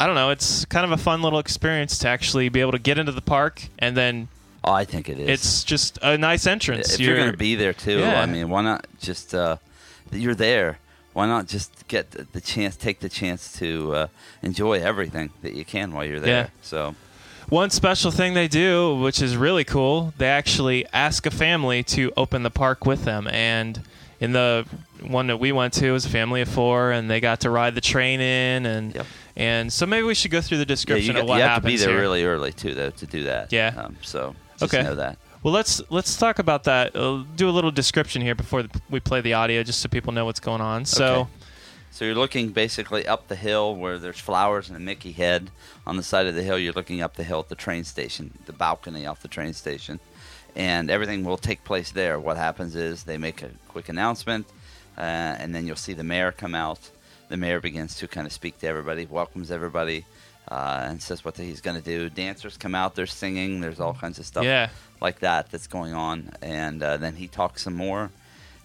I 0.00 0.06
don't 0.06 0.14
know. 0.14 0.30
It's 0.30 0.64
kind 0.64 0.84
of 0.84 0.92
a 0.92 0.96
fun 0.96 1.22
little 1.22 1.40
experience 1.40 1.98
to 1.98 2.08
actually 2.08 2.48
be 2.50 2.60
able 2.60 2.70
to 2.70 2.78
get 2.78 2.98
into 2.98 3.10
the 3.10 3.20
park, 3.20 3.62
and 3.80 3.96
then 3.96 4.28
I 4.72 4.84
think 4.84 5.08
it 5.08 5.18
is. 5.18 5.28
it's 5.28 5.64
just 5.64 5.98
a 6.02 6.16
nice 6.18 6.46
entrance. 6.46 6.94
if 6.94 7.00
you're, 7.00 7.16
going 7.16 7.30
to 7.30 7.36
be 7.36 7.54
there 7.54 7.72
too, 7.72 7.98
Yeah. 7.98 8.20
I 8.20 8.26
mean, 8.26 8.48
why 8.48 8.62
not 8.62 8.86
just 9.00 9.34
uh, 9.34 9.56
you're 10.12 10.34
there? 10.34 10.78
Why 11.12 11.26
not 11.26 11.46
just 11.48 11.88
get 11.88 12.12
the, 12.12 12.26
the 12.32 12.40
chance, 12.40 12.76
take 12.76 13.00
the 13.00 13.08
chance 13.08 13.52
to 13.58 13.94
uh, 13.94 14.06
enjoy 14.42 14.80
everything 14.80 15.30
that 15.42 15.54
you 15.54 15.64
can 15.64 15.92
while 15.92 16.04
you're 16.04 16.20
there? 16.20 16.44
Yeah. 16.44 16.48
So 16.62 16.94
One 17.48 17.70
special 17.70 18.10
thing 18.10 18.34
they 18.34 18.46
do, 18.48 18.94
which 18.96 19.20
is 19.20 19.36
really 19.36 19.64
cool, 19.64 20.12
they 20.18 20.28
actually 20.28 20.86
ask 20.92 21.26
a 21.26 21.30
family 21.30 21.82
to 21.84 22.12
open 22.16 22.42
the 22.44 22.50
park 22.50 22.86
with 22.86 23.04
them. 23.04 23.26
And 23.26 23.82
in 24.20 24.32
the 24.32 24.66
one 25.06 25.26
that 25.28 25.38
we 25.38 25.50
went 25.50 25.72
to, 25.74 25.86
it 25.86 25.92
was 25.92 26.04
a 26.04 26.10
family 26.10 26.40
of 26.40 26.48
four, 26.48 26.92
and 26.92 27.10
they 27.10 27.20
got 27.20 27.40
to 27.40 27.50
ride 27.50 27.74
the 27.74 27.80
train 27.80 28.20
in, 28.20 28.66
and 28.66 28.94
Yep. 28.94 29.06
and 29.36 29.72
so 29.72 29.86
maybe 29.86 30.04
we 30.04 30.14
should 30.14 30.30
go 30.32 30.40
through 30.40 30.58
the 30.58 30.62
yeah, 30.62 30.72
you, 30.72 30.76
description 30.76 31.16
of 31.16 31.26
what 31.28 31.36
you 31.36 31.42
have 31.42 31.62
to 31.62 31.66
be 31.68 31.76
there 31.76 31.90
here. 31.90 32.00
really 32.00 32.24
early 32.24 32.52
too, 32.52 32.74
though, 32.74 32.90
to 32.90 33.06
do 33.06 33.24
that. 33.24 33.52
Yeah. 33.52 33.74
Um, 33.76 33.96
so 34.02 34.34
just 34.58 34.74
Okay. 34.74 34.82
know 34.82 34.94
that. 34.94 35.18
Well, 35.42 35.54
let's 35.54 35.80
let's 35.90 36.16
talk 36.16 36.38
about 36.38 36.64
that. 36.64 36.94
Uh, 36.96 37.22
do 37.36 37.48
a 37.48 37.52
little 37.52 37.70
description 37.70 38.22
here 38.22 38.34
before 38.34 38.64
we 38.90 39.00
play 39.00 39.20
the 39.20 39.34
audio, 39.34 39.62
just 39.62 39.80
so 39.80 39.88
people 39.88 40.12
know 40.12 40.24
what's 40.24 40.40
going 40.40 40.60
on. 40.60 40.84
So. 40.84 41.14
Okay. 41.20 41.30
So 41.90 42.04
you're 42.04 42.14
looking 42.14 42.50
basically 42.50 43.08
up 43.08 43.28
the 43.28 43.34
hill 43.34 43.74
where 43.74 43.98
there's 43.98 44.20
flowers 44.20 44.68
and 44.68 44.76
a 44.76 44.80
Mickey 44.80 45.10
head 45.12 45.50
on 45.86 45.96
the 45.96 46.02
side 46.02 46.26
of 46.26 46.34
the 46.34 46.42
hill. 46.42 46.58
You're 46.58 46.74
looking 46.74 47.00
up 47.00 47.16
the 47.16 47.24
hill 47.24 47.40
at 47.40 47.48
the 47.48 47.54
train 47.56 47.82
station, 47.82 48.38
the 48.46 48.52
balcony 48.52 49.06
off 49.06 49.20
the 49.22 49.26
train 49.26 49.52
station, 49.54 49.98
and 50.54 50.90
everything 50.90 51.24
will 51.24 51.38
take 51.38 51.64
place 51.64 51.90
there. 51.90 52.20
What 52.20 52.36
happens 52.36 52.76
is 52.76 53.04
they 53.04 53.16
make 53.16 53.42
a 53.42 53.50
quick 53.68 53.88
announcement, 53.88 54.46
uh, 54.96 55.00
and 55.00 55.54
then 55.54 55.66
you'll 55.66 55.76
see 55.76 55.94
the 55.94 56.04
mayor 56.04 56.30
come 56.30 56.54
out. 56.54 56.90
The 57.30 57.38
mayor 57.38 57.58
begins 57.58 57.96
to 57.96 58.06
kind 58.06 58.26
of 58.26 58.32
speak 58.32 58.58
to 58.60 58.68
everybody, 58.68 59.06
welcomes 59.06 59.50
everybody, 59.50 60.04
uh, 60.50 60.86
and 60.88 61.00
says 61.02 61.24
what 61.24 61.36
he's 61.36 61.60
going 61.60 61.76
to 61.76 61.82
do. 61.82 62.08
Dancers 62.10 62.56
come 62.56 62.74
out, 62.74 62.94
they're 62.94 63.06
singing. 63.06 63.60
There's 63.60 63.80
all 63.80 63.94
kinds 63.94 64.18
of 64.18 64.26
stuff 64.26 64.44
Yeah. 64.44 64.68
like 65.00 65.20
that 65.20 65.50
that's 65.50 65.66
going 65.66 65.94
on, 65.94 66.30
and 66.42 66.82
uh, 66.82 66.96
then 66.96 67.14
he 67.16 67.28
talks 67.28 67.62
some 67.62 67.74
more, 67.74 68.10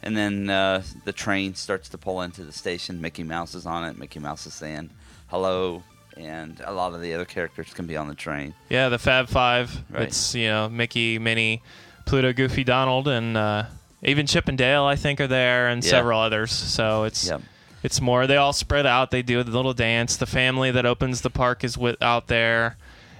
and 0.01 0.15
then 0.17 0.49
uh, 0.49 0.83
the 1.05 1.13
train 1.13 1.55
starts 1.55 1.89
to 1.89 1.97
pull 1.97 2.21
into 2.21 2.43
the 2.43 2.51
station. 2.53 3.01
Mickey 3.01 3.23
Mouse 3.23 3.53
is 3.55 3.65
on 3.65 3.83
it. 3.85 3.97
Mickey 3.97 4.19
Mouse 4.19 4.45
is 4.47 4.53
saying 4.53 4.89
hello, 5.27 5.83
and 6.17 6.61
a 6.65 6.71
lot 6.73 6.93
of 6.93 7.01
the 7.01 7.13
other 7.13 7.25
characters 7.25 7.73
can 7.73 7.85
be 7.87 7.97
on 7.97 8.07
the 8.07 8.15
train. 8.15 8.53
Yeah, 8.69 8.89
the 8.89 8.99
Fab 8.99 9.27
Five. 9.27 9.83
Right. 9.89 10.03
It's 10.03 10.35
you 10.35 10.47
know 10.47 10.69
Mickey, 10.69 11.19
Minnie, 11.19 11.61
Pluto, 12.05 12.33
Goofy, 12.33 12.63
Donald, 12.63 13.07
and 13.07 13.35
uh, 13.37 13.63
even 14.03 14.25
Chip 14.27 14.47
and 14.47 14.57
Dale. 14.57 14.83
I 14.83 14.95
think 14.95 15.19
are 15.21 15.27
there, 15.27 15.67
and 15.67 15.83
Yeah. 15.83 15.89
several 15.91 16.19
others. 16.19 16.51
So 16.51 17.03
it's 17.03 17.27
Yep. 17.27 17.41
It's 17.83 18.01
more. 18.01 18.25
They 18.25 18.37
all 18.37 18.53
spread 18.53 18.85
out. 18.85 19.11
They 19.11 19.21
do 19.21 19.39
a 19.39 19.43
little 19.43 19.73
dance. 19.73 20.17
The 20.17 20.25
family 20.25 20.71
that 20.71 20.85
opens 20.85 21.21
the 21.21 21.29
park 21.29 21.63
is 21.63 21.77
with 21.77 22.01
out 22.01 22.27
there, 22.27 22.77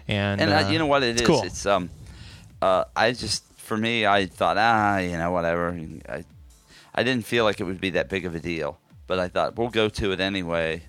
and 0.08 0.42
And 0.42 0.52
uh, 0.52 0.56
uh, 0.56 0.70
you 0.70 0.80
know 0.80 0.88
what 0.88 1.04
it 1.04 1.12
it's 1.12 1.22
is? 1.22 1.28
Cool. 1.28 1.44
It's 1.44 1.66
um, 1.66 1.90
uh, 2.62 2.86
I 2.96 3.12
just 3.12 3.44
for 3.58 3.78
me, 3.78 4.06
I 4.06 4.26
thought 4.26 4.58
ah, 4.58 4.98
you 4.98 5.18
know, 5.18 5.32
whatever. 5.32 5.78
I, 6.10 6.24
I 6.96 7.04
didn't 7.04 7.26
feel 7.26 7.44
like 7.44 7.60
it 7.60 7.64
would 7.64 7.82
be 7.82 7.92
that 7.92 8.10
big 8.10 8.26
of 8.26 8.36
a 8.36 8.40
deal, 8.40 8.80
but 9.08 9.20
I 9.20 9.28
thought 9.28 9.58
we'll 9.58 9.70
go 9.70 9.90
to 9.90 10.12
it 10.12 10.20
anyway, 10.20 10.84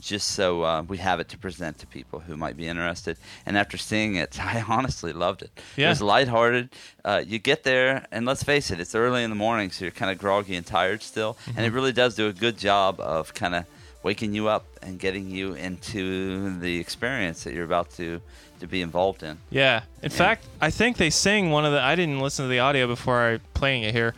just 0.00 0.28
so 0.28 0.62
uh, 0.62 0.82
we 0.82 0.98
have 0.98 1.20
it 1.20 1.28
to 1.30 1.38
present 1.38 1.78
to 1.78 1.86
people 1.86 2.20
who 2.20 2.36
might 2.36 2.56
be 2.56 2.66
interested. 2.66 3.16
And 3.46 3.56
after 3.58 3.76
seeing 3.76 4.14
it, 4.16 4.38
I 4.44 4.64
honestly 4.66 5.12
loved 5.12 5.42
it. 5.42 5.50
It 5.76 5.86
was 5.86 6.00
lighthearted. 6.02 6.70
Uh, 7.04 7.22
you 7.26 7.38
get 7.38 7.62
there, 7.64 8.06
and 8.10 8.26
let's 8.26 8.42
face 8.42 8.70
it, 8.70 8.80
it's 8.80 8.94
early 8.94 9.22
in 9.24 9.30
the 9.30 9.36
morning, 9.36 9.70
so 9.70 9.84
you're 9.84 9.92
kind 9.92 10.10
of 10.10 10.18
groggy 10.18 10.54
and 10.56 10.64
tired 10.66 11.02
still, 11.02 11.36
and 11.46 11.56
Mm-hmm. 11.56 11.64
it 11.64 11.72
really 11.72 11.92
does 11.92 12.14
do 12.14 12.28
a 12.28 12.32
good 12.32 12.56
job 12.58 13.00
of 13.00 13.34
kind 13.34 13.54
of 13.54 13.64
waking 14.02 14.32
you 14.32 14.48
up 14.48 14.64
and 14.82 14.98
getting 14.98 15.28
you 15.28 15.54
into 15.54 16.58
the 16.60 16.78
experience 16.78 17.44
that 17.44 17.52
you're 17.52 17.64
about 17.64 17.90
to 17.96 18.20
to 18.60 18.66
be 18.66 18.80
involved 18.82 19.22
in. 19.22 19.38
Yeah. 19.50 19.82
In 20.02 20.10
fact, 20.10 20.44
I 20.60 20.70
think 20.70 20.96
they 20.96 21.10
sing 21.10 21.50
one 21.52 21.64
of 21.64 21.72
the. 21.72 21.80
I 21.80 21.94
didn't 21.94 22.18
listen 22.20 22.44
to 22.44 22.48
the 22.48 22.58
audio 22.58 22.86
before 22.88 23.20
I 23.34 23.38
playing 23.54 23.84
it 23.84 23.94
here. 23.94 24.14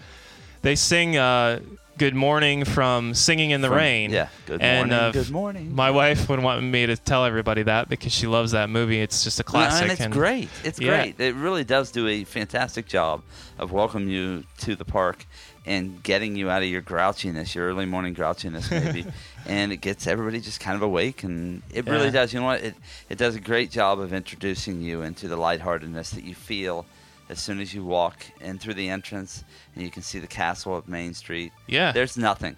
They 0.63 0.75
sing 0.77 1.17
uh, 1.17 1.61
"Good 2.01 2.15
Morning" 2.15 2.65
from 2.65 3.13
"Singing 3.13 3.51
in 3.51 3.61
the 3.61 3.69
From- 3.69 3.77
Rain." 3.77 4.11
Yeah. 4.11 4.29
Good 4.47 4.63
And, 4.63 4.89
morning. 4.89 5.07
uh, 5.07 5.13
good 5.13 5.31
morning. 5.31 5.75
My 5.75 5.91
wife 5.91 6.31
would 6.31 6.43
want 6.43 6.63
me 6.63 6.87
to 6.87 6.97
tell 6.97 7.27
everybody 7.27 7.63
that 7.65 7.91
because 7.91 8.11
she 8.11 8.27
loves 8.27 8.53
that 8.53 8.71
movie. 8.71 9.03
It's 9.03 9.23
just 9.23 9.39
a 9.39 9.45
classic. 9.45 9.83
And 9.83 9.93
it's 9.93 10.07
great. 10.07 10.49
It's 10.65 10.81
Yeah. 10.81 10.97
great. 10.97 11.21
It 11.21 11.35
really 11.35 11.63
does 11.63 11.91
do 11.91 12.09
a 12.09 12.25
fantastic 12.25 12.87
job 12.87 13.21
of 13.59 13.71
welcoming 13.71 14.09
you 14.09 14.45
to 14.61 14.75
the 14.75 14.85
park 14.87 15.27
and 15.67 16.03
getting 16.03 16.37
you 16.37 16.49
out 16.49 16.63
of 16.63 16.69
your 16.71 16.81
grouchiness, 16.81 17.55
your 17.55 17.69
early 17.69 17.85
morning 17.85 18.15
grouchiness, 18.15 18.71
maybe. 18.71 19.05
and 19.47 19.71
it 19.71 19.83
gets 19.83 20.07
everybody 20.07 20.41
just 20.41 20.59
kind 20.59 20.77
of 20.77 20.81
awake. 20.83 21.23
And 21.23 21.61
it 21.71 21.87
really 21.87 22.07
Yeah. 22.07 22.11
does. 22.13 22.33
You 22.33 22.41
know 22.41 22.47
what? 22.47 22.63
It, 22.63 22.77
it 23.11 23.19
does 23.19 23.35
a 23.35 23.41
great 23.41 23.71
job 23.71 24.01
of 24.01 24.15
introducing 24.15 24.81
you 24.81 25.03
into 25.03 25.29
the 25.29 25.37
lightheartedness 25.37 26.13
that 26.13 26.25
you 26.25 26.35
feel 26.35 26.87
as 27.31 27.41
soon 27.41 27.61
as 27.61 27.73
you 27.73 27.85
walk 27.85 28.17
in 28.41 28.59
through 28.59 28.75
the 28.75 28.89
entrance 28.91 29.45
and 29.75 29.85
you 29.85 29.91
can 29.91 30.03
see 30.03 30.19
the 30.19 30.27
castle 30.27 30.77
of 30.77 30.89
Main 30.89 31.15
Street. 31.15 31.53
Yeah. 31.67 31.93
There's 31.93 32.17
nothing. 32.19 32.57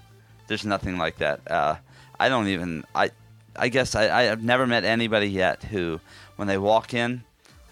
There's 0.49 0.65
nothing 0.65 0.99
like 0.99 1.19
that. 1.19 1.49
Uh, 1.51 1.77
I 2.19 2.29
don't 2.29 2.49
even. 2.49 2.85
I. 2.95 3.11
I 3.55 3.69
guess 3.69 3.95
I, 3.95 4.21
I 4.21 4.23
have 4.23 4.43
never 4.43 4.67
met 4.67 4.83
anybody 4.85 5.27
yet 5.27 5.63
who, 5.63 6.01
when 6.37 6.49
they 6.49 6.57
walk 6.57 6.95
in, 6.95 7.23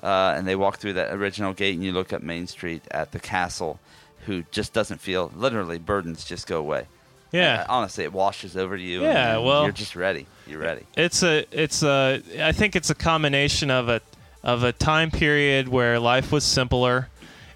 uh, 0.02 0.34
and 0.36 0.46
they 0.46 0.54
walk 0.54 0.76
through 0.76 0.92
that 0.92 1.10
original 1.14 1.54
gate, 1.54 1.74
and 1.74 1.82
you 1.82 1.92
look 1.92 2.12
up 2.12 2.22
Main 2.22 2.46
Street 2.46 2.82
at 2.90 3.12
the 3.12 3.18
castle, 3.18 3.80
who 4.26 4.42
just 4.50 4.74
doesn't 4.74 5.00
feel 5.00 5.32
literally 5.34 5.78
burdens 5.78 6.22
just 6.22 6.46
go 6.46 6.58
away. 6.58 6.86
Yeah. 7.32 7.64
Uh, 7.66 7.72
honestly, 7.72 8.04
it 8.04 8.12
washes 8.12 8.58
over 8.58 8.76
you. 8.76 9.00
Yeah, 9.00 9.36
and 9.36 9.44
well- 9.46 9.62
you're 9.62 9.72
just 9.72 9.96
ready. 9.96 10.26
You're 10.46 10.58
ready. 10.60 10.84
it's 10.98 11.22
a 11.22 11.46
it's 11.50 11.82
a 11.82 12.20
I 12.40 12.52
think 12.52 12.76
it's 12.76 12.90
a 12.90 12.94
combination 12.94 13.70
of 13.70 13.88
a 13.88 14.02
of 14.42 14.62
a 14.62 14.72
time 14.72 15.11
period 15.11 15.68
where 15.68 15.98
life 15.98 16.33
was 16.33 16.44
simpler 16.44 17.09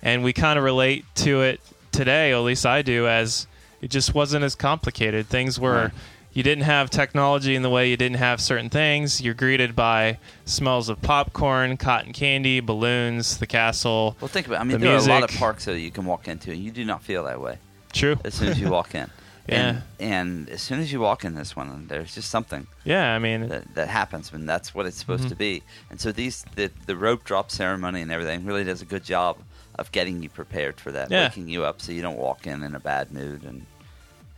and 0.02 0.22
we 0.22 0.32
kind 0.32 0.58
of 0.58 0.64
relate 0.64 1.04
to 1.16 1.42
it 1.42 1.60
today, 1.92 2.32
at 2.32 2.38
least 2.38 2.66
I 2.66 2.82
do 2.82 3.06
as 3.06 3.46
it 3.80 3.90
just 3.90 4.14
wasn't 4.14 4.44
as 4.44 4.54
complicated. 4.54 5.26
Things 5.26 5.58
were 5.60 5.74
Right. 5.84 5.90
you 6.32 6.42
didn't 6.42 6.64
have 6.64 6.90
technology 6.90 7.54
in 7.54 7.62
the 7.62 7.70
way 7.70 7.88
you 7.90 7.96
didn't 7.96 8.16
have 8.18 8.40
certain 8.40 8.68
things. 8.68 9.20
You're 9.22 9.34
greeted 9.34 9.74
by 9.76 10.18
smells 10.44 10.88
of 10.88 11.00
popcorn, 11.00 11.76
cotton 11.76 12.12
candy, 12.12 12.60
balloons, 12.60 13.38
the 13.38 13.46
castle. 13.46 14.16
Well, 14.20 14.28
think 14.28 14.46
about. 14.46 14.56
it. 14.56 14.60
I 14.60 14.64
mean, 14.64 14.80
The 14.80 14.86
there 14.86 14.94
are 14.96 14.98
a 14.98 15.02
lot 15.02 15.22
of 15.22 15.30
parks 15.36 15.64
that 15.66 15.78
you 15.78 15.90
can 15.90 16.04
walk 16.04 16.26
into, 16.28 16.50
and 16.50 16.60
you 16.62 16.70
do 16.70 16.84
not 16.84 17.02
feel 17.02 17.24
that 17.24 17.40
way 17.40 17.58
True. 17.92 18.18
as 18.24 18.34
soon 18.34 18.48
as 18.48 18.60
you 18.60 18.68
walk 18.68 18.94
in. 18.94 19.08
Yeah. 19.46 19.82
And, 20.00 20.10
and 20.12 20.48
as 20.50 20.62
soon 20.62 20.80
as 20.80 20.90
you 20.92 21.00
walk 21.00 21.24
in 21.24 21.34
this 21.34 21.54
one, 21.54 21.86
there's 21.88 22.14
just 22.14 22.30
something. 22.30 22.66
Yeah, 22.84 23.14
I 23.14 23.18
mean 23.18 23.48
that, 23.48 23.74
that 23.74 23.88
happens 23.88 24.32
and 24.32 24.48
that's 24.48 24.74
what 24.74 24.86
it's 24.86 24.96
supposed 24.96 25.24
Mhm. 25.24 25.28
to 25.30 25.36
be 25.36 25.62
and 25.90 26.00
so 26.00 26.12
these 26.12 26.44
the, 26.56 26.70
the 26.86 26.96
rope 26.96 27.24
drop 27.24 27.50
ceremony 27.50 28.00
and 28.02 28.10
everything 28.10 28.44
really 28.46 28.64
does 28.64 28.80
a 28.82 28.86
good 28.86 29.04
job 29.04 29.36
of 29.78 29.90
getting 29.92 30.22
you 30.22 30.28
prepared 30.30 30.78
for 30.80 30.92
that 30.92 31.10
Yeah. 31.10 31.24
waking 31.28 31.48
you 31.48 31.64
up 31.64 31.80
so 31.82 31.92
you 31.92 32.00
don't 32.02 32.16
walk 32.16 32.46
in 32.46 32.62
in 32.62 32.74
a 32.74 32.80
bad 32.80 33.12
mood 33.12 33.44
and 33.44 33.66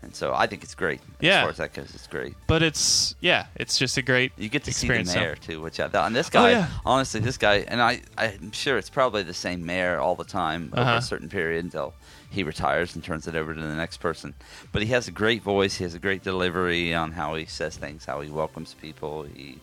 And 0.03 0.15
so 0.15 0.33
I 0.35 0.47
think 0.47 0.63
it's 0.63 0.75
great. 0.77 1.01
Yeah. 1.21 1.39
As 1.39 1.43
far 1.43 1.51
as 1.51 1.57
that 1.57 1.73
goes, 1.73 1.93
it's 1.95 2.07
great. 2.07 2.35
But 2.47 2.63
it's 2.63 3.17
yeah, 3.21 3.47
it's 3.57 3.77
just 3.79 3.97
a 3.97 4.03
great 4.03 4.31
You 4.37 4.49
get 4.49 4.63
to 4.65 4.71
experience. 4.71 5.09
see 5.11 5.15
the 5.19 5.21
mayor 5.25 5.35
too, 5.37 5.61
which 5.63 5.81
I 5.81 5.89
thought. 5.89 6.07
And 6.07 6.15
this 6.15 6.31
guy, 6.31 6.49
Oh, 6.49 6.59
yeah. 6.59 6.69
honestly, 6.85 7.21
this 7.21 7.37
guy, 7.39 7.65
and 7.67 7.81
I, 7.83 8.03
I'm 8.19 8.53
sure 8.53 8.77
it's 8.79 8.91
probably 8.91 9.23
the 9.25 9.35
same 9.35 9.65
mayor 9.67 9.99
all 9.99 10.15
the 10.15 10.25
time 10.43 10.71
over 10.73 10.83
Uh-huh. 10.83 10.99
a 10.99 11.03
certain 11.03 11.29
period 11.29 11.65
until 11.65 11.93
he 12.37 12.45
retires 12.45 12.95
and 12.95 13.03
turns 13.03 13.27
it 13.27 13.35
over 13.35 13.53
to 13.55 13.61
the 13.61 13.75
next 13.75 13.97
person. 13.97 14.35
But 14.71 14.83
he 14.83 14.89
has 14.89 15.09
a 15.09 15.11
great 15.11 15.43
voice. 15.43 15.77
He 15.77 15.85
has 15.85 15.95
a 15.95 15.99
great 15.99 16.23
delivery 16.23 16.95
on 16.95 17.13
how 17.13 17.35
he 17.35 17.47
says 17.47 17.77
things, 17.77 18.05
how 18.05 18.21
he 18.21 18.31
welcomes 18.31 18.75
people. 18.75 19.25
He, 19.25 19.59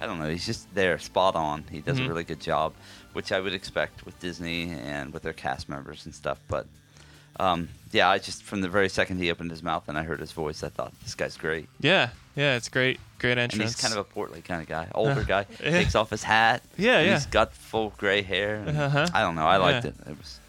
I 0.00 0.06
don't 0.06 0.20
know, 0.20 0.28
he's 0.28 0.46
just 0.46 0.72
there, 0.74 0.98
spot 0.98 1.34
on. 1.34 1.64
He 1.70 1.80
does 1.80 1.98
Mhm. 1.98 2.04
a 2.06 2.08
really 2.08 2.24
good 2.24 2.40
job, 2.40 2.72
which 3.14 3.32
I 3.32 3.40
would 3.40 3.54
expect 3.54 4.04
with 4.06 4.18
Disney 4.20 4.70
and 4.70 5.12
with 5.12 5.22
their 5.24 5.32
cast 5.32 5.68
members 5.68 6.06
and 6.06 6.14
stuff. 6.14 6.38
But 6.46 6.66
um, 7.40 7.68
yeah, 7.92 8.08
I 8.08 8.18
just 8.18 8.42
from 8.42 8.60
the 8.62 8.68
very 8.68 8.88
second 8.88 9.18
he 9.18 9.30
opened 9.30 9.50
his 9.50 9.62
mouth 9.62 9.84
and 9.88 9.96
I 9.98 10.02
heard 10.02 10.20
his 10.20 10.32
voice, 10.32 10.62
I 10.62 10.68
thought 10.70 10.92
this 11.02 11.14
guy's 11.14 11.36
great. 11.36 11.68
Yeah, 11.80 12.10
yeah, 12.36 12.56
it's 12.56 12.68
great, 12.68 12.98
great 13.20 13.32
And 13.32 13.40
entrance. 13.40 13.72
he's 13.74 13.80
kind 13.80 13.92
of 13.94 13.98
a 14.00 14.04
portly 14.04 14.42
kind 14.42 14.60
of 14.60 14.68
guy, 14.68 14.88
older 14.94 15.22
guy. 15.24 15.46
Yeah. 15.62 15.70
Takes 15.70 15.94
off 15.94 16.10
his 16.10 16.24
hat. 16.24 16.62
Yeah, 16.76 17.00
yeah. 17.00 17.14
He's 17.14 17.26
got 17.26 17.52
full 17.54 17.92
gray 17.96 18.22
hair. 18.22 18.56
and 18.66 18.76
Uh-huh. 18.76 19.06
I 19.14 19.20
don't 19.22 19.36
know. 19.36 19.46
I 19.46 19.56
liked 19.56 19.84
Yeah. 19.84 19.90
it. 19.92 20.10
It 20.10 20.18
was 20.18 20.40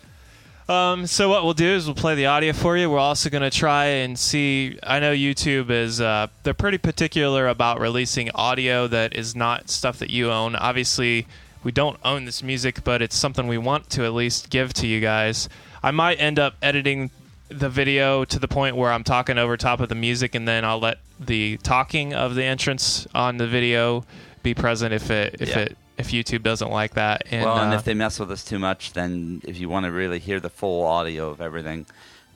Um, 0.69 1.07
so 1.07 1.29
what 1.29 1.43
we'll 1.43 1.55
do 1.55 1.65
is 1.67 1.87
we'll 1.87 1.95
play 1.95 2.13
the 2.13 2.27
audio 2.27 2.53
for 2.53 2.77
you. 2.77 2.91
We're 2.91 2.99
also 2.99 3.31
going 3.31 3.41
to 3.41 3.49
try 3.49 3.85
and 3.85 4.17
see. 4.17 4.77
I 4.83 4.99
know 4.99 5.11
YouTube 5.13 5.71
is 5.71 5.99
uh, 5.99 6.27
they're 6.43 6.53
pretty 6.53 6.77
particular 6.77 7.47
about 7.47 7.79
releasing 7.79 8.29
audio 8.35 8.85
that 8.87 9.15
is 9.15 9.35
not 9.35 9.71
stuff 9.71 9.97
that 9.97 10.11
you 10.11 10.31
own. 10.31 10.55
Obviously, 10.55 11.25
we 11.63 11.71
don't 11.71 11.99
own 12.05 12.25
this 12.25 12.43
music, 12.43 12.83
but 12.83 13.01
it's 13.01 13.15
something 13.15 13.47
we 13.47 13.57
want 13.57 13.89
to 13.91 14.05
at 14.05 14.13
least 14.13 14.51
give 14.51 14.71
to 14.75 14.85
you 14.85 14.99
guys. 14.99 15.49
I 15.81 15.89
might 15.89 16.19
end 16.21 16.37
up 16.37 16.53
editing 16.61 17.09
the 17.49 17.67
video 17.67 18.23
to 18.25 18.37
the 18.37 18.47
point 18.47 18.75
where 18.75 18.91
I'm 18.91 19.03
talking 19.03 19.39
over 19.39 19.57
top 19.57 19.79
of 19.79 19.89
the 19.89 19.95
music, 19.95 20.35
and 20.35 20.47
then 20.47 20.63
I'll 20.63 20.79
let 20.79 20.99
the 21.19 21.57
talking 21.63 22.13
of 22.13 22.35
the 22.35 22.43
entrance 22.43 23.07
on 23.15 23.37
the 23.37 23.47
video 23.47 24.05
be 24.43 24.53
present 24.53 24.93
if 24.93 25.09
it 25.09 25.37
if 25.39 25.49
Yeah. 25.49 25.59
it 25.61 25.77
if 25.99 26.09
YouTube 26.09 26.43
doesn't 26.43 26.71
like 26.71 26.95
that. 26.95 27.23
And, 27.29 27.45
well, 27.45 27.57
and 27.57 27.73
uh, 27.73 27.75
if 27.75 27.83
they 27.83 27.93
mess 27.93 28.19
with 28.19 28.31
us 28.31 28.43
too 28.43 28.59
much, 28.59 28.93
then 28.93 29.41
if 29.45 29.59
you 29.59 29.69
want 29.69 29.85
to 29.85 29.91
really 29.91 30.19
hear 30.19 30.39
the 30.39 30.49
full 30.49 30.85
audio 30.85 31.29
of 31.29 31.41
everything 31.41 31.85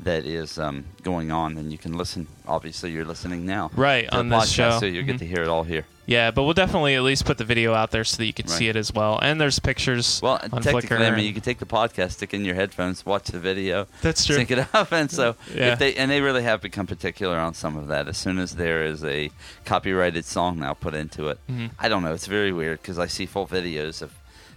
that 0.01 0.25
is 0.25 0.57
um, 0.59 0.85
going 1.03 1.31
on, 1.31 1.57
and 1.57 1.71
you 1.71 1.77
can 1.77 1.93
listen. 1.97 2.27
Obviously, 2.47 2.91
you're 2.91 3.05
listening 3.05 3.45
now, 3.45 3.71
Right, 3.75 4.09
on 4.11 4.29
the 4.29 4.39
this 4.39 4.49
podcast, 4.51 4.53
show. 4.55 4.79
so 4.79 4.85
you 4.85 5.01
get 5.03 5.15
Mhm. 5.15 5.19
to 5.19 5.25
hear 5.25 5.41
it 5.43 5.47
all 5.47 5.63
here. 5.63 5.85
Yeah, 6.05 6.31
but 6.31 6.43
we'll 6.43 6.53
definitely 6.53 6.95
at 6.95 7.03
least 7.03 7.23
put 7.23 7.37
the 7.37 7.45
video 7.45 7.73
out 7.73 7.91
there 7.91 8.03
so 8.03 8.17
that 8.17 8.25
you 8.25 8.33
can 8.33 8.47
see 8.47 8.67
it 8.67 8.75
as 8.75 8.91
well. 8.93 9.17
And 9.21 9.39
there's 9.39 9.59
pictures 9.59 10.19
Well, 10.21 10.33
on 10.51 10.61
technically, 10.61 10.97
Flickr. 10.97 10.99
I 11.13 11.15
mean, 11.15 11.23
you 11.25 11.31
can 11.31 11.41
take 11.41 11.59
the 11.59 11.65
podcast, 11.65 12.11
stick 12.13 12.33
in 12.33 12.43
your 12.43 12.55
headphones, 12.55 13.05
watch 13.05 13.27
the 13.29 13.39
video, 13.39 13.87
That's 14.01 14.25
true. 14.25 14.35
sync 14.35 14.51
it 14.51 14.67
up, 14.75 14.91
and 14.91 15.09
so 15.09 15.37
Yeah. 15.55 15.71
if 15.71 15.79
they 15.79 15.95
and 15.95 16.11
they 16.11 16.19
really 16.19 16.43
have 16.43 16.59
become 16.59 16.87
particular 16.87 17.37
on 17.37 17.53
some 17.53 17.77
of 17.77 17.87
that. 17.87 18.09
As 18.09 18.17
soon 18.17 18.37
as 18.37 18.55
there 18.57 18.83
is 18.83 19.05
a 19.05 19.31
copyrighted 19.63 20.25
song 20.25 20.59
now 20.59 20.73
put 20.73 20.93
into 20.93 21.29
it, 21.29 21.39
Mhm. 21.49 21.71
I 21.79 21.87
don't 21.87 22.03
know. 22.03 22.13
It's 22.13 22.27
very 22.27 22.51
weird 22.51 22.81
because 22.81 22.99
I 22.99 23.07
see 23.07 23.25
full 23.25 23.47
videos 23.47 24.01
of 24.01 24.11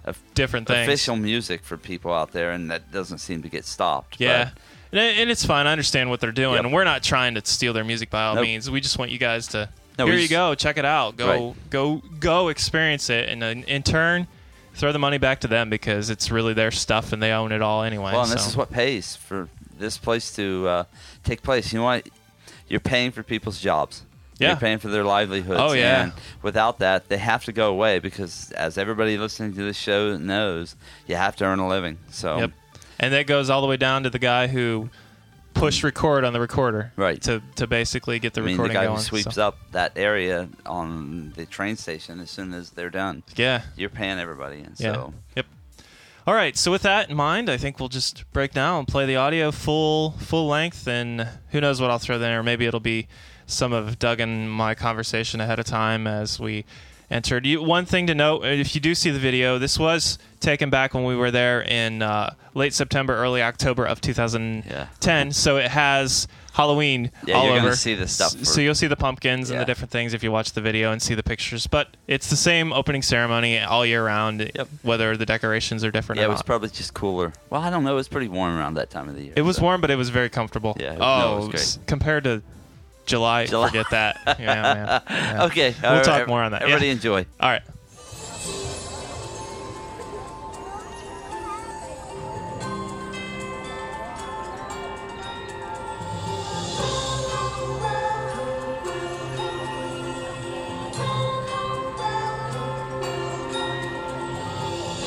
of 0.04 0.18
Different 0.34 0.68
things. 0.68 0.86
official 0.86 1.16
music 1.16 1.64
for 1.64 1.76
people 1.76 2.12
out 2.14 2.30
there, 2.32 2.52
and 2.52 2.70
that 2.70 2.92
doesn't 2.92 3.18
seem 3.18 3.42
to 3.42 3.48
get 3.48 3.64
stopped. 3.64 4.20
Yeah. 4.20 4.50
And, 4.92 5.00
it- 5.00 5.18
and 5.18 5.30
it's 5.30 5.44
fine. 5.44 5.66
I 5.66 5.72
understand 5.72 6.10
what 6.10 6.20
they're 6.20 6.32
doing. 6.32 6.54
Yep. 6.56 6.64
And 6.64 6.72
we're 6.72 6.84
not 6.84 7.02
trying 7.02 7.34
to 7.34 7.44
steal 7.44 7.72
their 7.72 7.84
music 7.84 8.10
by 8.10 8.24
all 8.24 8.34
Nope. 8.36 8.42
means. 8.44 8.70
We 8.70 8.80
just 8.80 8.98
want 8.98 9.10
you 9.10 9.18
guys 9.18 9.48
to 9.48 9.68
No, 9.98 10.06
here 10.06 10.16
you 10.16 10.28
go, 10.28 10.54
check 10.54 10.76
it 10.78 10.84
out. 10.84 11.16
Go 11.16 11.28
Right. 11.28 11.70
go 11.70 12.02
go 12.20 12.48
experience 12.48 13.08
it 13.10 13.28
and 13.28 13.40
then 13.42 13.62
in 13.64 13.82
turn 13.82 14.26
throw 14.74 14.92
the 14.92 14.98
money 14.98 15.16
back 15.18 15.40
to 15.40 15.48
them 15.48 15.70
because 15.70 16.10
it's 16.10 16.30
really 16.30 16.52
their 16.52 16.70
stuff 16.70 17.12
and 17.14 17.22
they 17.22 17.32
own 17.32 17.50
it 17.50 17.62
all 17.62 17.82
anyway. 17.82 18.12
Well, 18.12 18.22
and 18.24 18.30
this 18.30 18.46
is 18.46 18.56
what 18.56 18.70
pays 18.70 19.16
for 19.16 19.48
this 19.78 19.96
place 19.96 20.34
to 20.36 20.68
uh, 20.68 20.84
take 21.24 21.42
place. 21.42 21.72
You 21.72 21.78
know 21.78 21.84
what? 21.86 22.06
You're 22.68 22.80
paying 22.80 23.10
for 23.10 23.22
people's 23.22 23.58
jobs. 23.60 24.02
Yeah. 24.38 24.48
You're 24.48 24.56
paying 24.58 24.76
for 24.78 24.88
their 24.88 25.02
livelihoods. 25.04 25.58
Oh, 25.58 25.72
yeah. 25.72 26.02
And 26.04 26.12
without 26.42 26.80
that, 26.80 27.08
they 27.08 27.16
have 27.16 27.46
to 27.46 27.52
go 27.52 27.70
away 27.70 28.00
because, 28.00 28.50
as 28.52 28.76
everybody 28.76 29.16
listening 29.16 29.54
to 29.54 29.62
this 29.62 29.78
show 29.78 30.18
knows, 30.18 30.76
you 31.06 31.16
have 31.16 31.36
to 31.36 31.44
earn 31.46 31.58
a 31.58 31.66
living. 31.66 31.96
So, 32.10 32.36
Yep. 32.40 32.50
And 32.98 33.12
that 33.14 33.26
goes 33.26 33.50
all 33.50 33.60
the 33.60 33.66
way 33.66 33.76
down 33.76 34.02
to 34.04 34.10
the 34.10 34.18
guy 34.18 34.46
who 34.46 34.88
pushed 35.54 35.82
record 35.82 36.24
on 36.24 36.32
the 36.32 36.40
recorder. 36.40 36.92
Right. 36.96 37.20
To 37.22 37.42
to 37.56 37.66
basically 37.66 38.18
get 38.18 38.34
the 38.34 38.42
I 38.42 38.44
mean, 38.44 38.56
the 38.56 38.68
guy 38.68 38.84
going. 38.84 38.96
who 38.96 39.02
sweeps 39.02 39.34
so. 39.36 39.48
up 39.48 39.58
that 39.72 39.92
area 39.96 40.48
on 40.66 41.32
the 41.36 41.46
train 41.46 41.76
station 41.76 42.20
as 42.20 42.30
soon 42.30 42.52
as 42.52 42.70
they're 42.70 42.90
done, 42.90 43.22
Yeah. 43.36 43.62
you're 43.76 43.88
paying 43.90 44.18
everybody. 44.18 44.60
And 44.60 44.74
Yeah. 44.78 44.92
so, 44.94 45.14
Yep. 45.36 45.46
All 46.26 46.34
right. 46.34 46.56
So 46.56 46.70
with 46.72 46.82
that 46.82 47.08
in 47.08 47.16
mind, 47.16 47.48
I 47.48 47.56
think 47.56 47.78
we'll 47.78 47.88
just 47.88 48.24
break 48.32 48.52
down 48.52 48.80
and 48.80 48.88
play 48.88 49.06
the 49.06 49.16
audio 49.16 49.50
full 49.50 50.12
full 50.18 50.46
length, 50.48 50.86
and 50.88 51.26
who 51.50 51.60
knows 51.60 51.80
what 51.80 51.90
I'll 51.90 51.98
throw 52.00 52.18
there. 52.18 52.42
Maybe 52.42 52.66
it'll 52.66 52.80
be 52.80 53.06
some 53.46 53.72
of 53.72 53.98
Doug 53.98 54.18
and 54.20 54.50
my 54.50 54.74
conversation 54.74 55.40
ahead 55.40 55.58
of 55.60 55.66
time 55.66 56.06
as 56.06 56.40
we 56.40 56.64
entered. 57.10 57.46
You, 57.46 57.62
one 57.62 57.84
thing 57.86 58.06
to 58.08 58.14
note: 58.14 58.44
if 58.44 58.74
you 58.74 58.80
do 58.80 58.94
see 58.94 59.10
the 59.10 59.18
video, 59.18 59.58
this 59.58 59.78
was 59.78 60.18
taken 60.40 60.70
back 60.70 60.94
when 60.94 61.04
we 61.04 61.16
were 61.16 61.30
there 61.30 61.62
in 61.62 62.02
uh, 62.02 62.34
late 62.54 62.72
September, 62.74 63.14
early 63.16 63.42
October 63.42 63.84
of 63.84 64.00
2010. 64.00 65.32
So 65.32 65.56
it 65.56 65.70
has 65.70 66.28
Halloween 66.52 67.10
Yeah, 67.26 67.34
all 67.36 67.46
over. 67.52 67.74
see 67.76 67.94
the 67.94 68.06
stuff 68.08 68.34
for- 68.36 68.44
So 68.44 68.60
you'll 68.60 68.74
see 68.74 68.86
the 68.86 68.96
pumpkins 68.96 69.50
and 69.50 69.60
the 69.60 69.64
different 69.64 69.90
things 69.90 70.14
if 70.14 70.22
you 70.22 70.30
watch 70.32 70.52
the 70.52 70.60
video 70.60 70.92
and 70.92 71.02
see 71.02 71.14
the 71.14 71.22
pictures. 71.22 71.66
But 71.66 71.88
it's 72.06 72.30
the 72.30 72.36
same 72.36 72.72
opening 72.72 73.02
ceremony 73.02 73.58
all 73.60 73.84
year 73.84 74.04
round, 74.04 74.50
Yep. 74.54 74.68
whether 74.82 75.16
the 75.16 75.26
decorations 75.26 75.84
are 75.84 75.90
different 75.90 76.18
yeah, 76.20 76.26
or 76.26 76.28
it 76.28 76.30
was 76.30 76.38
not. 76.38 76.46
probably 76.46 76.68
just 76.70 76.94
cooler. 76.94 77.32
Well, 77.50 77.62
I 77.62 77.70
don't 77.70 77.84
know. 77.84 77.92
It 77.92 77.96
was 77.96 78.08
pretty 78.08 78.28
warm 78.28 78.56
around 78.56 78.74
that 78.74 78.90
time 78.90 79.08
of 79.08 79.16
the 79.16 79.24
year. 79.24 79.32
it 79.36 79.42
was 79.42 79.56
so. 79.56 79.62
warm, 79.62 79.80
but 79.80 79.90
it 79.90 79.96
was 79.96 80.08
very 80.10 80.30
comfortable. 80.30 80.76
Yeah, 80.80 80.92
it- 80.94 80.98
oh, 81.00 81.18
no, 81.20 81.42
it 81.44 81.52
was 81.52 81.76
great. 81.76 81.86
compared 81.86 82.24
to 82.24 82.42
July, 83.06 83.46
July. 83.46 83.68
forget 83.68 83.86
that. 83.90 84.16
Yeah, 84.38 84.40
yeah, 84.40 85.00
yeah. 85.08 85.44
Okay, 85.46 85.74
We'll 85.82 85.90
all 85.90 85.96
right, 85.96 86.04
talk 86.04 86.28
more 86.28 86.42
on 86.42 86.52
that. 86.52 86.62
Everybody 86.62 86.86
Yeah. 86.86 86.92
enjoy. 86.92 87.26
All 87.40 87.48
right. 87.50 87.62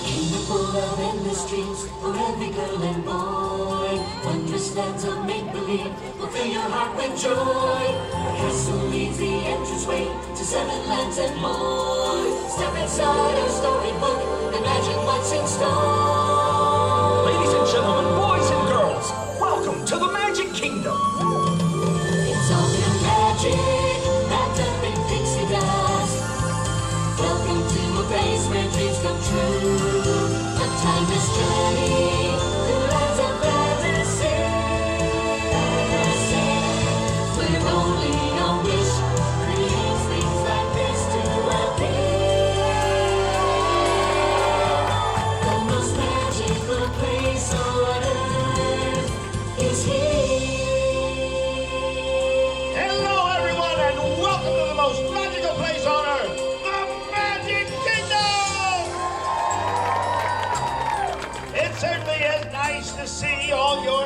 Kingdom 0.06 0.42
full 0.48 0.76
of 0.78 1.00
endless 1.00 1.48
dreams 1.50 1.88
for 2.02 2.16
every 2.16 2.50
girl 2.50 2.82
and 2.84 3.06
boy. 3.06 3.94
Wondrous 4.26 4.76
lands 4.76 5.04
of 5.04 5.26
make 5.26 5.52
believe 5.52 5.94
seven 10.50 10.90
lands 10.90 11.18
and 11.20 11.36
more. 11.40 12.50
Step 12.50 12.76
inside 12.82 13.36
our 13.38 13.50
storybook, 13.50 14.56
imagine 14.56 15.06
what's 15.06 15.32
in 15.32 15.46
store. 15.46 15.99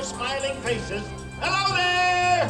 Smiling 0.04 0.56
faces. 0.62 1.02
Hello 1.40 1.76
there! 1.76 2.44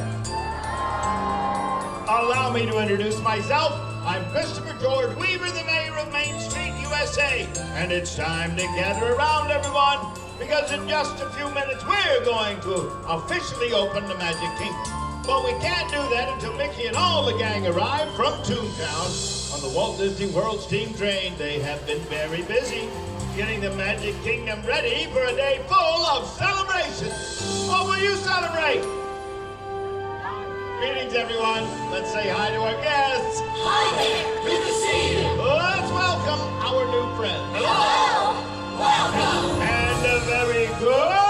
Allow 2.10 2.52
me 2.52 2.66
to 2.66 2.80
introduce 2.80 3.20
myself. 3.22 3.80
I'm 4.04 4.26
Christopher 4.32 4.76
George 4.82 5.16
Weaver, 5.18 5.50
the 5.52 5.64
mayor 5.66 5.96
of 5.98 6.12
Main 6.12 6.40
Street, 6.40 6.74
USA. 6.82 7.48
And 7.76 7.92
it's 7.92 8.16
time 8.16 8.58
to 8.58 8.64
gather 8.76 9.14
around, 9.14 9.52
everyone, 9.52 10.00
because 10.40 10.72
in 10.72 10.88
just 10.90 11.22
a 11.22 11.30
few 11.32 11.48
minutes 11.50 11.86
we're 11.86 12.26
going 12.26 12.60
to 12.62 12.74
officially 13.08 13.72
open 13.74 14.08
the 14.08 14.16
Magic 14.16 14.50
Kingdom. 14.58 15.24
But 15.24 15.46
we 15.46 15.52
can't 15.62 15.90
do 15.92 16.02
that 16.16 16.30
until 16.34 16.54
Mickey 16.58 16.88
and 16.88 16.98
all 16.98 17.24
the 17.26 17.38
gang 17.38 17.68
arrive 17.68 18.14
from 18.16 18.34
Toontown 18.44 19.54
on 19.54 19.62
the 19.62 19.70
Walt 19.78 20.00
Disney 20.00 20.28
World 20.34 20.60
steam 20.60 20.94
train. 20.96 21.34
They 21.38 21.60
have 21.60 21.86
been 21.86 22.00
very 22.10 22.42
busy 22.42 22.90
getting 23.36 23.62
the 23.62 23.72
Magic 23.72 24.14
Kingdom 24.22 24.62
ready 24.64 25.08
for 25.12 25.24
a 25.24 25.34
day 25.34 25.60
full 25.68 26.06
of 26.06 26.28
celebration. 26.38 27.10
What 27.68 27.88
will 27.88 27.98
you 27.98 28.16
celebrate? 28.18 28.84
Greetings, 30.78 31.16
everyone. 31.16 31.64
Let's 31.90 32.12
say 32.12 32.30
hi 32.30 32.52
to 32.52 32.58
our 32.58 32.80
guests. 32.84 33.42
Hi 33.44 33.90
there. 33.98 34.44
Good 34.44 34.62
to 34.68 34.74
see 34.74 35.14
you. 35.18 35.42
Let's 35.42 35.92
welcome 35.92 36.42
our 36.62 36.86
new 36.92 37.16
friends. 37.18 37.42
Hello. 37.58 38.38
Welcome. 38.78 39.62
And 39.62 40.06
a 40.06 40.20
very 40.26 40.68
good 40.80 41.23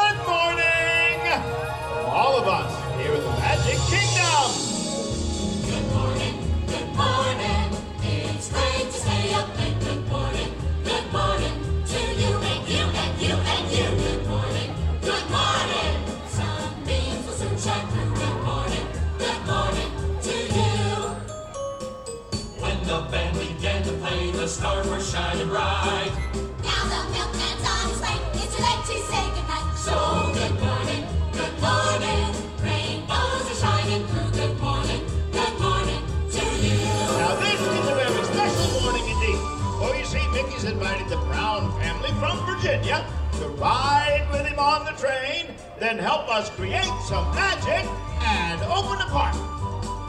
invited 40.94 41.10
the 41.10 41.26
Brown 41.26 41.72
family 41.82 42.10
from 42.20 42.38
Virginia 42.46 43.06
to 43.40 43.48
ride 43.60 44.28
with 44.32 44.46
him 44.46 44.60
on 44.60 44.86
the 44.86 44.92
train, 44.92 45.48
then 45.80 45.98
help 45.98 46.30
us 46.30 46.52
create 46.52 46.86
some 47.08 47.34
magic 47.34 47.90
and 48.22 48.62
open 48.64 49.00
the 49.00 49.06
park. 49.06 49.34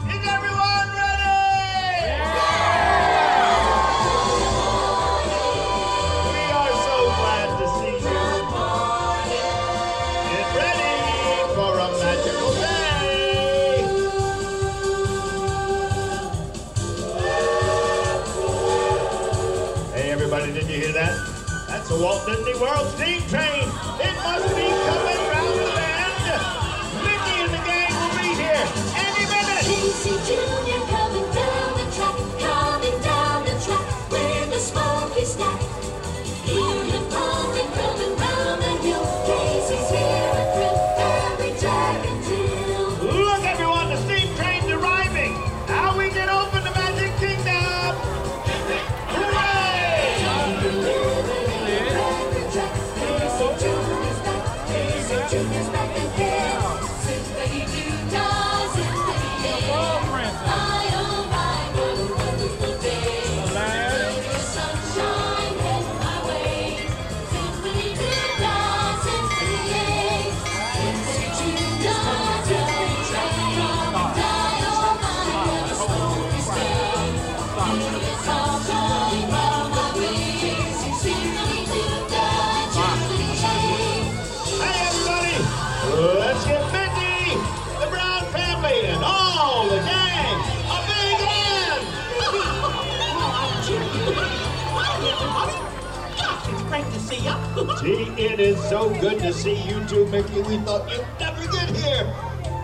Is 0.07 0.27
everyone 0.27 0.87
ready? 0.93 1.25
We 2.21 3.04
the 21.97 22.03
Walt 22.03 22.25
Disney 22.25 22.53
World 22.59 22.87
Steam 22.95 23.21
Train. 23.29 23.44
It 97.87 98.39
is 98.39 98.57
so 98.67 98.89
good 98.99 99.19
to 99.19 99.31
see 99.31 99.61
you 99.61 99.79
too, 99.85 100.07
Mickey. 100.07 100.41
We 100.41 100.57
thought 100.57 100.89
you'd 100.89 101.05
never 101.19 101.45
get 101.51 101.69
here. 101.69 102.11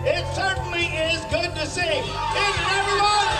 It 0.04 0.26
certainly 0.34 0.86
is 0.86 1.20
good 1.30 1.54
to 1.54 1.64
see. 1.64 1.80
Isn't 1.80 2.58
it, 2.58 2.72
everyone? 2.74 3.30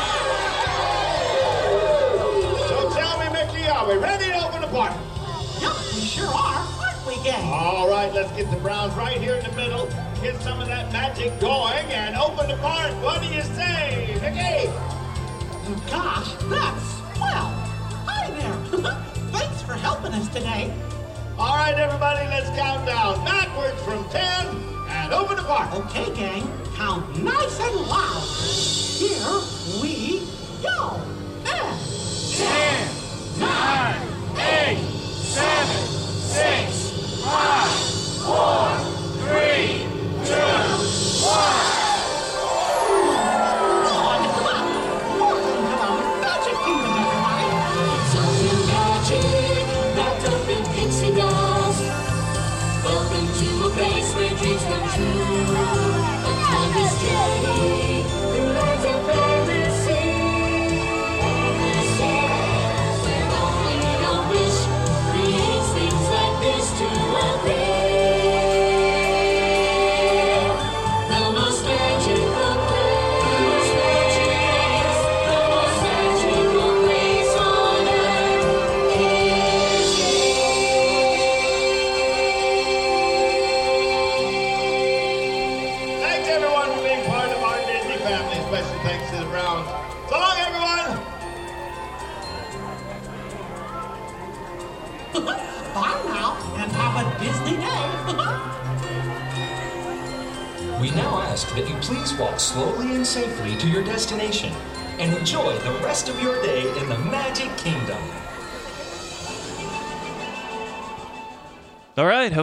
So 2.68 2.89
tell 2.95 3.18
me, 3.18 3.33
Mickey, 3.33 3.68
are 3.68 3.89
we 3.89 3.97
ready 3.97 4.26
to 4.26 4.47
open 4.47 4.61
the 4.61 4.68
park? 4.68 4.93
yep, 5.61 5.74
we 5.93 6.03
sure 6.03 6.28
are, 6.28 6.62
aren't 6.78 7.05
we, 7.05 7.16
gang? 7.24 7.51
All 7.53 7.91
right, 7.91 8.14
let's 8.14 8.30
get 8.37 8.49
the 8.53 8.59
Browns 8.59 8.95
right 8.95 9.20
here 9.20 9.35
in 9.35 9.51
the 9.51 9.57
middle. 9.57 9.87
Get 10.22 10.41
some 10.41 10.61
of 10.61 10.68
that 10.68 10.93
magic 10.93 11.41
going 11.41 11.85
and 11.91 12.14
open 12.14 12.47
the 12.49 12.59
park. 12.59 12.93
What 13.03 13.22
do 13.22 13.26
you 13.26 13.43
say, 13.43 14.20
Mickey? 14.22 14.70
Oh, 14.70 15.83
gosh, 15.91 16.33
that's 16.45 17.18
swell. 17.18 17.51
Hi 18.07 18.30
there. 18.30 18.93
Thanks 19.33 19.62
for 19.62 19.72
helping 19.72 20.12
us 20.12 20.28
today. 20.28 20.72
All 21.39 21.57
right, 21.57 21.74
everybody, 21.74 22.26
let's 22.28 22.49
count 22.51 22.87
down 22.87 23.24
backwards 23.24 23.80
from 23.83 24.05
10 24.11 24.22
and 24.89 25.12
open 25.14 25.37
the 25.37 25.43
park. 25.43 25.72
Okay, 25.74 26.14
gang, 26.14 26.43
count 26.76 27.22
nice 27.22 27.59
and 27.59 27.76
loud. 27.89 28.22
Here 28.99 29.80
we 29.80 30.28
go. 30.62 31.12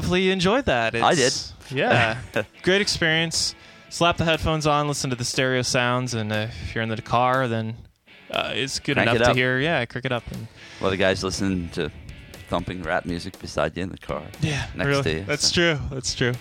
Hopefully 0.10 0.24
you 0.24 0.32
enjoyed 0.32 0.66
that. 0.66 0.96
I 0.96 1.14
did. 1.14 1.32
Yeah. 1.70 2.18
Great 2.64 2.82
experience. 2.82 3.54
Slap 3.90 4.18
the 4.18 4.26
headphones 4.26 4.66
on, 4.66 4.88
listen 4.88 5.12
to 5.12 5.16
the 5.16 5.24
stereo 5.24 5.62
sounds, 5.62 6.16
and 6.16 6.32
uh, 6.34 6.48
if 6.50 6.74
you're 6.74 6.82
in 6.82 6.90
the 6.90 7.00
car, 7.00 7.48
then 7.48 7.76
uh, 8.32 8.52
it's 8.56 8.80
good 8.80 8.96
Crank 8.96 9.08
enough 9.12 9.22
it 9.22 9.26
to 9.26 9.30
up. 9.30 9.36
hear. 9.36 9.60
Yeah, 9.60 9.86
crick 9.86 10.06
it 10.06 10.12
up. 10.12 10.24
And, 10.32 10.48
Well, 10.82 10.90
the 10.90 10.98
guys 10.98 11.24
listen 11.24 11.70
to 11.74 11.92
thumping 12.50 12.82
rap 12.82 13.06
music 13.06 13.38
beside 13.38 13.78
you 13.78 13.84
in 13.84 13.90
the 13.90 14.00
car. 14.00 14.24
yeah, 14.42 14.66
next 14.74 14.88
really. 14.88 15.04
to 15.04 15.14
you. 15.20 15.24
That's 15.26 15.48
so. 15.48 15.54
true. 15.54 15.80
That's 15.92 16.16
true. 16.16 16.34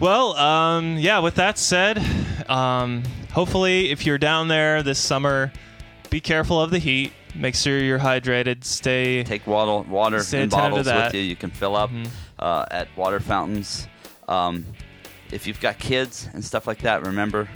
Well, 0.00 0.34
um, 0.36 0.96
yeah. 0.96 1.18
With 1.18 1.34
that 1.34 1.58
said, 1.58 2.02
um, 2.48 3.02
hopefully, 3.32 3.90
if 3.90 4.06
you're 4.06 4.16
down 4.16 4.48
there 4.48 4.82
this 4.82 4.98
summer, 4.98 5.52
be 6.08 6.18
careful 6.22 6.58
of 6.62 6.70
the 6.70 6.78
heat. 6.78 7.12
Make 7.34 7.54
sure 7.54 7.78
you're 7.78 7.98
hydrated. 7.98 8.64
Stay. 8.64 9.22
Take 9.22 9.46
water, 9.46 9.86
water 9.88 10.20
Stay 10.20 10.42
in 10.44 10.48
bottles 10.48 10.86
with 10.86 11.14
you. 11.14 11.20
You 11.20 11.36
can 11.36 11.50
fill 11.50 11.76
up 11.76 11.90
Mhm. 11.90 12.08
Uh, 12.40 12.66
at 12.70 12.88
water 12.96 13.20
fountains. 13.20 13.86
Um, 14.28 14.66
if 15.30 15.46
you've 15.46 15.60
got 15.60 15.78
kids 15.78 16.28
and 16.32 16.44
stuff 16.44 16.66
like 16.66 16.78
that, 16.80 17.06
remember 17.06 17.48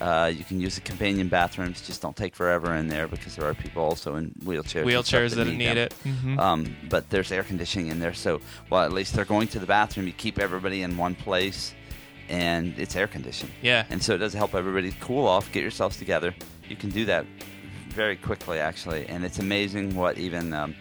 uh, 0.00 0.30
you 0.34 0.44
can 0.44 0.60
use 0.60 0.74
the 0.74 0.82
companion 0.82 1.28
bathrooms. 1.28 1.80
Just 1.86 2.02
don't 2.02 2.14
take 2.16 2.34
forever 2.34 2.74
in 2.74 2.88
there 2.88 3.08
because 3.08 3.36
there 3.36 3.46
are 3.48 3.54
people 3.54 3.82
also 3.82 4.16
in 4.16 4.30
wheelchairs. 4.44 4.84
Wheelchairs 4.84 5.34
that 5.34 5.46
need 5.46 5.64
them. 5.68 5.78
it. 5.78 5.94
Mhm. 6.04 6.38
Um, 6.38 6.76
but 6.90 7.08
there's 7.08 7.32
air 7.32 7.42
conditioning 7.42 7.86
in 7.88 7.98
there, 8.00 8.12
so 8.12 8.40
well 8.68 8.82
at 8.84 8.92
least 8.92 9.14
they're 9.14 9.24
going 9.24 9.48
to 9.48 9.58
the 9.58 9.66
bathroom. 9.66 10.06
You 10.06 10.12
keep 10.12 10.38
everybody 10.38 10.82
in 10.82 10.98
one 10.98 11.14
place, 11.14 11.72
and 12.28 12.78
it's 12.78 12.94
air 12.96 13.06
conditioned. 13.06 13.52
Yeah. 13.62 13.86
And 13.88 14.02
so 14.02 14.14
it 14.14 14.18
does 14.18 14.34
help 14.34 14.54
everybody 14.54 14.92
cool 15.00 15.26
off, 15.26 15.50
get 15.52 15.62
yourselves 15.62 15.96
together. 15.96 16.34
You 16.68 16.76
can 16.76 16.90
do 16.90 17.06
that 17.06 17.24
very 17.88 18.16
quickly, 18.16 18.58
actually, 18.58 19.06
and 19.06 19.24
it's 19.24 19.38
amazing 19.38 19.94
what 19.96 20.18
even 20.18 20.52
um, 20.52 20.74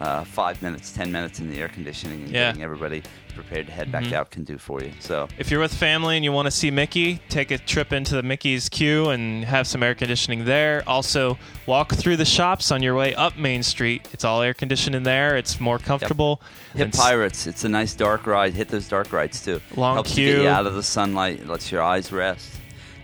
uh, 0.00 0.24
five 0.24 0.60
minutes, 0.62 0.92
ten 0.92 1.12
minutes 1.12 1.40
in 1.40 1.50
the 1.50 1.58
air 1.58 1.68
conditioning 1.68 2.22
and 2.22 2.30
Yeah. 2.30 2.48
getting 2.48 2.62
everybody 2.62 3.02
prepared 3.34 3.66
to 3.66 3.72
head 3.72 3.92
back 3.92 4.04
Mhm. 4.04 4.12
out 4.12 4.30
can 4.30 4.42
do 4.44 4.58
for 4.58 4.82
you. 4.82 4.90
So 4.98 5.28
If 5.38 5.50
you're 5.50 5.60
with 5.60 5.72
family 5.72 6.16
and 6.16 6.24
you 6.24 6.32
want 6.32 6.46
to 6.46 6.50
see 6.50 6.70
Mickey, 6.70 7.20
take 7.28 7.50
a 7.50 7.58
trip 7.58 7.92
into 7.92 8.14
the 8.16 8.22
Mickey's 8.22 8.68
queue 8.68 9.10
and 9.10 9.44
have 9.44 9.66
some 9.66 9.82
air 9.82 9.94
conditioning 9.94 10.44
there. 10.46 10.82
Also, 10.86 11.38
walk 11.66 11.94
through 11.94 12.16
the 12.16 12.24
shops 12.24 12.70
on 12.72 12.82
your 12.82 12.94
way 12.94 13.14
up 13.14 13.36
Main 13.38 13.62
Street. 13.62 14.08
It's 14.12 14.24
all 14.24 14.42
air 14.42 14.52
conditioned 14.54 14.96
in 14.96 15.04
there. 15.04 15.36
It's 15.36 15.60
more 15.60 15.78
comfortable. 15.78 16.40
hit 16.74 16.82
And 16.86 16.94
s- 16.94 17.00
Pirates. 17.00 17.46
It's 17.46 17.64
a 17.64 17.68
nice 17.68 17.94
dark 17.94 18.26
ride. 18.26 18.54
Hit 18.54 18.68
those 18.68 18.88
dark 18.88 19.12
rides 19.12 19.42
too. 19.44 19.60
Long 19.76 19.94
Helps 19.94 20.14
queue. 20.14 20.36
get 20.36 20.42
you 20.42 20.48
out 20.48 20.66
of 20.66 20.74
the 20.74 20.82
sunlight. 20.82 21.46
Lets 21.46 21.70
your 21.70 21.82
eyes 21.82 22.10
rest. 22.12 22.48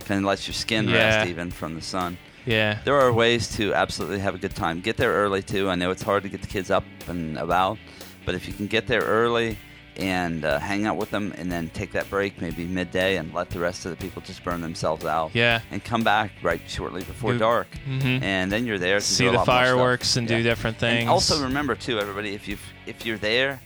Kind 0.07 0.20
of 0.20 0.24
lets 0.26 0.47
your 0.47 0.55
skin 0.55 0.88
Yeah. 0.88 1.18
rest 1.18 1.30
even 1.30 1.51
from 1.51 1.74
the 1.74 1.82
sun. 1.82 2.16
Yeah. 2.47 2.78
There 2.84 2.94
are 2.99 3.12
ways 3.12 3.55
to 3.57 3.74
absolutely 3.74 4.20
have 4.20 4.34
a 4.34 4.38
good 4.38 4.55
time. 4.55 4.80
Get 4.80 4.97
there 4.97 5.12
early 5.12 5.42
too. 5.42 5.68
I 5.68 5.74
know 5.74 5.90
it's 5.90 6.03
hard 6.03 6.22
to 6.22 6.28
get 6.28 6.40
the 6.42 6.47
kids 6.49 6.70
up 6.70 6.84
and 7.09 7.36
about, 7.38 7.76
but 8.24 8.34
if 8.34 8.47
you 8.49 8.55
can 8.55 8.66
get 8.68 8.86
there 8.86 9.03
early 9.03 9.59
and 9.97 10.44
uh, 10.44 10.59
hang 10.59 10.84
out 10.84 10.99
with 10.99 11.11
them, 11.11 11.32
and 11.38 11.51
then 11.51 11.70
take 11.70 11.90
that 11.92 12.09
break 12.11 12.38
maybe 12.38 12.66
midday 12.66 13.16
and 13.16 13.32
let 13.32 13.49
the 13.49 13.59
rest 13.59 13.86
of 13.86 13.90
the 13.90 13.97
people 13.97 14.20
just 14.20 14.44
burn 14.44 14.61
themselves 14.61 15.07
out. 15.07 15.30
Yeah. 15.34 15.62
And 15.70 15.82
come 15.82 16.05
back 16.05 16.32
right 16.42 16.61
shortly 16.68 17.03
before 17.03 17.32
Do- 17.32 17.38
dark, 17.38 17.66
Mhm. 17.88 18.22
and 18.22 18.53
then 18.53 18.66
you're 18.66 18.76
there 18.78 18.99
to 18.99 19.05
See 19.05 19.24
the 19.24 19.30
lot 19.30 19.36
more 19.38 19.44
stuff. 19.47 19.55
fireworks 19.55 20.16
and 20.16 20.28
do 20.28 20.42
different 20.42 20.74
And 20.82 20.99
things. 20.99 21.09
also 21.09 21.42
remember 21.42 21.74
too, 21.74 21.99
everybody, 21.99 22.34
if 22.34 22.47
you 22.47 22.59
if 22.86 23.07
you're 23.07 23.16
there 23.16 23.59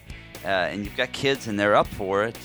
uh, 0.44 0.48
and 0.70 0.84
you've 0.84 0.96
got 0.96 1.10
kids 1.12 1.48
and 1.48 1.58
they're 1.58 1.74
up 1.74 1.88
for 1.88 2.22
it, 2.22 2.38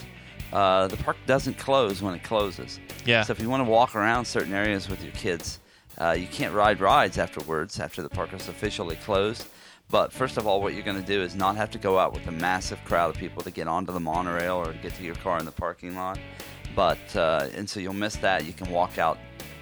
uh, 0.51 0.87
the 0.87 0.97
park 0.97 1.17
doesn't 1.27 1.59
close 1.59 2.01
when 2.01 2.15
it 2.15 2.23
closes. 2.23 2.79
Yeah. 3.05 3.21
So 3.21 3.33
if 3.33 3.39
you 3.39 3.49
want 3.51 3.63
to 3.63 3.69
walk 3.69 3.93
around 3.95 4.25
certain 4.25 4.53
areas 4.53 4.89
with 4.89 5.03
your 5.03 5.13
kids, 5.13 5.59
uh, 5.99 6.15
you 6.17 6.27
can't 6.27 6.53
ride 6.53 6.79
rides 6.79 7.17
afterwards 7.17 7.79
after 7.79 8.01
the 8.01 8.09
park 8.09 8.33
is 8.33 8.47
officially 8.47 8.95
closed. 8.97 9.45
But 9.89 10.11
first 10.11 10.37
of 10.37 10.47
all, 10.47 10.61
what 10.61 10.73
you're 10.73 10.83
going 10.83 10.99
to 10.99 11.05
do 11.07 11.21
is 11.21 11.35
not 11.35 11.55
have 11.57 11.69
to 11.71 11.77
go 11.77 11.99
out 11.99 12.13
with 12.13 12.25
a 12.27 12.31
massive 12.31 12.83
crowd 12.85 13.11
of 13.11 13.17
people 13.17 13.43
to 13.43 13.51
get 13.51 13.67
onto 13.67 13.93
the 13.93 13.99
monorail 13.99 14.55
or 14.55 14.73
get 14.73 14.95
to 14.95 15.03
your 15.03 15.15
car 15.15 15.37
in 15.37 15.45
the 15.45 15.51
parking 15.51 15.95
lot. 15.95 16.17
But 16.75 17.15
uh, 17.15 17.47
and 17.55 17.69
so 17.69 17.79
you'll 17.79 17.93
miss 17.93 18.15
that. 18.17 18.45
You 18.45 18.53
can 18.53 18.69
walk 18.71 18.97
out 18.97 19.17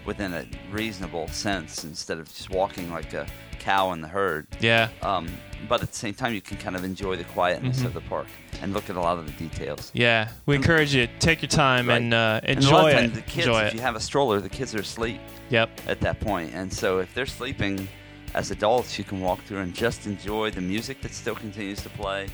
within 0.05 0.33
a 0.33 0.45
reasonable 0.71 1.27
sense 1.27 1.83
instead 1.83 2.17
of 2.19 2.27
just 2.33 2.49
walking 2.49 2.89
like 2.91 3.13
a 3.13 3.27
cow 3.59 3.91
in 3.91 4.01
the 4.01 4.07
herd. 4.07 4.47
Yeah. 4.59 4.89
Um, 5.01 5.27
but 5.69 5.81
at 5.81 5.91
the 5.91 5.97
same 5.97 6.13
time, 6.13 6.33
you 6.33 6.41
can 6.41 6.57
kind 6.57 6.75
of 6.75 6.83
enjoy 6.83 7.15
the 7.15 7.23
quietness 7.25 7.81
Mhm. 7.81 7.85
of 7.85 7.93
the 7.93 8.01
park 8.01 8.27
and 8.63 8.73
look 8.73 8.89
at 8.89 8.95
a 8.95 8.99
lot 9.01 9.17
of 9.19 9.25
the 9.27 9.33
details. 9.33 9.91
Yeah. 9.93 10.29
We 10.45 10.55
encourage 10.55 10.95
you 10.95 11.05
to 11.07 11.19
take 11.19 11.41
your 11.41 11.49
time 11.49 11.89
Right. 11.89 11.97
and 12.01 12.13
uh, 12.13 12.39
And 12.43 12.59
a 12.63 12.69
lot 12.69 12.87
enjoy 12.93 12.97
of 12.97 13.03
it. 13.03 13.13
The 13.13 13.21
kids, 13.21 13.47
enjoy 13.47 13.61
if 13.63 13.67
it. 13.67 13.75
you 13.75 13.81
have 13.81 13.95
a 13.95 13.99
stroller, 13.99 14.39
the 14.39 14.49
kids 14.49 14.73
are 14.73 14.79
asleep. 14.79 15.19
Yep. 15.49 15.81
At 15.87 15.99
that 15.99 16.19
point, 16.21 16.53
and 16.55 16.71
so 16.73 16.99
if 16.99 17.13
they're 17.13 17.25
sleeping, 17.25 17.87
as 18.33 18.49
adults, 18.49 18.97
you 18.97 19.03
can 19.03 19.19
walk 19.19 19.43
through 19.43 19.59
and 19.59 19.73
just 19.75 20.07
enjoy 20.07 20.49
the 20.49 20.61
music 20.61 21.01
that 21.01 21.13
still 21.13 21.35
continues 21.35 21.81
to 21.83 21.89
play, 21.89 22.27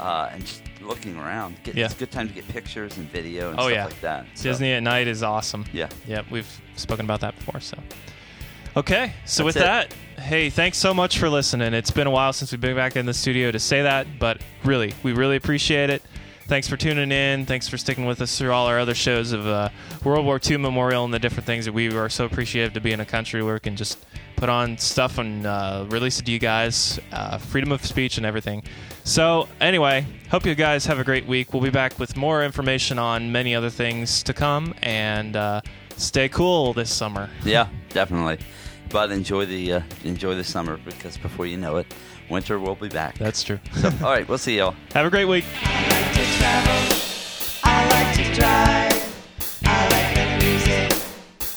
uh, 0.00 0.30
and 0.32 0.44
just 0.44 0.62
looking 0.82 1.16
around. 1.18 1.56
Get, 1.62 1.74
Yeah. 1.76 1.84
It's 1.84 1.94
a 1.94 1.98
good 1.98 2.10
time 2.10 2.26
to 2.28 2.34
get 2.34 2.48
pictures 2.48 2.96
and 2.96 3.08
video 3.12 3.50
and 3.50 3.60
oh 3.60 3.64
stuff 3.68 3.72
yeah. 3.74 3.84
like 3.84 4.00
that. 4.00 4.26
So- 4.34 4.44
Disney 4.44 4.72
at 4.72 4.82
night 4.82 5.06
is 5.06 5.22
awesome. 5.22 5.64
Yeah. 5.72 5.88
Yep. 6.08 6.26
We've 6.30 6.60
spoken 6.76 7.04
about 7.04 7.20
that 7.20 7.36
before. 7.36 7.60
So. 7.60 7.76
Okay. 8.76 9.14
So 9.24 9.42
That's 9.42 9.46
with 9.46 9.56
it. 9.56 9.60
that, 9.60 9.92
hey, 10.20 10.50
thanks 10.50 10.76
so 10.76 10.92
much 10.92 11.18
for 11.18 11.30
listening. 11.30 11.72
It's 11.72 11.90
been 11.90 12.06
a 12.06 12.10
while 12.10 12.34
since 12.34 12.52
we've 12.52 12.60
been 12.60 12.76
back 12.76 12.94
in 12.94 13.06
the 13.06 13.14
studio 13.14 13.50
to 13.50 13.58
say 13.58 13.82
that, 13.82 14.06
but 14.18 14.42
really, 14.64 14.92
we 15.02 15.14
really 15.14 15.36
appreciate 15.36 15.88
it. 15.88 16.02
Thanks 16.46 16.68
for 16.68 16.76
tuning 16.76 17.10
in. 17.10 17.46
Thanks 17.46 17.68
for 17.68 17.78
sticking 17.78 18.04
with 18.04 18.20
us 18.20 18.38
through 18.38 18.52
all 18.52 18.66
our 18.66 18.78
other 18.78 18.94
shows 18.94 19.32
of 19.32 19.46
uh, 19.46 19.70
World 20.04 20.26
War 20.26 20.38
II 20.44 20.58
Memorial 20.58 21.04
and 21.04 21.12
the 21.12 21.18
different 21.18 21.46
things 21.46 21.64
that 21.64 21.72
we 21.72 21.92
are 21.92 22.08
so 22.08 22.26
appreciative 22.26 22.74
to 22.74 22.80
be 22.80 22.92
in 22.92 23.00
a 23.00 23.04
country 23.06 23.42
where 23.42 23.54
we 23.54 23.60
can 23.60 23.74
just 23.76 24.04
put 24.36 24.48
on 24.48 24.76
stuff 24.78 25.18
and 25.18 25.46
uh, 25.46 25.86
release 25.88 26.20
it 26.20 26.26
to 26.26 26.30
you 26.30 26.38
guys. 26.38 27.00
Uh, 27.10 27.38
freedom 27.38 27.72
of 27.72 27.84
speech 27.84 28.18
and 28.18 28.26
everything. 28.26 28.62
So, 29.04 29.48
anyway, 29.60 30.06
hope 30.30 30.44
you 30.44 30.54
guys 30.54 30.84
have 30.86 31.00
a 31.00 31.04
great 31.04 31.26
week. 31.26 31.52
We'll 31.52 31.62
be 31.62 31.70
back 31.70 31.98
with 31.98 32.16
more 32.16 32.44
information 32.44 32.98
on 32.98 33.32
many 33.32 33.54
other 33.54 33.70
things 33.70 34.22
to 34.24 34.34
come 34.34 34.74
and 34.82 35.34
uh, 35.34 35.62
stay 35.96 36.28
cool 36.28 36.74
this 36.74 36.92
summer. 36.92 37.28
Yeah, 37.42 37.68
definitely. 37.88 38.38
But 38.90 39.10
enjoy 39.10 39.46
the 39.46 39.72
uh, 39.74 39.80
enjoy 40.04 40.34
the 40.36 40.44
summer 40.44 40.76
because 40.84 41.16
before 41.18 41.46
you 41.46 41.56
know 41.56 41.76
it, 41.76 41.86
winter 42.30 42.58
will 42.58 42.76
be 42.76 42.88
back. 42.88 43.18
That's 43.18 43.42
true. 43.42 43.58
So, 43.80 43.88
all 44.02 44.10
right, 44.10 44.26
we'll 44.28 44.38
see 44.38 44.56
y'all. 44.58 44.74
Have 44.94 45.06
a 45.06 45.10
great 45.10 45.26
week. 45.26 45.44
to 45.44 45.50
travel. 46.38 46.96
I 47.64 47.88
like 47.90 48.14
to 48.16 48.24
drive. 48.34 48.92
I 49.64 49.88
like 49.90 50.14
the 50.14 50.26
music 50.44 50.92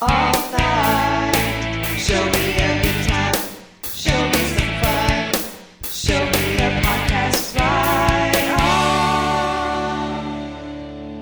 all 0.01 0.33
night. 0.51 1.95
Show 1.97 2.25
me 2.25 2.53
a 2.57 2.59
time. 3.07 3.35
Show 3.93 4.27
me 4.27 4.41
some 4.57 4.73
fun. 4.81 5.33
Show 5.83 6.25
me 6.25 6.57
a 6.57 6.81
podcast 6.81 7.55
right 7.59 8.49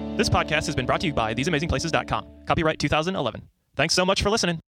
on. 0.08 0.18
This 0.18 0.30
podcast 0.30 0.66
has 0.68 0.76
been 0.76 0.86
brought 0.86 1.01
to 1.01 1.08
you 1.08 1.14
by 1.14 1.34
theseamazingplaces.com. 1.36 2.26
Copyright 2.45 2.80
2011. 2.80 3.41
Thanks 3.76 3.93
so 3.93 4.05
much 4.05 4.24
for 4.24 4.30
listening. 4.30 4.60